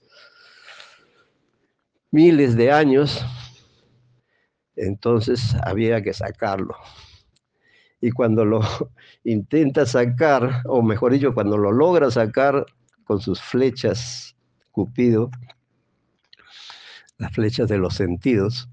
[2.09, 3.23] miles de años,
[4.75, 6.75] entonces había que sacarlo.
[8.01, 8.61] Y cuando lo
[9.23, 12.65] intenta sacar, o mejor dicho, cuando lo logra sacar
[13.03, 14.35] con sus flechas,
[14.71, 15.29] Cupido,
[17.17, 18.69] las flechas de los sentidos,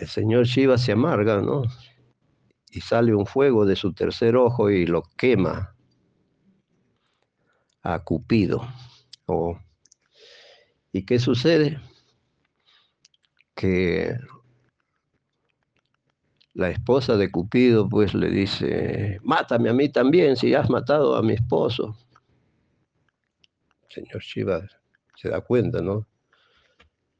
[0.00, 1.62] el señor Shiva se amarga, ¿no?
[2.70, 5.74] Y sale un fuego de su tercer ojo y lo quema
[7.82, 8.66] a Cupido.
[10.92, 11.80] ¿Y qué sucede?
[13.54, 14.16] Que
[16.54, 21.22] la esposa de Cupido pues le dice, mátame a mí también si has matado a
[21.22, 21.94] mi esposo.
[23.88, 24.62] El señor Shiva
[25.14, 26.06] se da cuenta, ¿no?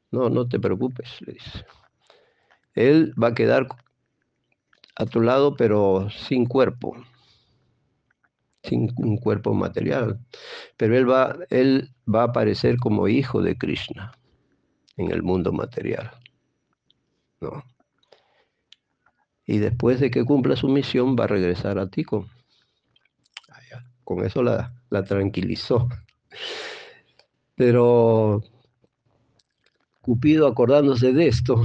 [0.09, 1.65] No, no te preocupes, le dice.
[2.75, 3.67] Él va a quedar
[4.95, 6.95] a tu lado, pero sin cuerpo,
[8.63, 10.19] sin un cuerpo material.
[10.77, 14.13] Pero él va, él va a aparecer como hijo de Krishna
[14.97, 16.11] en el mundo material.
[17.39, 17.63] ¿no?
[19.45, 22.29] Y después de que cumpla su misión, va a regresar a ti con,
[24.03, 25.89] con eso la, la tranquilizó.
[27.55, 28.43] Pero
[30.01, 31.63] Cupido acordándose de esto,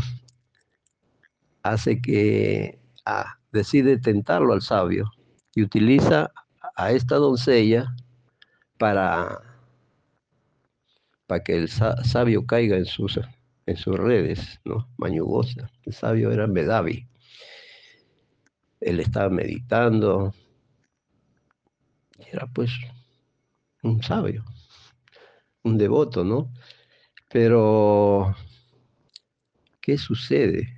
[1.70, 5.10] hace que ah, decide tentarlo al sabio
[5.55, 6.30] y utiliza
[6.76, 7.94] a esta doncella
[8.78, 9.40] para,
[11.26, 13.18] para que el sabio caiga en sus,
[13.66, 14.88] en sus redes, ¿no?
[14.97, 15.70] Mañugosa.
[15.84, 17.09] El sabio era Medavi.
[18.80, 20.34] Él estaba meditando.
[22.30, 22.70] Era pues
[23.82, 24.44] un sabio,
[25.62, 26.52] un devoto, ¿no?
[27.30, 28.34] Pero,
[29.80, 30.76] ¿qué sucede?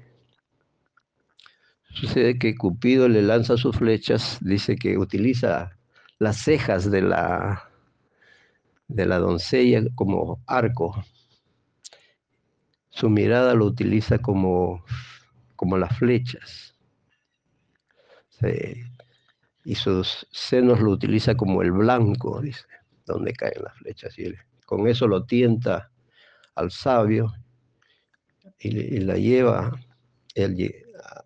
[1.98, 5.76] Sucede que Cupido le lanza sus flechas, dice que utiliza
[6.20, 7.68] las cejas de la,
[8.86, 11.04] de la doncella como arco.
[12.90, 14.84] Su mirada lo utiliza como,
[15.56, 16.76] como las flechas.
[19.64, 22.64] y sus senos lo utiliza como el blanco, dice,
[23.06, 24.16] donde caen las flechas.
[24.20, 24.34] Y
[24.66, 25.90] con eso lo tienta
[26.54, 27.32] al sabio
[28.60, 29.72] y, y la lleva
[30.36, 30.54] él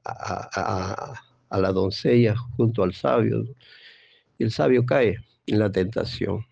[0.04, 1.14] a,
[1.50, 3.44] la doncella junto al sabio.
[4.38, 6.46] El sabio cae en la tentación.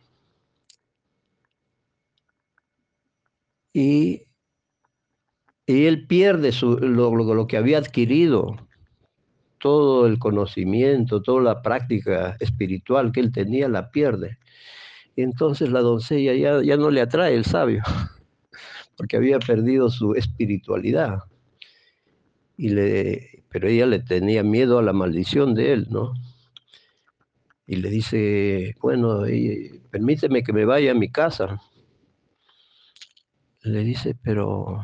[3.72, 4.22] Y,
[5.66, 8.56] y él pierde su, lo, lo que había adquirido,
[9.58, 14.38] todo el conocimiento, toda la práctica espiritual que él tenía, la pierde.
[15.14, 17.82] Y entonces la doncella ya, ya no le atrae el sabio,
[18.96, 21.20] porque había perdido su espiritualidad.
[22.60, 26.12] Y le, pero ella le tenía miedo a la maldición de él, ¿no?
[27.66, 29.22] Y le dice, bueno,
[29.90, 31.58] permíteme que me vaya a mi casa.
[33.62, 34.78] Le dice, pero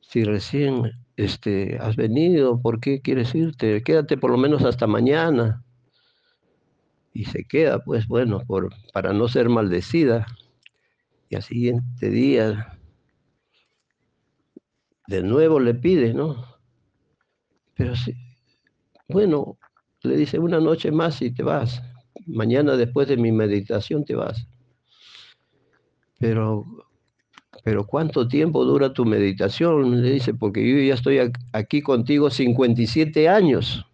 [0.00, 3.82] si recién este, has venido, ¿por qué quieres irte?
[3.82, 5.64] Quédate por lo menos hasta mañana.
[7.12, 10.24] Y se queda, pues bueno, por, para no ser maldecida.
[11.28, 12.78] Y al siguiente día,
[15.08, 16.59] de nuevo le pide, ¿no?
[17.80, 18.14] Pero sí,
[19.08, 19.56] bueno,
[20.02, 21.82] le dice una noche más y te vas.
[22.26, 24.46] Mañana después de mi meditación te vas.
[26.18, 26.66] Pero
[27.64, 30.02] pero ¿cuánto tiempo dura tu meditación?
[30.02, 33.86] Le dice, porque yo ya estoy aquí contigo 57 años.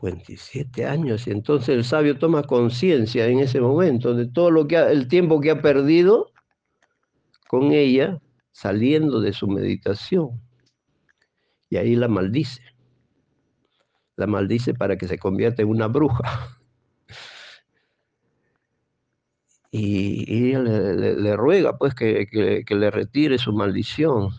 [0.00, 1.26] 57 años.
[1.26, 5.40] Y entonces el sabio toma conciencia en ese momento de todo lo que el tiempo
[5.40, 6.30] que ha perdido
[7.48, 8.20] con ella
[8.54, 10.40] saliendo de su meditación.
[11.68, 12.62] Y ahí la maldice.
[14.16, 16.56] La maldice para que se convierta en una bruja.
[19.72, 24.30] y, ella le, ruega pues que, le retire su maldición.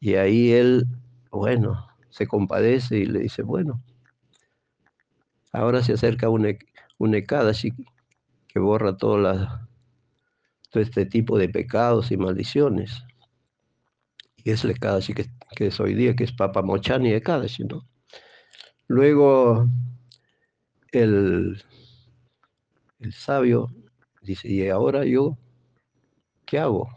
[0.00, 0.84] Y ahí él,
[1.30, 3.82] bueno, se compadece y le dice, bueno,
[5.52, 6.58] ahora se acerca un,
[6.98, 7.72] un Ekadashi
[8.48, 9.64] que borra todo,
[10.74, 13.04] todo este tipo de pecados y maldiciones.
[14.36, 17.88] Y es el Ekadashi que, que es hoy día, que es Papa Mochani Ekadashi, ¿no?
[18.88, 19.68] Luego,
[20.90, 21.62] el
[22.98, 23.70] el sabio
[24.22, 25.38] dice, ¿y ahora yo
[26.44, 26.88] qué hago?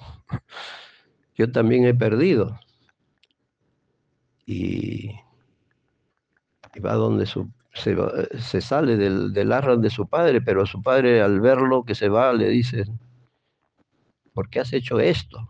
[1.35, 2.59] Yo también he perdido.
[4.47, 5.11] Y,
[6.83, 11.41] va donde su, se, sale del, del arran de su padre, pero su padre al
[11.41, 12.85] verlo que se va le dice,
[14.37, 15.49] ¿por qué has hecho esto?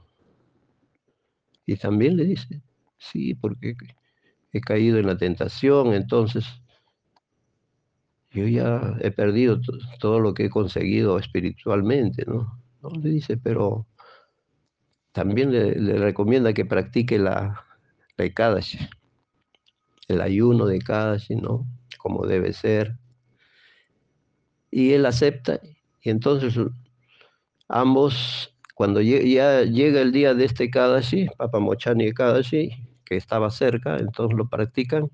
[1.66, 2.62] Y también le dice,
[2.98, 3.76] sí, porque
[4.54, 6.46] he caído en la tentación, entonces
[8.32, 9.60] yo ya he perdido
[10.00, 12.62] todo lo que he conseguido espiritualmente, ¿no?
[13.04, 13.86] Le dice, pero
[15.12, 17.66] también le, recomienda que practique la,
[18.16, 18.80] la Ekadashi,
[20.08, 21.68] el ayuno de Ekadashi, ¿no?
[21.98, 22.98] Como debe ser.
[24.72, 25.60] Y él acepta,
[26.02, 26.58] y entonces
[27.68, 32.70] ambos, cuando ya llega el día de este Ekadashi, Papa Mochani Ekadashi,
[33.06, 35.10] que estaba cerca, entonces lo practican,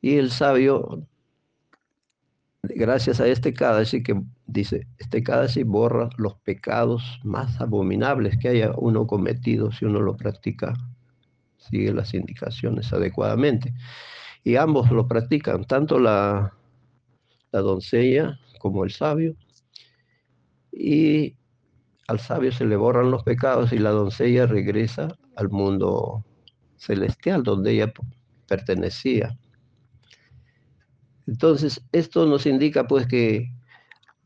[0.00, 1.08] y el sabio
[2.62, 8.70] gracias a este Kadashi que dice, este Kadashi borra los pecados más abominables que haya
[8.76, 10.74] uno cometido si uno lo practica,
[11.56, 13.74] sigue las indicaciones adecuadamente.
[14.44, 16.54] Y ambos lo practican, tanto la,
[17.50, 19.34] la doncella como el sabio.
[20.70, 21.37] Y
[22.08, 26.24] al sabio se le borran los pecados y la doncella regresa al mundo
[26.76, 27.92] celestial donde ella
[28.46, 29.38] pertenecía.
[31.26, 33.52] Entonces, esto nos indica pues que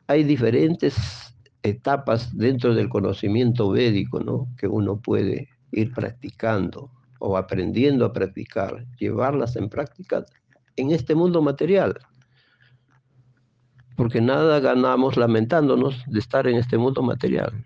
[0.07, 1.35] hay diferentes
[1.65, 4.47] etapas dentro del conocimiento védico, ¿no?
[4.57, 6.89] Que uno puede ir practicando
[7.19, 10.25] o aprendiendo a practicar, llevarlas en práctica
[10.77, 11.99] en este mundo material.
[13.97, 17.65] Porque nada ganamos lamentándonos de estar en este mundo material.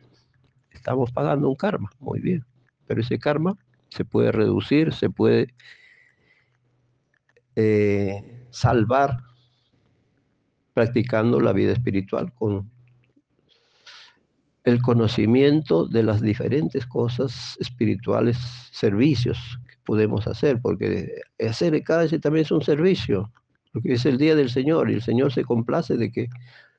[0.86, 2.44] Estamos pagando un karma, muy bien.
[2.86, 3.58] Pero ese karma
[3.88, 5.52] se puede reducir, se puede
[7.56, 9.16] eh, salvar
[10.74, 12.70] practicando la vida espiritual con
[14.62, 18.38] el conocimiento de las diferentes cosas espirituales,
[18.70, 23.32] servicios que podemos hacer, porque hacer cada también es un servicio,
[23.72, 26.28] porque es el día del Señor y el Señor se complace de que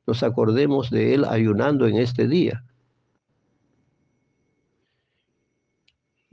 [0.06, 2.64] nos acordemos de Él ayunando en este día.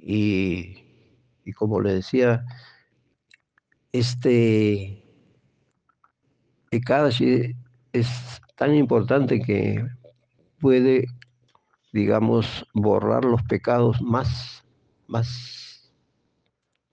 [0.06, 0.84] Y,
[1.46, 2.44] y como le decía,
[3.90, 5.02] este
[6.70, 7.54] Ekadashi
[7.92, 9.86] es tan importante que
[10.58, 11.06] puede,
[11.92, 14.62] digamos, borrar los pecados más,
[15.06, 15.90] más,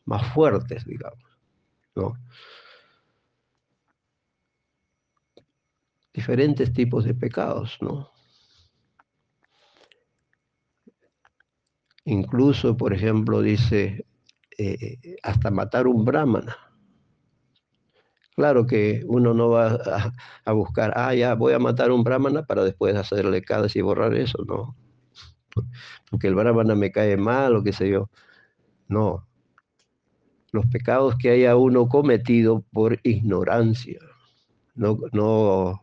[0.06, 1.38] más fuertes, digamos,
[1.96, 2.14] ¿no?
[6.14, 8.11] Diferentes tipos de pecados, ¿no?
[12.06, 14.06] Incluso, por ejemplo, dice,
[14.57, 16.56] eh, hasta matar un brahmana.
[18.36, 19.80] Claro que uno no va
[20.45, 24.15] a, buscar, ah, ya voy a matar un brahmana para después hacerle cada y borrar
[24.15, 24.76] eso, no.
[26.10, 28.10] Porque el brahmana me cae mal o qué sé yo.
[28.88, 29.28] No.
[30.52, 33.99] Los pecados que haya uno cometido por ignorancia.
[34.76, 35.82] No, no,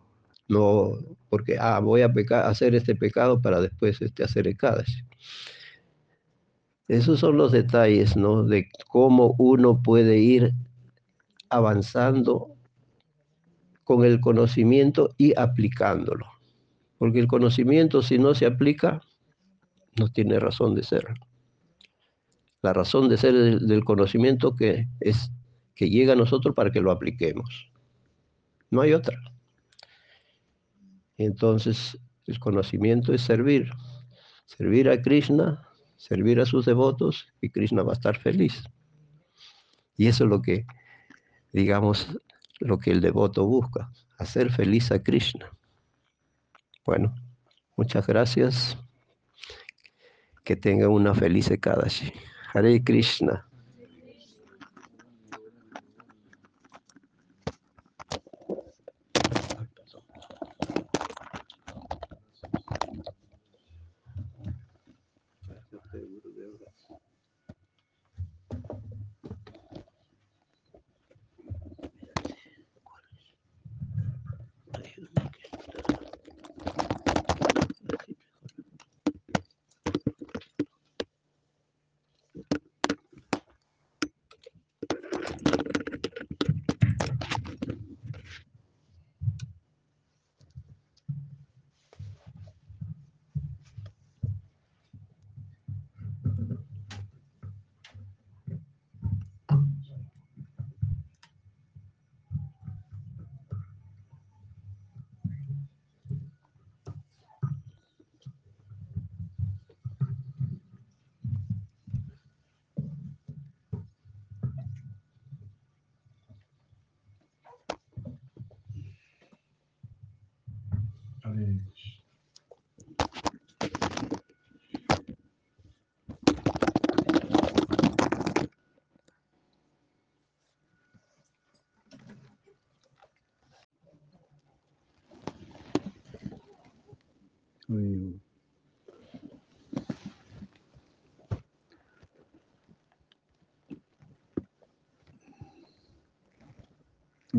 [0.48, 2.10] no, porque, ah, voy a
[2.48, 5.02] hacer este pecado para después este, hacer el Kadash.
[6.88, 8.44] Esos son los detalles, ¿no?
[8.44, 10.54] De cómo uno puede ir
[11.50, 12.54] avanzando
[13.84, 16.26] con el conocimiento y aplicándolo.
[16.96, 19.02] Porque el conocimiento, si no se aplica,
[19.98, 21.04] no tiene razón de ser.
[22.62, 25.30] La razón de ser del, conocimiento que es
[25.74, 27.70] que llega a nosotros para que lo apliquemos.
[28.70, 29.16] No hay otra.
[31.18, 33.70] Entonces, el conocimiento es servir.
[34.46, 35.67] Servir a Krishna,
[35.98, 38.64] servir a sus devotos y Krishna va a estar feliz.
[39.96, 40.64] Y eso es lo que,
[41.52, 42.16] digamos,
[42.60, 45.50] lo que el devoto busca, hacer feliz a Krishna.
[46.86, 47.14] Bueno,
[47.76, 48.78] muchas gracias.
[50.44, 52.12] Que tenga una feliz Ekadashi.
[52.54, 53.47] Hare Krishna.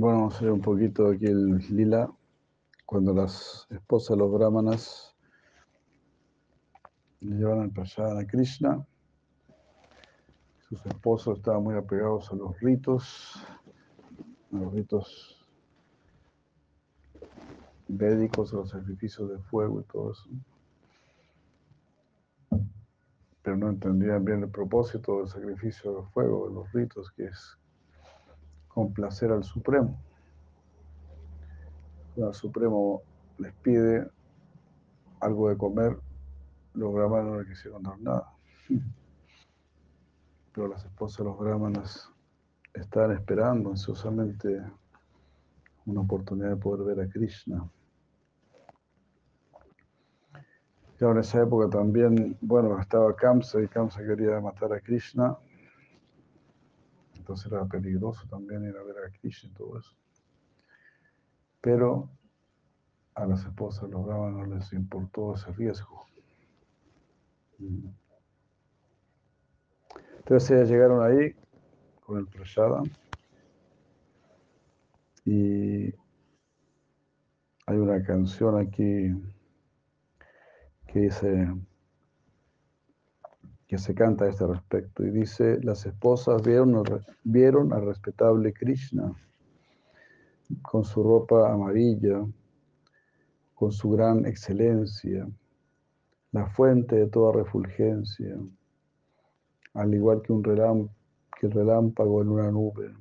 [0.02, 2.10] Bueno, vamos a ver un poquito aquí el lila.
[2.86, 5.14] Cuando las esposas de los brahmanas
[7.20, 8.88] le llevan al prasad a Krishna,
[10.70, 13.46] sus esposos estaban muy apegados a los ritos,
[14.54, 15.46] a los ritos
[17.90, 20.30] védicos, a los sacrificios de fuego y todo eso.
[23.42, 27.60] Pero no entendían bien el propósito del sacrificio de fuego, de los ritos, que es
[28.70, 30.00] complacer al Supremo.
[32.16, 33.02] Cuando el Supremo
[33.38, 34.08] les pide
[35.20, 35.98] algo de comer,
[36.74, 38.34] los brahmanas no quisieron dar nada.
[40.54, 42.10] Pero las esposas de los brahmanas
[42.74, 44.62] estaban esperando ansiosamente
[45.86, 47.70] una oportunidad de poder ver a Krishna.
[51.00, 55.38] Y en esa época también, bueno, estaba Kamsa y Kamsa quería matar a Krishna
[57.46, 59.96] era peligroso también ir a ver a Krishna y todo eso.
[61.62, 62.10] Pero
[63.16, 66.06] a las esposas los no les importó ese riesgo.
[70.20, 71.36] Entonces ellas llegaron ahí
[72.06, 72.82] con el prashada
[75.26, 75.94] y
[77.66, 79.14] hay una canción aquí
[80.88, 81.48] que dice
[83.70, 86.84] que se canta a este respecto y dice, las esposas vieron,
[87.24, 89.14] vieron al respetable Krishna
[90.64, 92.26] con su ropa amarilla,
[93.54, 95.30] con su gran excelencia,
[96.32, 98.40] la fuente de toda refulgencia,
[99.76, 102.92] al igual que un que el relámpago en una nube,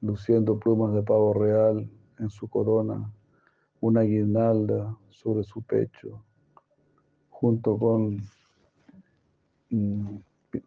[0.00, 1.90] luciendo plumas de pavo real
[2.20, 3.12] en su corona,
[3.80, 6.22] una guirnalda sobre su pecho,
[7.30, 8.20] junto con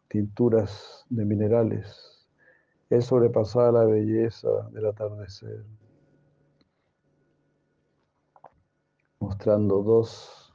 [0.08, 2.28] tinturas de minerales.
[2.90, 5.66] Él sobrepasaba la belleza del atardecer,
[9.20, 10.54] mostrando dos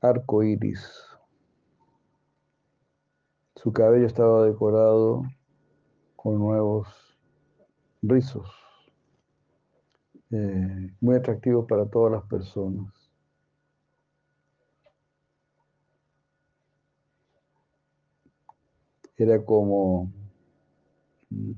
[0.00, 1.08] arcoíris
[3.56, 5.24] Su cabello estaba decorado
[6.14, 6.86] con nuevos
[8.02, 8.48] rizos,
[10.30, 12.97] eh, muy atractivos para todas las personas.
[19.18, 20.10] Era como
[21.30, 21.52] mm,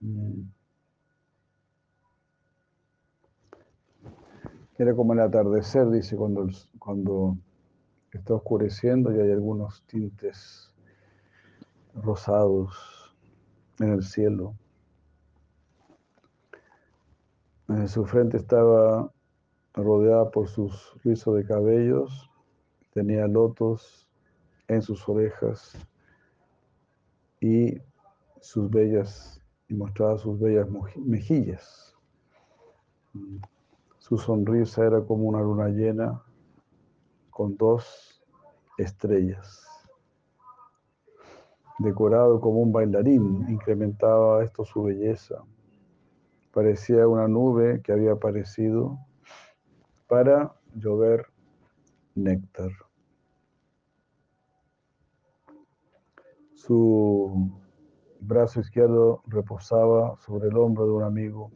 [0.00, 0.50] mm,
[4.80, 6.48] Era como el atardecer, dice, cuando,
[6.78, 7.36] cuando
[8.12, 10.72] está oscureciendo y hay algunos tintes
[11.94, 13.14] rosados
[13.78, 14.54] en el cielo.
[17.88, 19.12] Su frente estaba
[19.74, 22.29] rodeada por sus rizos de cabellos,
[22.92, 24.08] tenía lotos
[24.68, 25.76] en sus orejas
[27.40, 27.78] y
[28.40, 31.96] sus bellas, y mostraba sus bellas mejillas.
[33.98, 36.22] Su sonrisa era como una luna llena
[37.30, 38.22] con dos
[38.78, 39.66] estrellas.
[41.78, 45.42] Decorado como un bailarín, incrementaba esto su belleza.
[46.52, 48.98] Parecía una nube que había aparecido
[50.06, 51.29] para llover
[52.14, 52.70] néctar.
[56.54, 57.50] Su
[58.20, 61.50] brazo izquierdo reposaba sobre el hombro de un amigo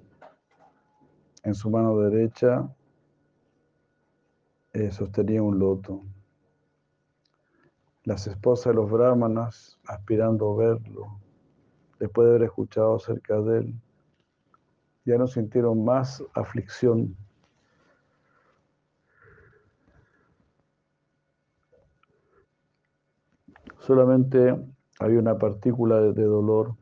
[1.44, 2.66] en su mano derecha
[4.72, 6.02] eh, sostenía un loto.
[8.02, 11.20] Las esposas de los brahmanas, aspirando a verlo,
[12.01, 13.74] después de haber escuchado acerca de él,
[15.05, 17.16] ya no sintieron más aflicción.
[23.86, 24.56] Solamente
[24.98, 26.74] había una partícula de dolor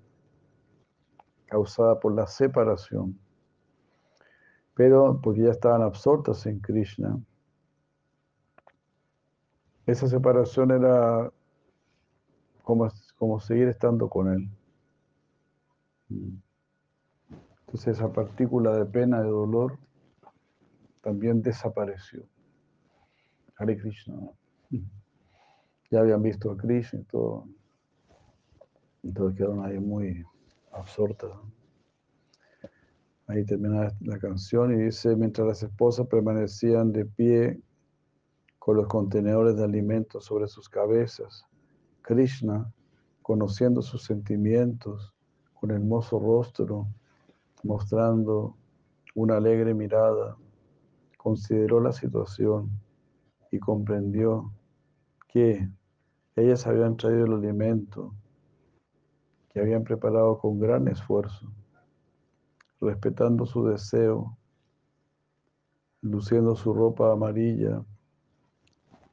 [1.47, 3.19] causada por la separación
[4.74, 7.20] pero porque ya estaban absortas en Krishna.
[9.87, 11.31] Esa separación era
[12.62, 14.49] como, como seguir estando con él.
[17.66, 19.79] Entonces esa partícula de pena, de dolor,
[21.01, 22.23] también desapareció.
[23.57, 24.16] Hare Krishna.
[25.93, 27.47] Ya habían visto a Krishna y todo.
[29.02, 30.24] Entonces quedaron ahí muy
[30.73, 31.31] absortas.
[33.27, 37.60] Ahí termina la canción y dice, mientras las esposas permanecían de pie
[38.59, 41.44] con los contenedores de alimentos sobre sus cabezas,
[42.01, 42.73] Krishna,
[43.20, 45.12] conociendo sus sentimientos,
[45.52, 46.86] con hermoso rostro,
[47.64, 48.56] mostrando
[49.14, 50.39] una alegre mirada,
[51.19, 52.70] consideró la situación
[53.51, 54.51] y comprendió
[55.28, 55.69] que
[56.37, 58.15] ellas habían traído el alimento
[59.53, 61.53] que habían preparado con gran esfuerzo
[62.83, 64.37] respetando su deseo,
[66.01, 67.85] luciendo su ropa amarilla,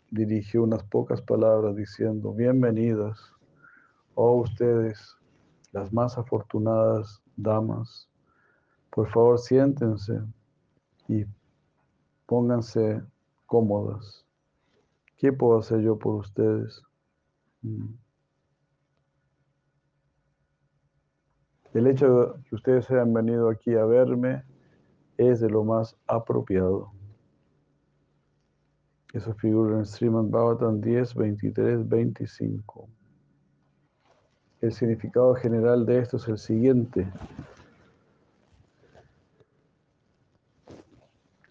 [0.10, 3.32] dirigió unas pocas palabras diciendo, bienvenidas,
[4.16, 5.16] oh ustedes,
[5.72, 8.10] las más afortunadas damas,
[8.90, 10.20] por favor siéntense
[11.08, 11.26] y
[12.26, 13.04] pónganse
[13.46, 14.26] cómodas.
[15.16, 16.82] ¿Qué puedo hacer yo por ustedes?
[17.62, 17.94] Mm.
[21.74, 24.44] El hecho de que ustedes hayan venido aquí a verme
[25.18, 26.92] es de lo más apropiado.
[29.14, 32.90] Eso figura en Srimad Bhavatan 10, 23, 25.
[34.62, 37.08] El significado general de esto es el siguiente.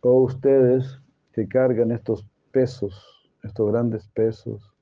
[0.00, 1.00] O ustedes
[1.32, 3.04] que cargan estos pesos,
[3.42, 4.72] estos grandes pesos,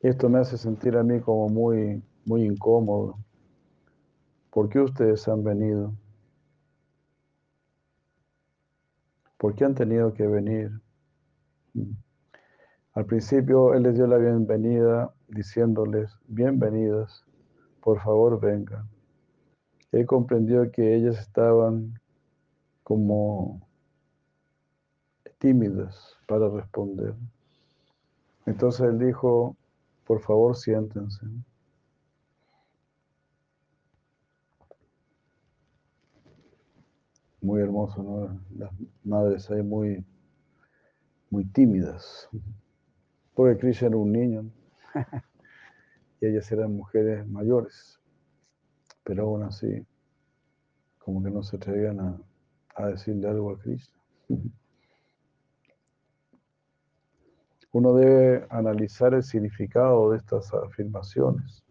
[0.00, 3.18] esto me hace sentir a mí como muy, muy incómodo.
[4.50, 5.92] ¿Por qué ustedes han venido?
[9.36, 10.70] ¿Por qué han tenido que venir?
[12.94, 17.24] Al principio Él les dio la bienvenida diciéndoles, bienvenidas,
[17.82, 18.88] por favor vengan.
[19.92, 22.00] Él comprendió que ellas estaban
[22.82, 23.60] como
[25.38, 27.14] tímidas para responder.
[28.46, 29.56] Entonces Él dijo,
[30.06, 31.26] por favor, siéntense.
[37.40, 38.40] Muy hermoso, ¿no?
[38.56, 38.70] Las
[39.04, 40.04] madres ahí muy,
[41.30, 42.28] muy tímidas.
[43.34, 44.50] Porque Krishna era un niño
[46.20, 48.00] y ellas eran mujeres mayores.
[49.04, 49.84] Pero aún así,
[50.98, 52.20] como que no se atrevían a,
[52.76, 53.94] a decirle algo a Krishna.
[57.76, 61.62] Uno debe analizar el significado de estas afirmaciones.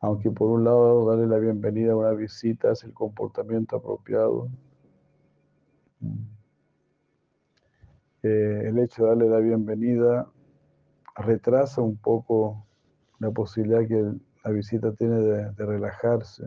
[0.00, 4.50] Aunque por un lado darle la bienvenida a una visita es el comportamiento apropiado,
[8.24, 10.26] Eh, el hecho de darle la bienvenida
[11.14, 12.66] retrasa un poco
[13.18, 16.44] la posibilidad que la visita tiene de, relajarse.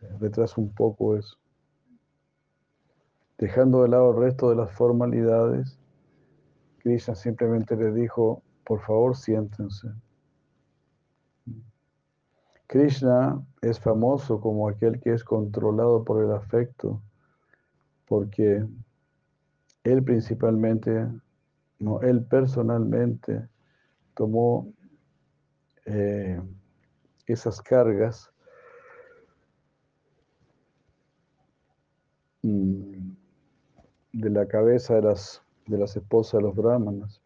[0.00, 1.36] Eh, retrasa un poco eso.
[3.40, 5.78] Dejando de lado el resto de las formalidades,
[6.80, 9.88] Krishna simplemente le dijo, por favor siéntense.
[12.66, 17.00] Krishna es famoso como aquel que es controlado por el afecto,
[18.04, 18.62] porque
[19.84, 21.08] él principalmente,
[21.78, 23.48] no, él personalmente
[24.12, 24.70] tomó
[25.86, 26.38] eh,
[27.26, 28.30] esas cargas
[32.42, 32.89] mm,
[34.12, 37.20] de la cabeza de las, de las esposas de los brahmanas,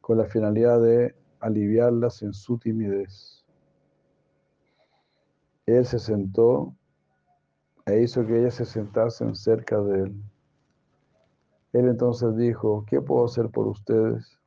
[0.00, 3.44] con la finalidad de aliviarlas en su timidez.
[5.66, 6.74] Él se sentó
[7.86, 10.22] e hizo que ellas se sentasen cerca de él.
[11.72, 14.38] Él entonces dijo, ¿qué puedo hacer por ustedes?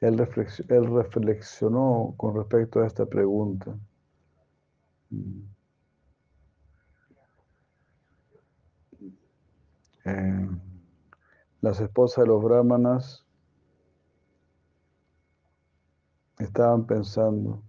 [0.00, 3.76] Él, reflexionó con respecto a esta pregunta.
[11.60, 13.26] Las esposas de los brahmanas
[16.38, 17.62] estaban pensando,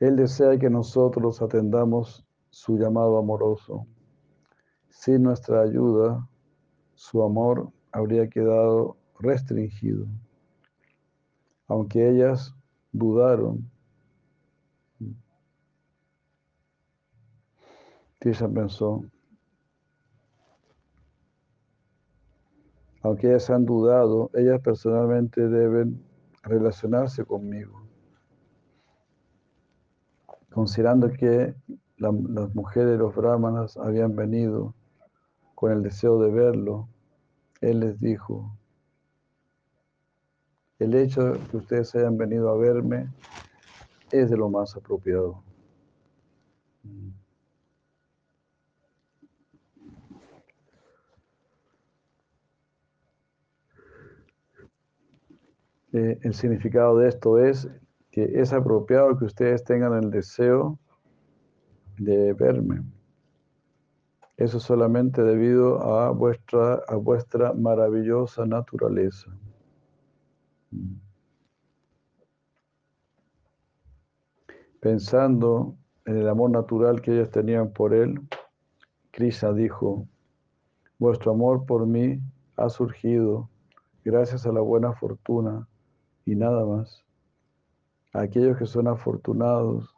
[0.00, 3.86] Él desea que nosotros atendamos su llamado amoroso.
[4.88, 6.26] Sin nuestra ayuda,
[6.94, 10.06] su amor habría quedado restringido.
[11.68, 12.54] Aunque ellas
[12.92, 13.70] dudaron,
[18.20, 19.02] Tisha pensó,
[23.02, 26.00] aunque ellas han dudado, ellas personalmente deben
[26.42, 27.80] relacionarse conmigo
[30.50, 31.54] considerando que
[31.96, 34.74] las mujeres de los brahmanas habían venido
[35.54, 36.88] con el deseo de verlo,
[37.60, 38.56] él les dijo,
[40.78, 43.10] el hecho de que ustedes hayan venido a verme
[44.10, 45.42] es de lo más apropiado.
[55.92, 57.68] Eh, el significado de esto es
[58.12, 60.78] que es apropiado que ustedes tengan el deseo
[61.98, 62.82] de verme.
[64.36, 69.30] Eso solamente debido a vuestra, a vuestra maravillosa naturaleza.
[74.80, 75.76] Pensando
[76.06, 78.18] en el amor natural que ellas tenían por él,
[79.10, 80.06] Krishna dijo,
[80.98, 82.20] vuestro amor por mí
[82.56, 83.50] ha surgido
[84.04, 85.66] gracias a la buena fortuna
[86.30, 87.04] y nada más
[88.12, 89.92] aquellos que son afortunados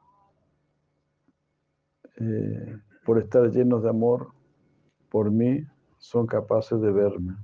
[2.17, 4.33] eh, por estar llenos de amor
[5.11, 5.63] por mí,
[5.99, 7.37] son capaces de verme.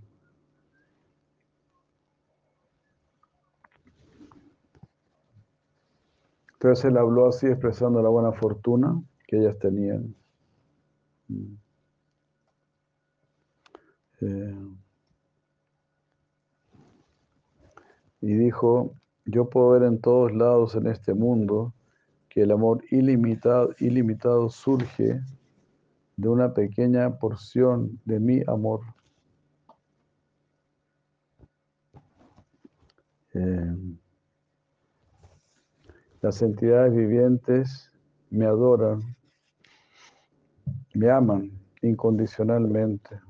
[6.54, 10.14] Entonces él habló así expresando la buena fortuna que ellas tenían.
[14.20, 14.77] Eh,
[18.20, 21.74] y dijo, yo puedo ver en todos lados en este mundo
[22.28, 25.20] que el amor ilimitado, ilimitado surge
[26.16, 28.80] de una pequeña porción de mi amor.
[33.34, 33.76] Eh,
[36.20, 37.92] las entidades vivientes
[38.30, 39.16] me adoran,
[40.94, 43.27] me aman incondicionalmente.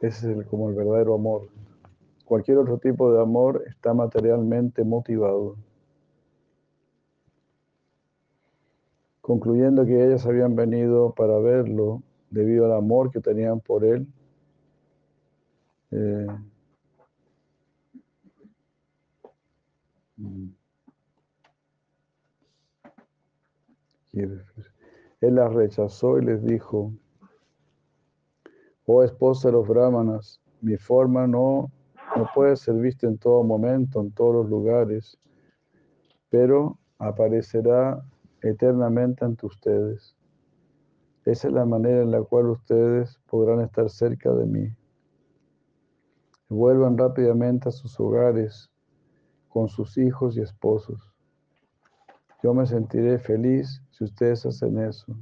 [0.00, 1.48] Ese es el, como el verdadero amor.
[2.24, 5.56] Cualquier otro tipo de amor está materialmente motivado.
[9.20, 14.06] Concluyendo que ellas habían venido para verlo debido al amor que tenían por él.
[15.90, 16.26] Eh,
[24.12, 26.92] él las rechazó y les dijo,
[28.92, 31.70] Oh esposa de los brahmanas, mi forma no,
[32.16, 35.16] no puede ser vista en todo momento, en todos los lugares,
[36.28, 38.04] pero aparecerá
[38.42, 40.16] eternamente ante ustedes.
[41.24, 44.74] Esa es la manera en la cual ustedes podrán estar cerca de mí.
[46.48, 48.72] Vuelvan rápidamente a sus hogares
[49.50, 51.14] con sus hijos y esposos.
[52.42, 55.16] Yo me sentiré feliz si ustedes hacen eso.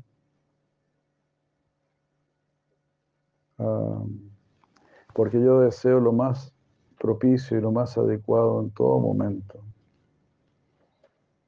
[5.15, 6.53] Porque yo deseo lo más
[6.99, 9.65] propicio y lo más adecuado en todo momento.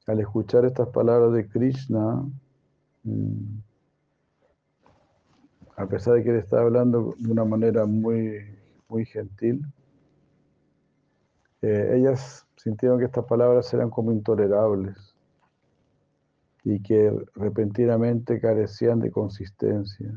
[0.07, 2.25] al escuchar estas palabras de Krishna,
[3.03, 3.59] mm,
[5.77, 8.57] a pesar de que él estaba hablando de una manera muy,
[8.89, 9.63] muy gentil,
[11.61, 15.15] eh, ellas sintieron que estas palabras eran como intolerables
[16.63, 20.11] y que repentinamente carecían de consistencia.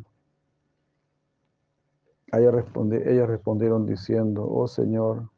[2.38, 5.30] Ellas, respondieron diciendo, oh Señor,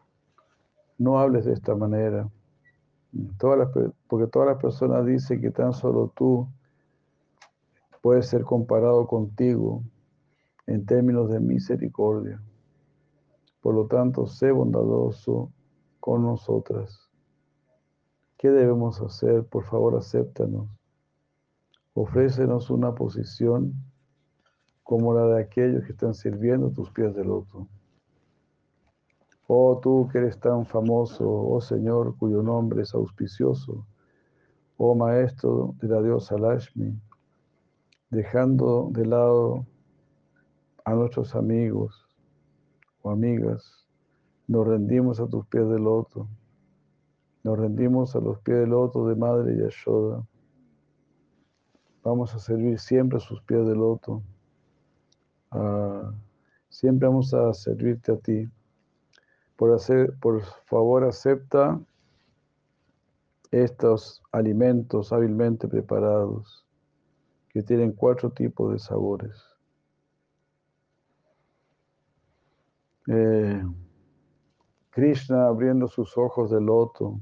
[0.98, 2.28] no hables de esta manera,
[4.08, 6.48] porque todas las personas dicen que tan solo tú
[8.02, 9.82] puedes ser comparado contigo
[10.66, 12.40] en términos de misericordia.
[13.60, 15.50] Por lo tanto, sé bondadoso
[15.98, 17.08] con nosotras.
[18.38, 19.44] ¿Qué debemos hacer?
[19.44, 20.68] Por favor, acéptanos.
[21.94, 23.74] Ofrécenos una posición
[24.86, 27.66] como la de aquellos que están sirviendo tus pies de loto.
[29.48, 33.84] Oh tú que eres tan famoso, oh Señor, cuyo nombre es auspicioso,
[34.76, 36.96] oh Maestro de la diosa Lashmi,
[38.10, 39.66] dejando de lado
[40.84, 42.06] a nuestros amigos
[43.02, 43.88] o amigas,
[44.46, 46.28] nos rendimos a tus pies de loto.
[47.42, 50.24] Nos rendimos a los pies del loto de Madre Yashoda.
[52.04, 54.22] Vamos a servir siempre a sus pies de loto.
[56.68, 58.48] Siempre vamos a servirte a ti.
[59.56, 61.80] Por favor, acepta
[63.50, 66.66] estos alimentos hábilmente preparados
[67.48, 69.42] que tienen cuatro tipos de sabores.
[73.08, 73.64] Eh,
[74.90, 77.20] Krishna abriendo sus ojos de loto,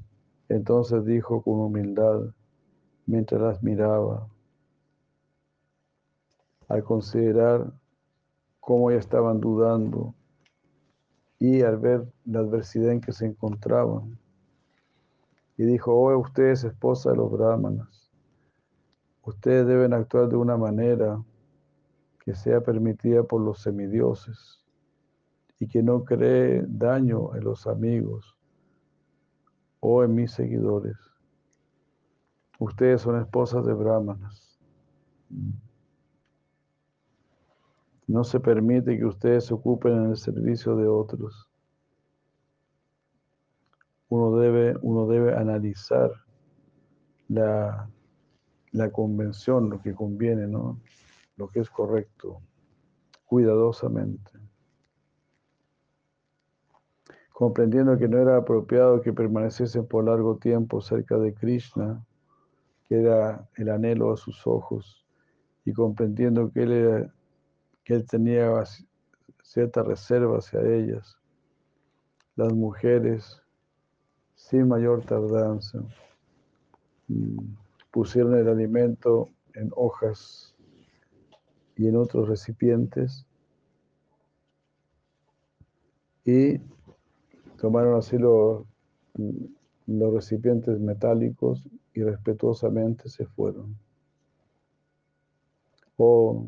[0.48, 2.22] entonces dijo con humildad,
[3.06, 4.26] mientras las miraba,
[6.68, 7.72] al considerar
[8.64, 10.14] cómo ya estaban dudando
[11.38, 14.18] y al ver la adversidad en que se encontraban,
[15.56, 18.10] y dijo, oh, ustedes esposa de los brahmanas,
[19.22, 21.22] ustedes deben actuar de una manera
[22.24, 24.64] que sea permitida por los semidioses
[25.60, 28.36] y que no cree daño en los amigos
[29.80, 30.96] o en mis seguidores.
[32.58, 34.58] Ustedes son esposas de brahmanas.
[38.06, 41.48] No se permite que ustedes se ocupen en el servicio de otros.
[44.08, 46.10] Uno debe, uno debe analizar
[47.28, 47.88] la,
[48.72, 50.80] la convención, lo que conviene, ¿no?
[51.36, 52.40] lo que es correcto,
[53.24, 54.34] cuidadosamente
[57.34, 62.06] comprendiendo que no era apropiado que permaneciesen por largo tiempo cerca de Krishna,
[62.88, 65.04] que era el anhelo a sus ojos,
[65.64, 67.10] y comprendiendo que él,
[67.84, 68.50] que él tenía
[69.42, 71.18] cierta reserva hacia ellas,
[72.36, 73.40] las mujeres,
[74.34, 75.80] sin mayor tardanza,
[77.90, 80.54] pusieron el alimento en hojas
[81.76, 83.26] y en otros recipientes
[86.24, 86.58] y
[87.64, 88.66] Tomaron así los,
[89.86, 93.74] los recipientes metálicos y respetuosamente se fueron.
[95.96, 96.46] Oh,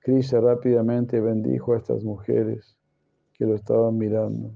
[0.00, 2.76] Krishna rápidamente bendijo a estas mujeres
[3.34, 4.50] que lo estaban mirando.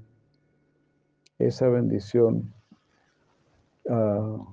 [1.37, 2.53] Esa bendición
[3.85, 4.45] uh,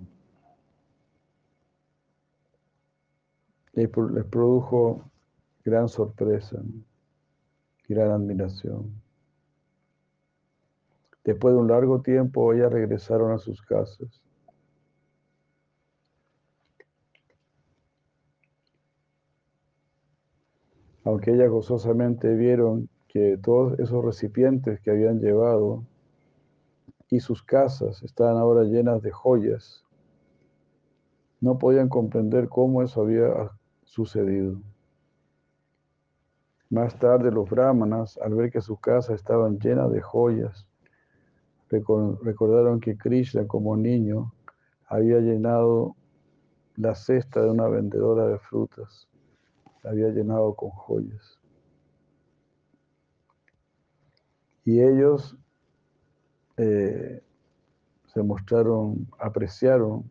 [3.73, 5.05] les produjo
[5.65, 6.61] gran sorpresa,
[7.89, 9.01] gran admiración.
[11.25, 14.21] Después de un largo tiempo, ellas regresaron a sus casas.
[21.11, 25.83] Aunque ellas gozosamente vieron que todos esos recipientes que habían llevado
[27.09, 29.85] y sus casas estaban ahora llenas de joyas,
[31.41, 33.51] no podían comprender cómo eso había
[33.83, 34.61] sucedido.
[36.69, 40.69] Más tarde los brahmanas, al ver que sus casas estaban llenas de joyas,
[41.71, 44.33] recordaron que Krishna como niño
[44.87, 45.97] había llenado
[46.77, 49.10] la cesta de una vendedora de frutas,
[49.83, 51.39] la había llenado con joyas.
[54.65, 55.37] Y ellos
[56.57, 57.23] eh,
[58.07, 60.11] se mostraron, apreciaron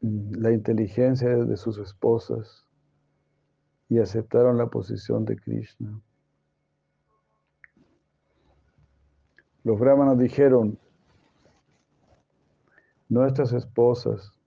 [0.00, 2.66] la inteligencia de sus esposas
[3.88, 6.00] y aceptaron la posición de Krishna.
[9.62, 10.78] Los brahmanas dijeron,
[13.08, 14.39] nuestras esposas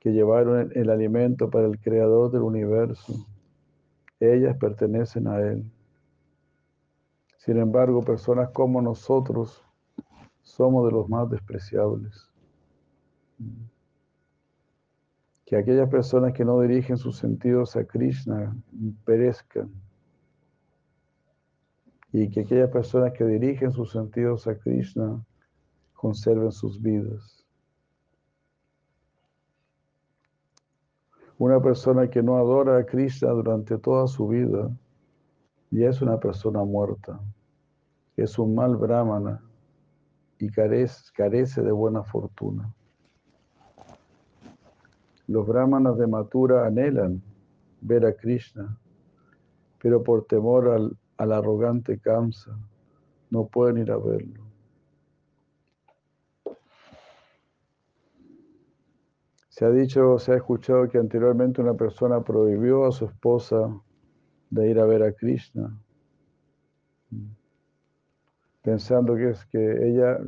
[0.00, 3.14] que llevaron el alimento para el creador del universo,
[4.18, 5.70] ellas pertenecen a él.
[7.36, 9.62] Sin embargo, personas como nosotros
[10.42, 12.30] somos de los más despreciables.
[15.44, 18.56] Que aquellas personas que no dirigen sus sentidos a Krishna
[19.04, 19.70] perezcan.
[22.12, 25.24] Y que aquellas personas que dirigen sus sentidos a Krishna
[25.92, 27.39] conserven sus vidas.
[31.40, 34.70] Una persona que no adora a Krishna durante toda su vida
[35.70, 37.18] ya es una persona muerta,
[38.14, 39.42] es un mal brahmana
[40.38, 42.70] y carece, de buena fortuna.
[45.28, 47.22] Los brahmanas de Mathura anhelan
[47.80, 48.78] ver a Krishna,
[49.82, 52.54] pero por temor al arrogante Kamsa
[53.30, 54.49] no pueden ir a verlo.
[59.60, 63.70] Se ha dicho, se ha escuchado que anteriormente una persona prohibió a su esposa
[64.48, 65.78] de ir a ver a Krishna,
[68.62, 70.18] pensando que es que ella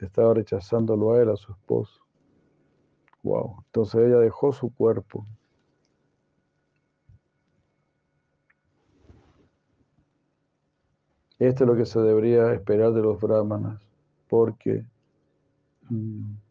[0.00, 2.04] estaba rechazándolo a él, a su esposo.
[3.22, 3.62] Wow.
[3.66, 5.24] Entonces ella dejó su cuerpo.
[11.38, 13.80] Esto es lo que se debería esperar de los brahmanas,
[14.28, 14.84] porque
[15.88, 16.45] mm,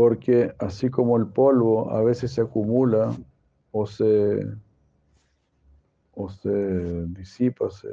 [0.00, 3.14] porque así como el polvo a veces se acumula
[3.70, 4.46] o se,
[6.14, 7.90] o se disipa, se,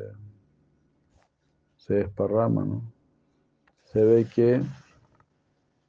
[1.75, 2.81] se desparrama, ¿no?
[3.83, 4.61] se ve que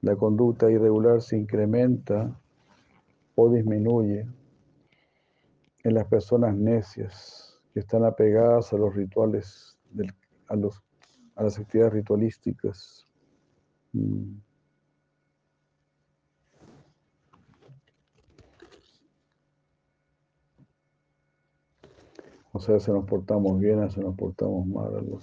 [0.00, 2.36] la conducta irregular se incrementa
[3.36, 4.26] o disminuye
[5.84, 9.78] en las personas necias que están apegadas a los rituales,
[10.48, 10.82] a, los,
[11.36, 13.06] a las actividades ritualísticas.
[13.92, 14.47] Mm.
[22.52, 25.18] O sea, si nos portamos bien, o si nos portamos mal, algo.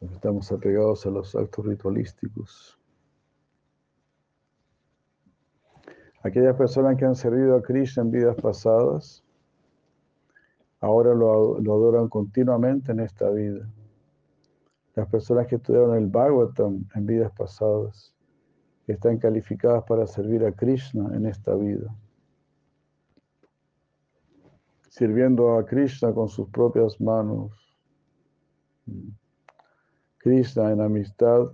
[0.00, 2.78] Estamos apegados a los actos ritualísticos.
[6.22, 9.22] Aquellas personas que han servido a Krishna en vidas pasadas,
[10.80, 13.68] ahora lo, lo adoran continuamente en esta vida.
[14.94, 18.14] Las personas que estudiaron el Bhagavatam en vidas pasadas,
[18.86, 21.94] están calificadas para servir a Krishna en esta vida
[24.94, 27.50] sirviendo a Krishna con sus propias manos.
[30.18, 31.48] Krishna en amistad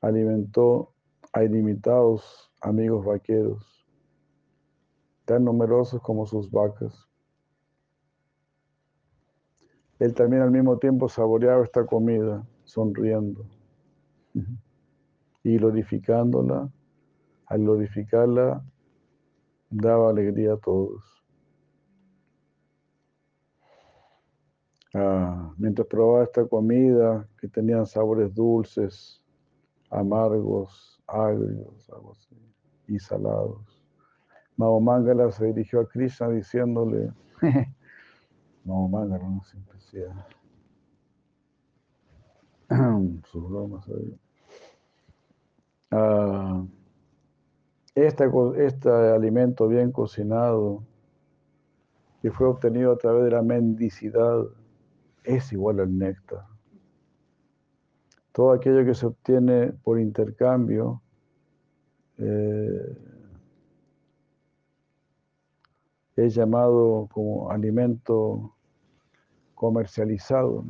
[0.00, 0.94] alimentó
[1.34, 3.86] a ilimitados amigos vaqueros,
[5.26, 7.06] tan numerosos como sus vacas.
[9.98, 13.44] Él también al mismo tiempo saboreaba esta comida, sonriendo
[15.42, 16.72] y glorificándola.
[17.44, 18.64] Al glorificarla,
[19.68, 21.15] daba alegría a todos.
[24.98, 29.22] Ah, mientras probaba esta comida que tenían sabores dulces,
[29.90, 32.34] amargos, agrios, algo así,
[32.88, 33.60] y salados.
[34.56, 37.12] Mahomangala se dirigió a Krishna diciéndole,
[38.64, 40.26] Mahomangala no siempre sea
[43.30, 43.84] sus bromas
[45.90, 46.64] ah,
[47.94, 50.82] este alimento bien cocinado
[52.22, 54.46] que fue obtenido a través de la mendicidad
[55.26, 56.46] es igual al néctar.
[58.32, 61.02] Todo aquello que se obtiene por intercambio
[62.18, 62.96] eh,
[66.16, 68.54] es llamado como alimento
[69.54, 70.64] comercializado.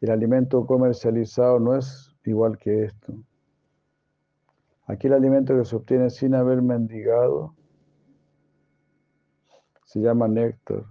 [0.00, 3.14] El alimento comercializado no es igual que esto.
[4.86, 7.54] Aquel alimento que se obtiene sin haber mendigado
[9.84, 10.84] se llama néctar.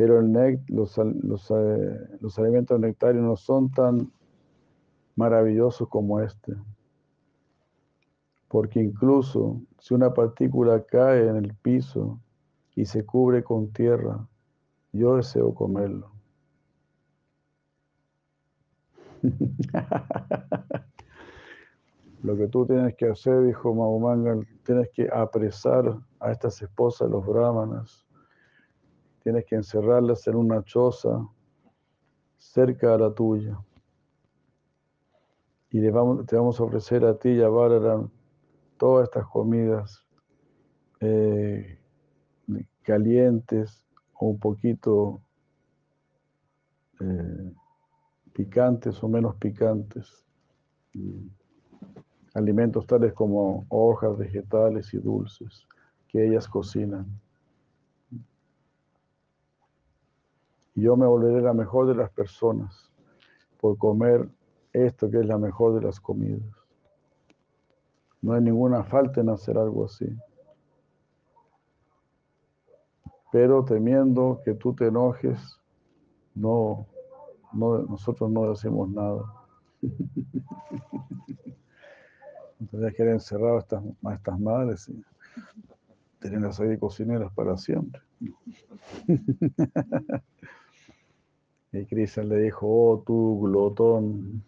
[0.00, 0.32] Pero el
[0.68, 4.10] los, los, eh, los alimentos nectarios no son tan
[5.14, 6.56] maravillosos como este.
[8.48, 12.18] Porque incluso si una partícula cae en el piso
[12.74, 14.26] y se cubre con tierra,
[14.90, 16.10] yo deseo comerlo.
[22.22, 27.26] Lo que tú tienes que hacer, dijo Mahumangal, tienes que apresar a estas esposas los
[27.26, 28.06] brahmanas
[29.22, 31.26] tienes que encerrarlas en una choza
[32.38, 33.58] cerca a la tuya.
[35.70, 38.10] Y te vamos a ofrecer a ti y a Balaram
[38.76, 40.04] todas estas comidas
[41.00, 41.78] eh,
[42.82, 43.84] calientes
[44.14, 45.20] o un poquito
[47.00, 47.52] eh,
[48.32, 50.24] picantes o menos picantes.
[52.34, 55.66] Alimentos tales como hojas, vegetales y dulces
[56.08, 57.06] que ellas cocinan.
[60.74, 62.90] Yo me volveré la mejor de las personas
[63.60, 64.28] por comer
[64.72, 66.42] esto que es la mejor de las comidas.
[68.22, 70.06] No hay ninguna falta en hacer algo así.
[73.32, 75.58] Pero temiendo que tú te enojes,
[76.34, 76.86] no,
[77.52, 79.24] no nosotros no decimos nada.
[82.60, 85.02] Entonces a estas, a estas madres y
[86.18, 88.02] tenerlas ahí cocineras para siempre.
[91.72, 94.42] y Cristian le dijo, oh tú glotón,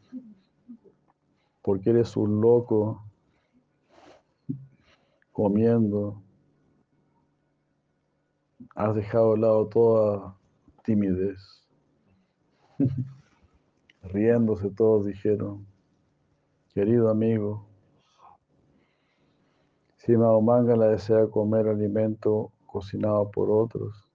[1.62, 3.04] porque eres un loco
[5.30, 6.20] comiendo.
[8.74, 10.36] Has dejado de lado toda
[10.84, 11.64] timidez.
[14.02, 15.64] Riéndose todos dijeron,
[16.74, 17.64] querido amigo,
[19.96, 24.08] si la desea comer alimento cocinado por otros,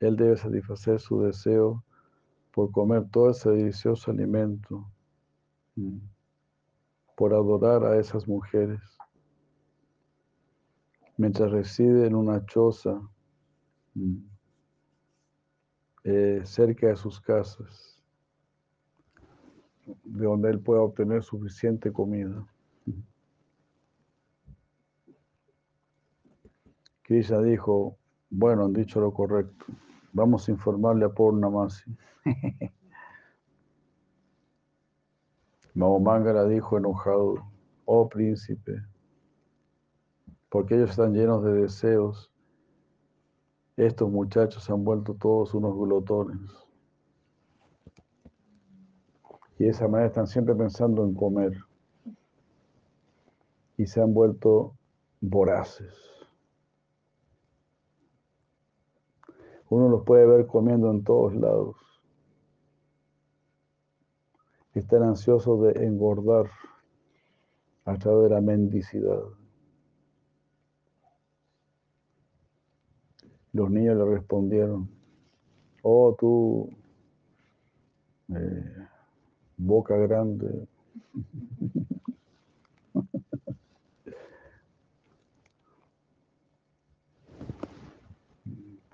[0.00, 1.84] él debe satisfacer su deseo
[2.56, 4.90] por comer todo ese delicioso alimento,
[7.14, 8.80] por adorar a esas mujeres,
[11.18, 12.98] mientras reside en una choza
[13.92, 14.16] mm,
[16.04, 18.02] eh, cerca de sus casas,
[20.04, 22.42] de donde él pueda obtener suficiente comida.
[27.02, 27.98] Krishna dijo,
[28.30, 29.66] bueno, han dicho lo correcto.
[30.16, 31.94] Vamos a informarle a Purnamasi.
[35.74, 37.44] Mahomangala dijo enojado,
[37.84, 38.82] oh príncipe,
[40.48, 42.32] porque ellos están llenos de deseos.
[43.76, 46.40] Estos muchachos se han vuelto todos unos glotones.
[49.58, 51.52] Y de esa manera están siempre pensando en comer.
[53.76, 54.78] Y se han vuelto
[55.20, 56.15] voraces.
[59.68, 61.76] Uno los puede ver comiendo en todos lados.
[64.74, 66.50] Están ansiosos de engordar
[67.84, 69.22] a través de la mendicidad.
[73.52, 74.88] Los niños le respondieron,
[75.82, 76.68] oh tú,
[78.34, 78.86] eh,
[79.56, 80.68] boca grande.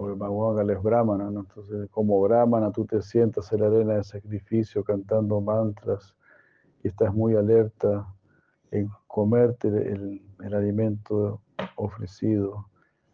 [0.03, 1.41] porque Bhagavan es brahmana, ¿no?
[1.41, 6.17] Entonces, como brahmana, tú te sientas en la arena de sacrificio cantando mantras
[6.83, 8.13] y estás muy alerta
[8.73, 11.41] en comerte el, el alimento
[11.77, 12.69] ofrecido,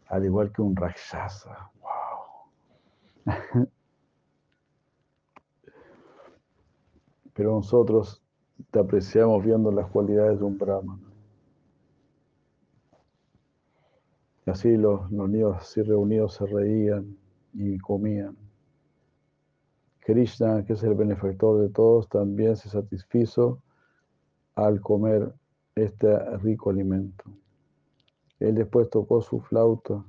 [0.07, 1.69] al igual que un rakshasa.
[1.79, 3.35] ¡Wow!
[7.35, 8.23] Pero nosotros
[8.71, 11.08] te apreciamos viendo las cualidades de un brahmana.
[14.49, 17.17] Así los, niños así reunidos se reían
[17.53, 18.37] y comían.
[19.99, 23.61] Krishna, que es el benefactor de todos, también se satisfizo
[24.55, 25.33] al comer
[25.75, 27.23] este rico alimento.
[28.39, 30.03] Él después tocó su flauta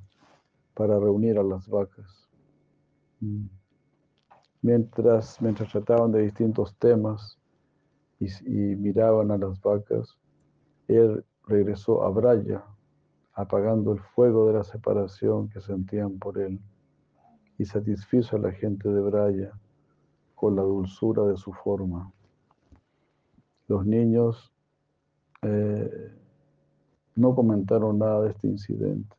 [0.73, 2.29] para reunir a las vacas.
[3.19, 3.45] Mm.
[4.63, 7.39] Mientras, mientras trataban de distintos temas
[8.19, 10.17] y, y miraban a las vacas,
[10.87, 12.63] él regresó a Braya,
[13.33, 16.59] apagando el fuego de la separación que sentían por él,
[17.57, 19.51] y satisfizo a la gente de Braya
[20.33, 22.11] con la dulzura de su forma.
[23.67, 24.51] Los niños
[25.43, 26.11] eh,
[27.15, 29.15] no comentaron nada de este incidente.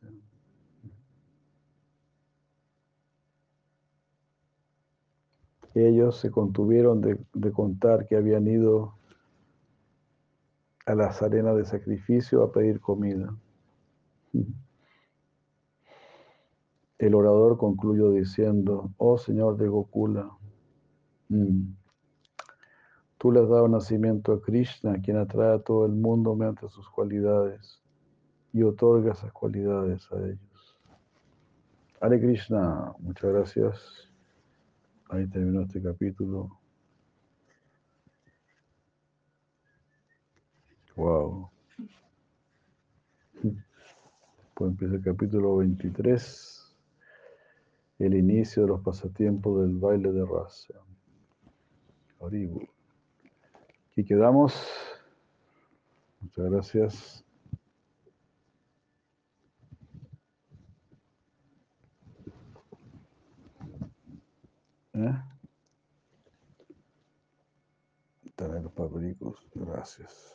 [5.73, 8.93] Ellos se contuvieron de, de contar que habían ido
[10.85, 13.33] a las arenas de sacrificio a pedir comida.
[16.97, 20.29] El orador concluyó diciendo, oh Señor de Gokula,
[21.29, 21.73] mm,
[23.17, 26.89] tú le has dado nacimiento a Krishna, quien atrae a todo el mundo mediante sus
[26.89, 27.81] cualidades
[28.53, 30.77] y otorga esas cualidades a ellos.
[31.99, 34.11] Hare Krishna, muchas gracias.
[35.09, 36.59] Ahí terminó este capítulo.
[40.95, 41.52] Wow.
[44.53, 46.75] Pues empieza el capítulo 23,
[47.99, 50.73] el inicio de los pasatiempos del baile de raza.
[53.93, 54.53] Aquí quedamos.
[56.21, 57.25] Muchas gracias.
[64.93, 65.13] ¿Eh?
[68.35, 69.35] También los papricos.
[69.53, 70.33] Gracias.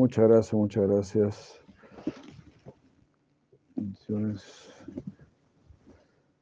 [0.00, 1.60] Muchas gracias, muchas gracias.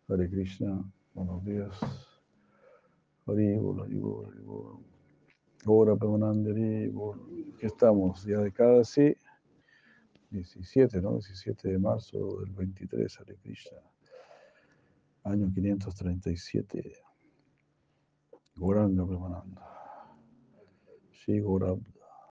[0.08, 1.76] Hare Krishna, buenos días.
[3.26, 4.78] Haribol, Haribol.
[5.66, 7.18] Ahora, Pemananda, Haribol.
[7.56, 9.16] Aquí estamos, día de cada sí.
[10.30, 11.14] 17, ¿no?
[11.14, 13.78] 17 de marzo del 23, Hare Krishna.
[15.24, 16.92] Año 537.
[18.54, 19.66] Goranga Premananda.
[21.10, 21.80] Sí, Gorab.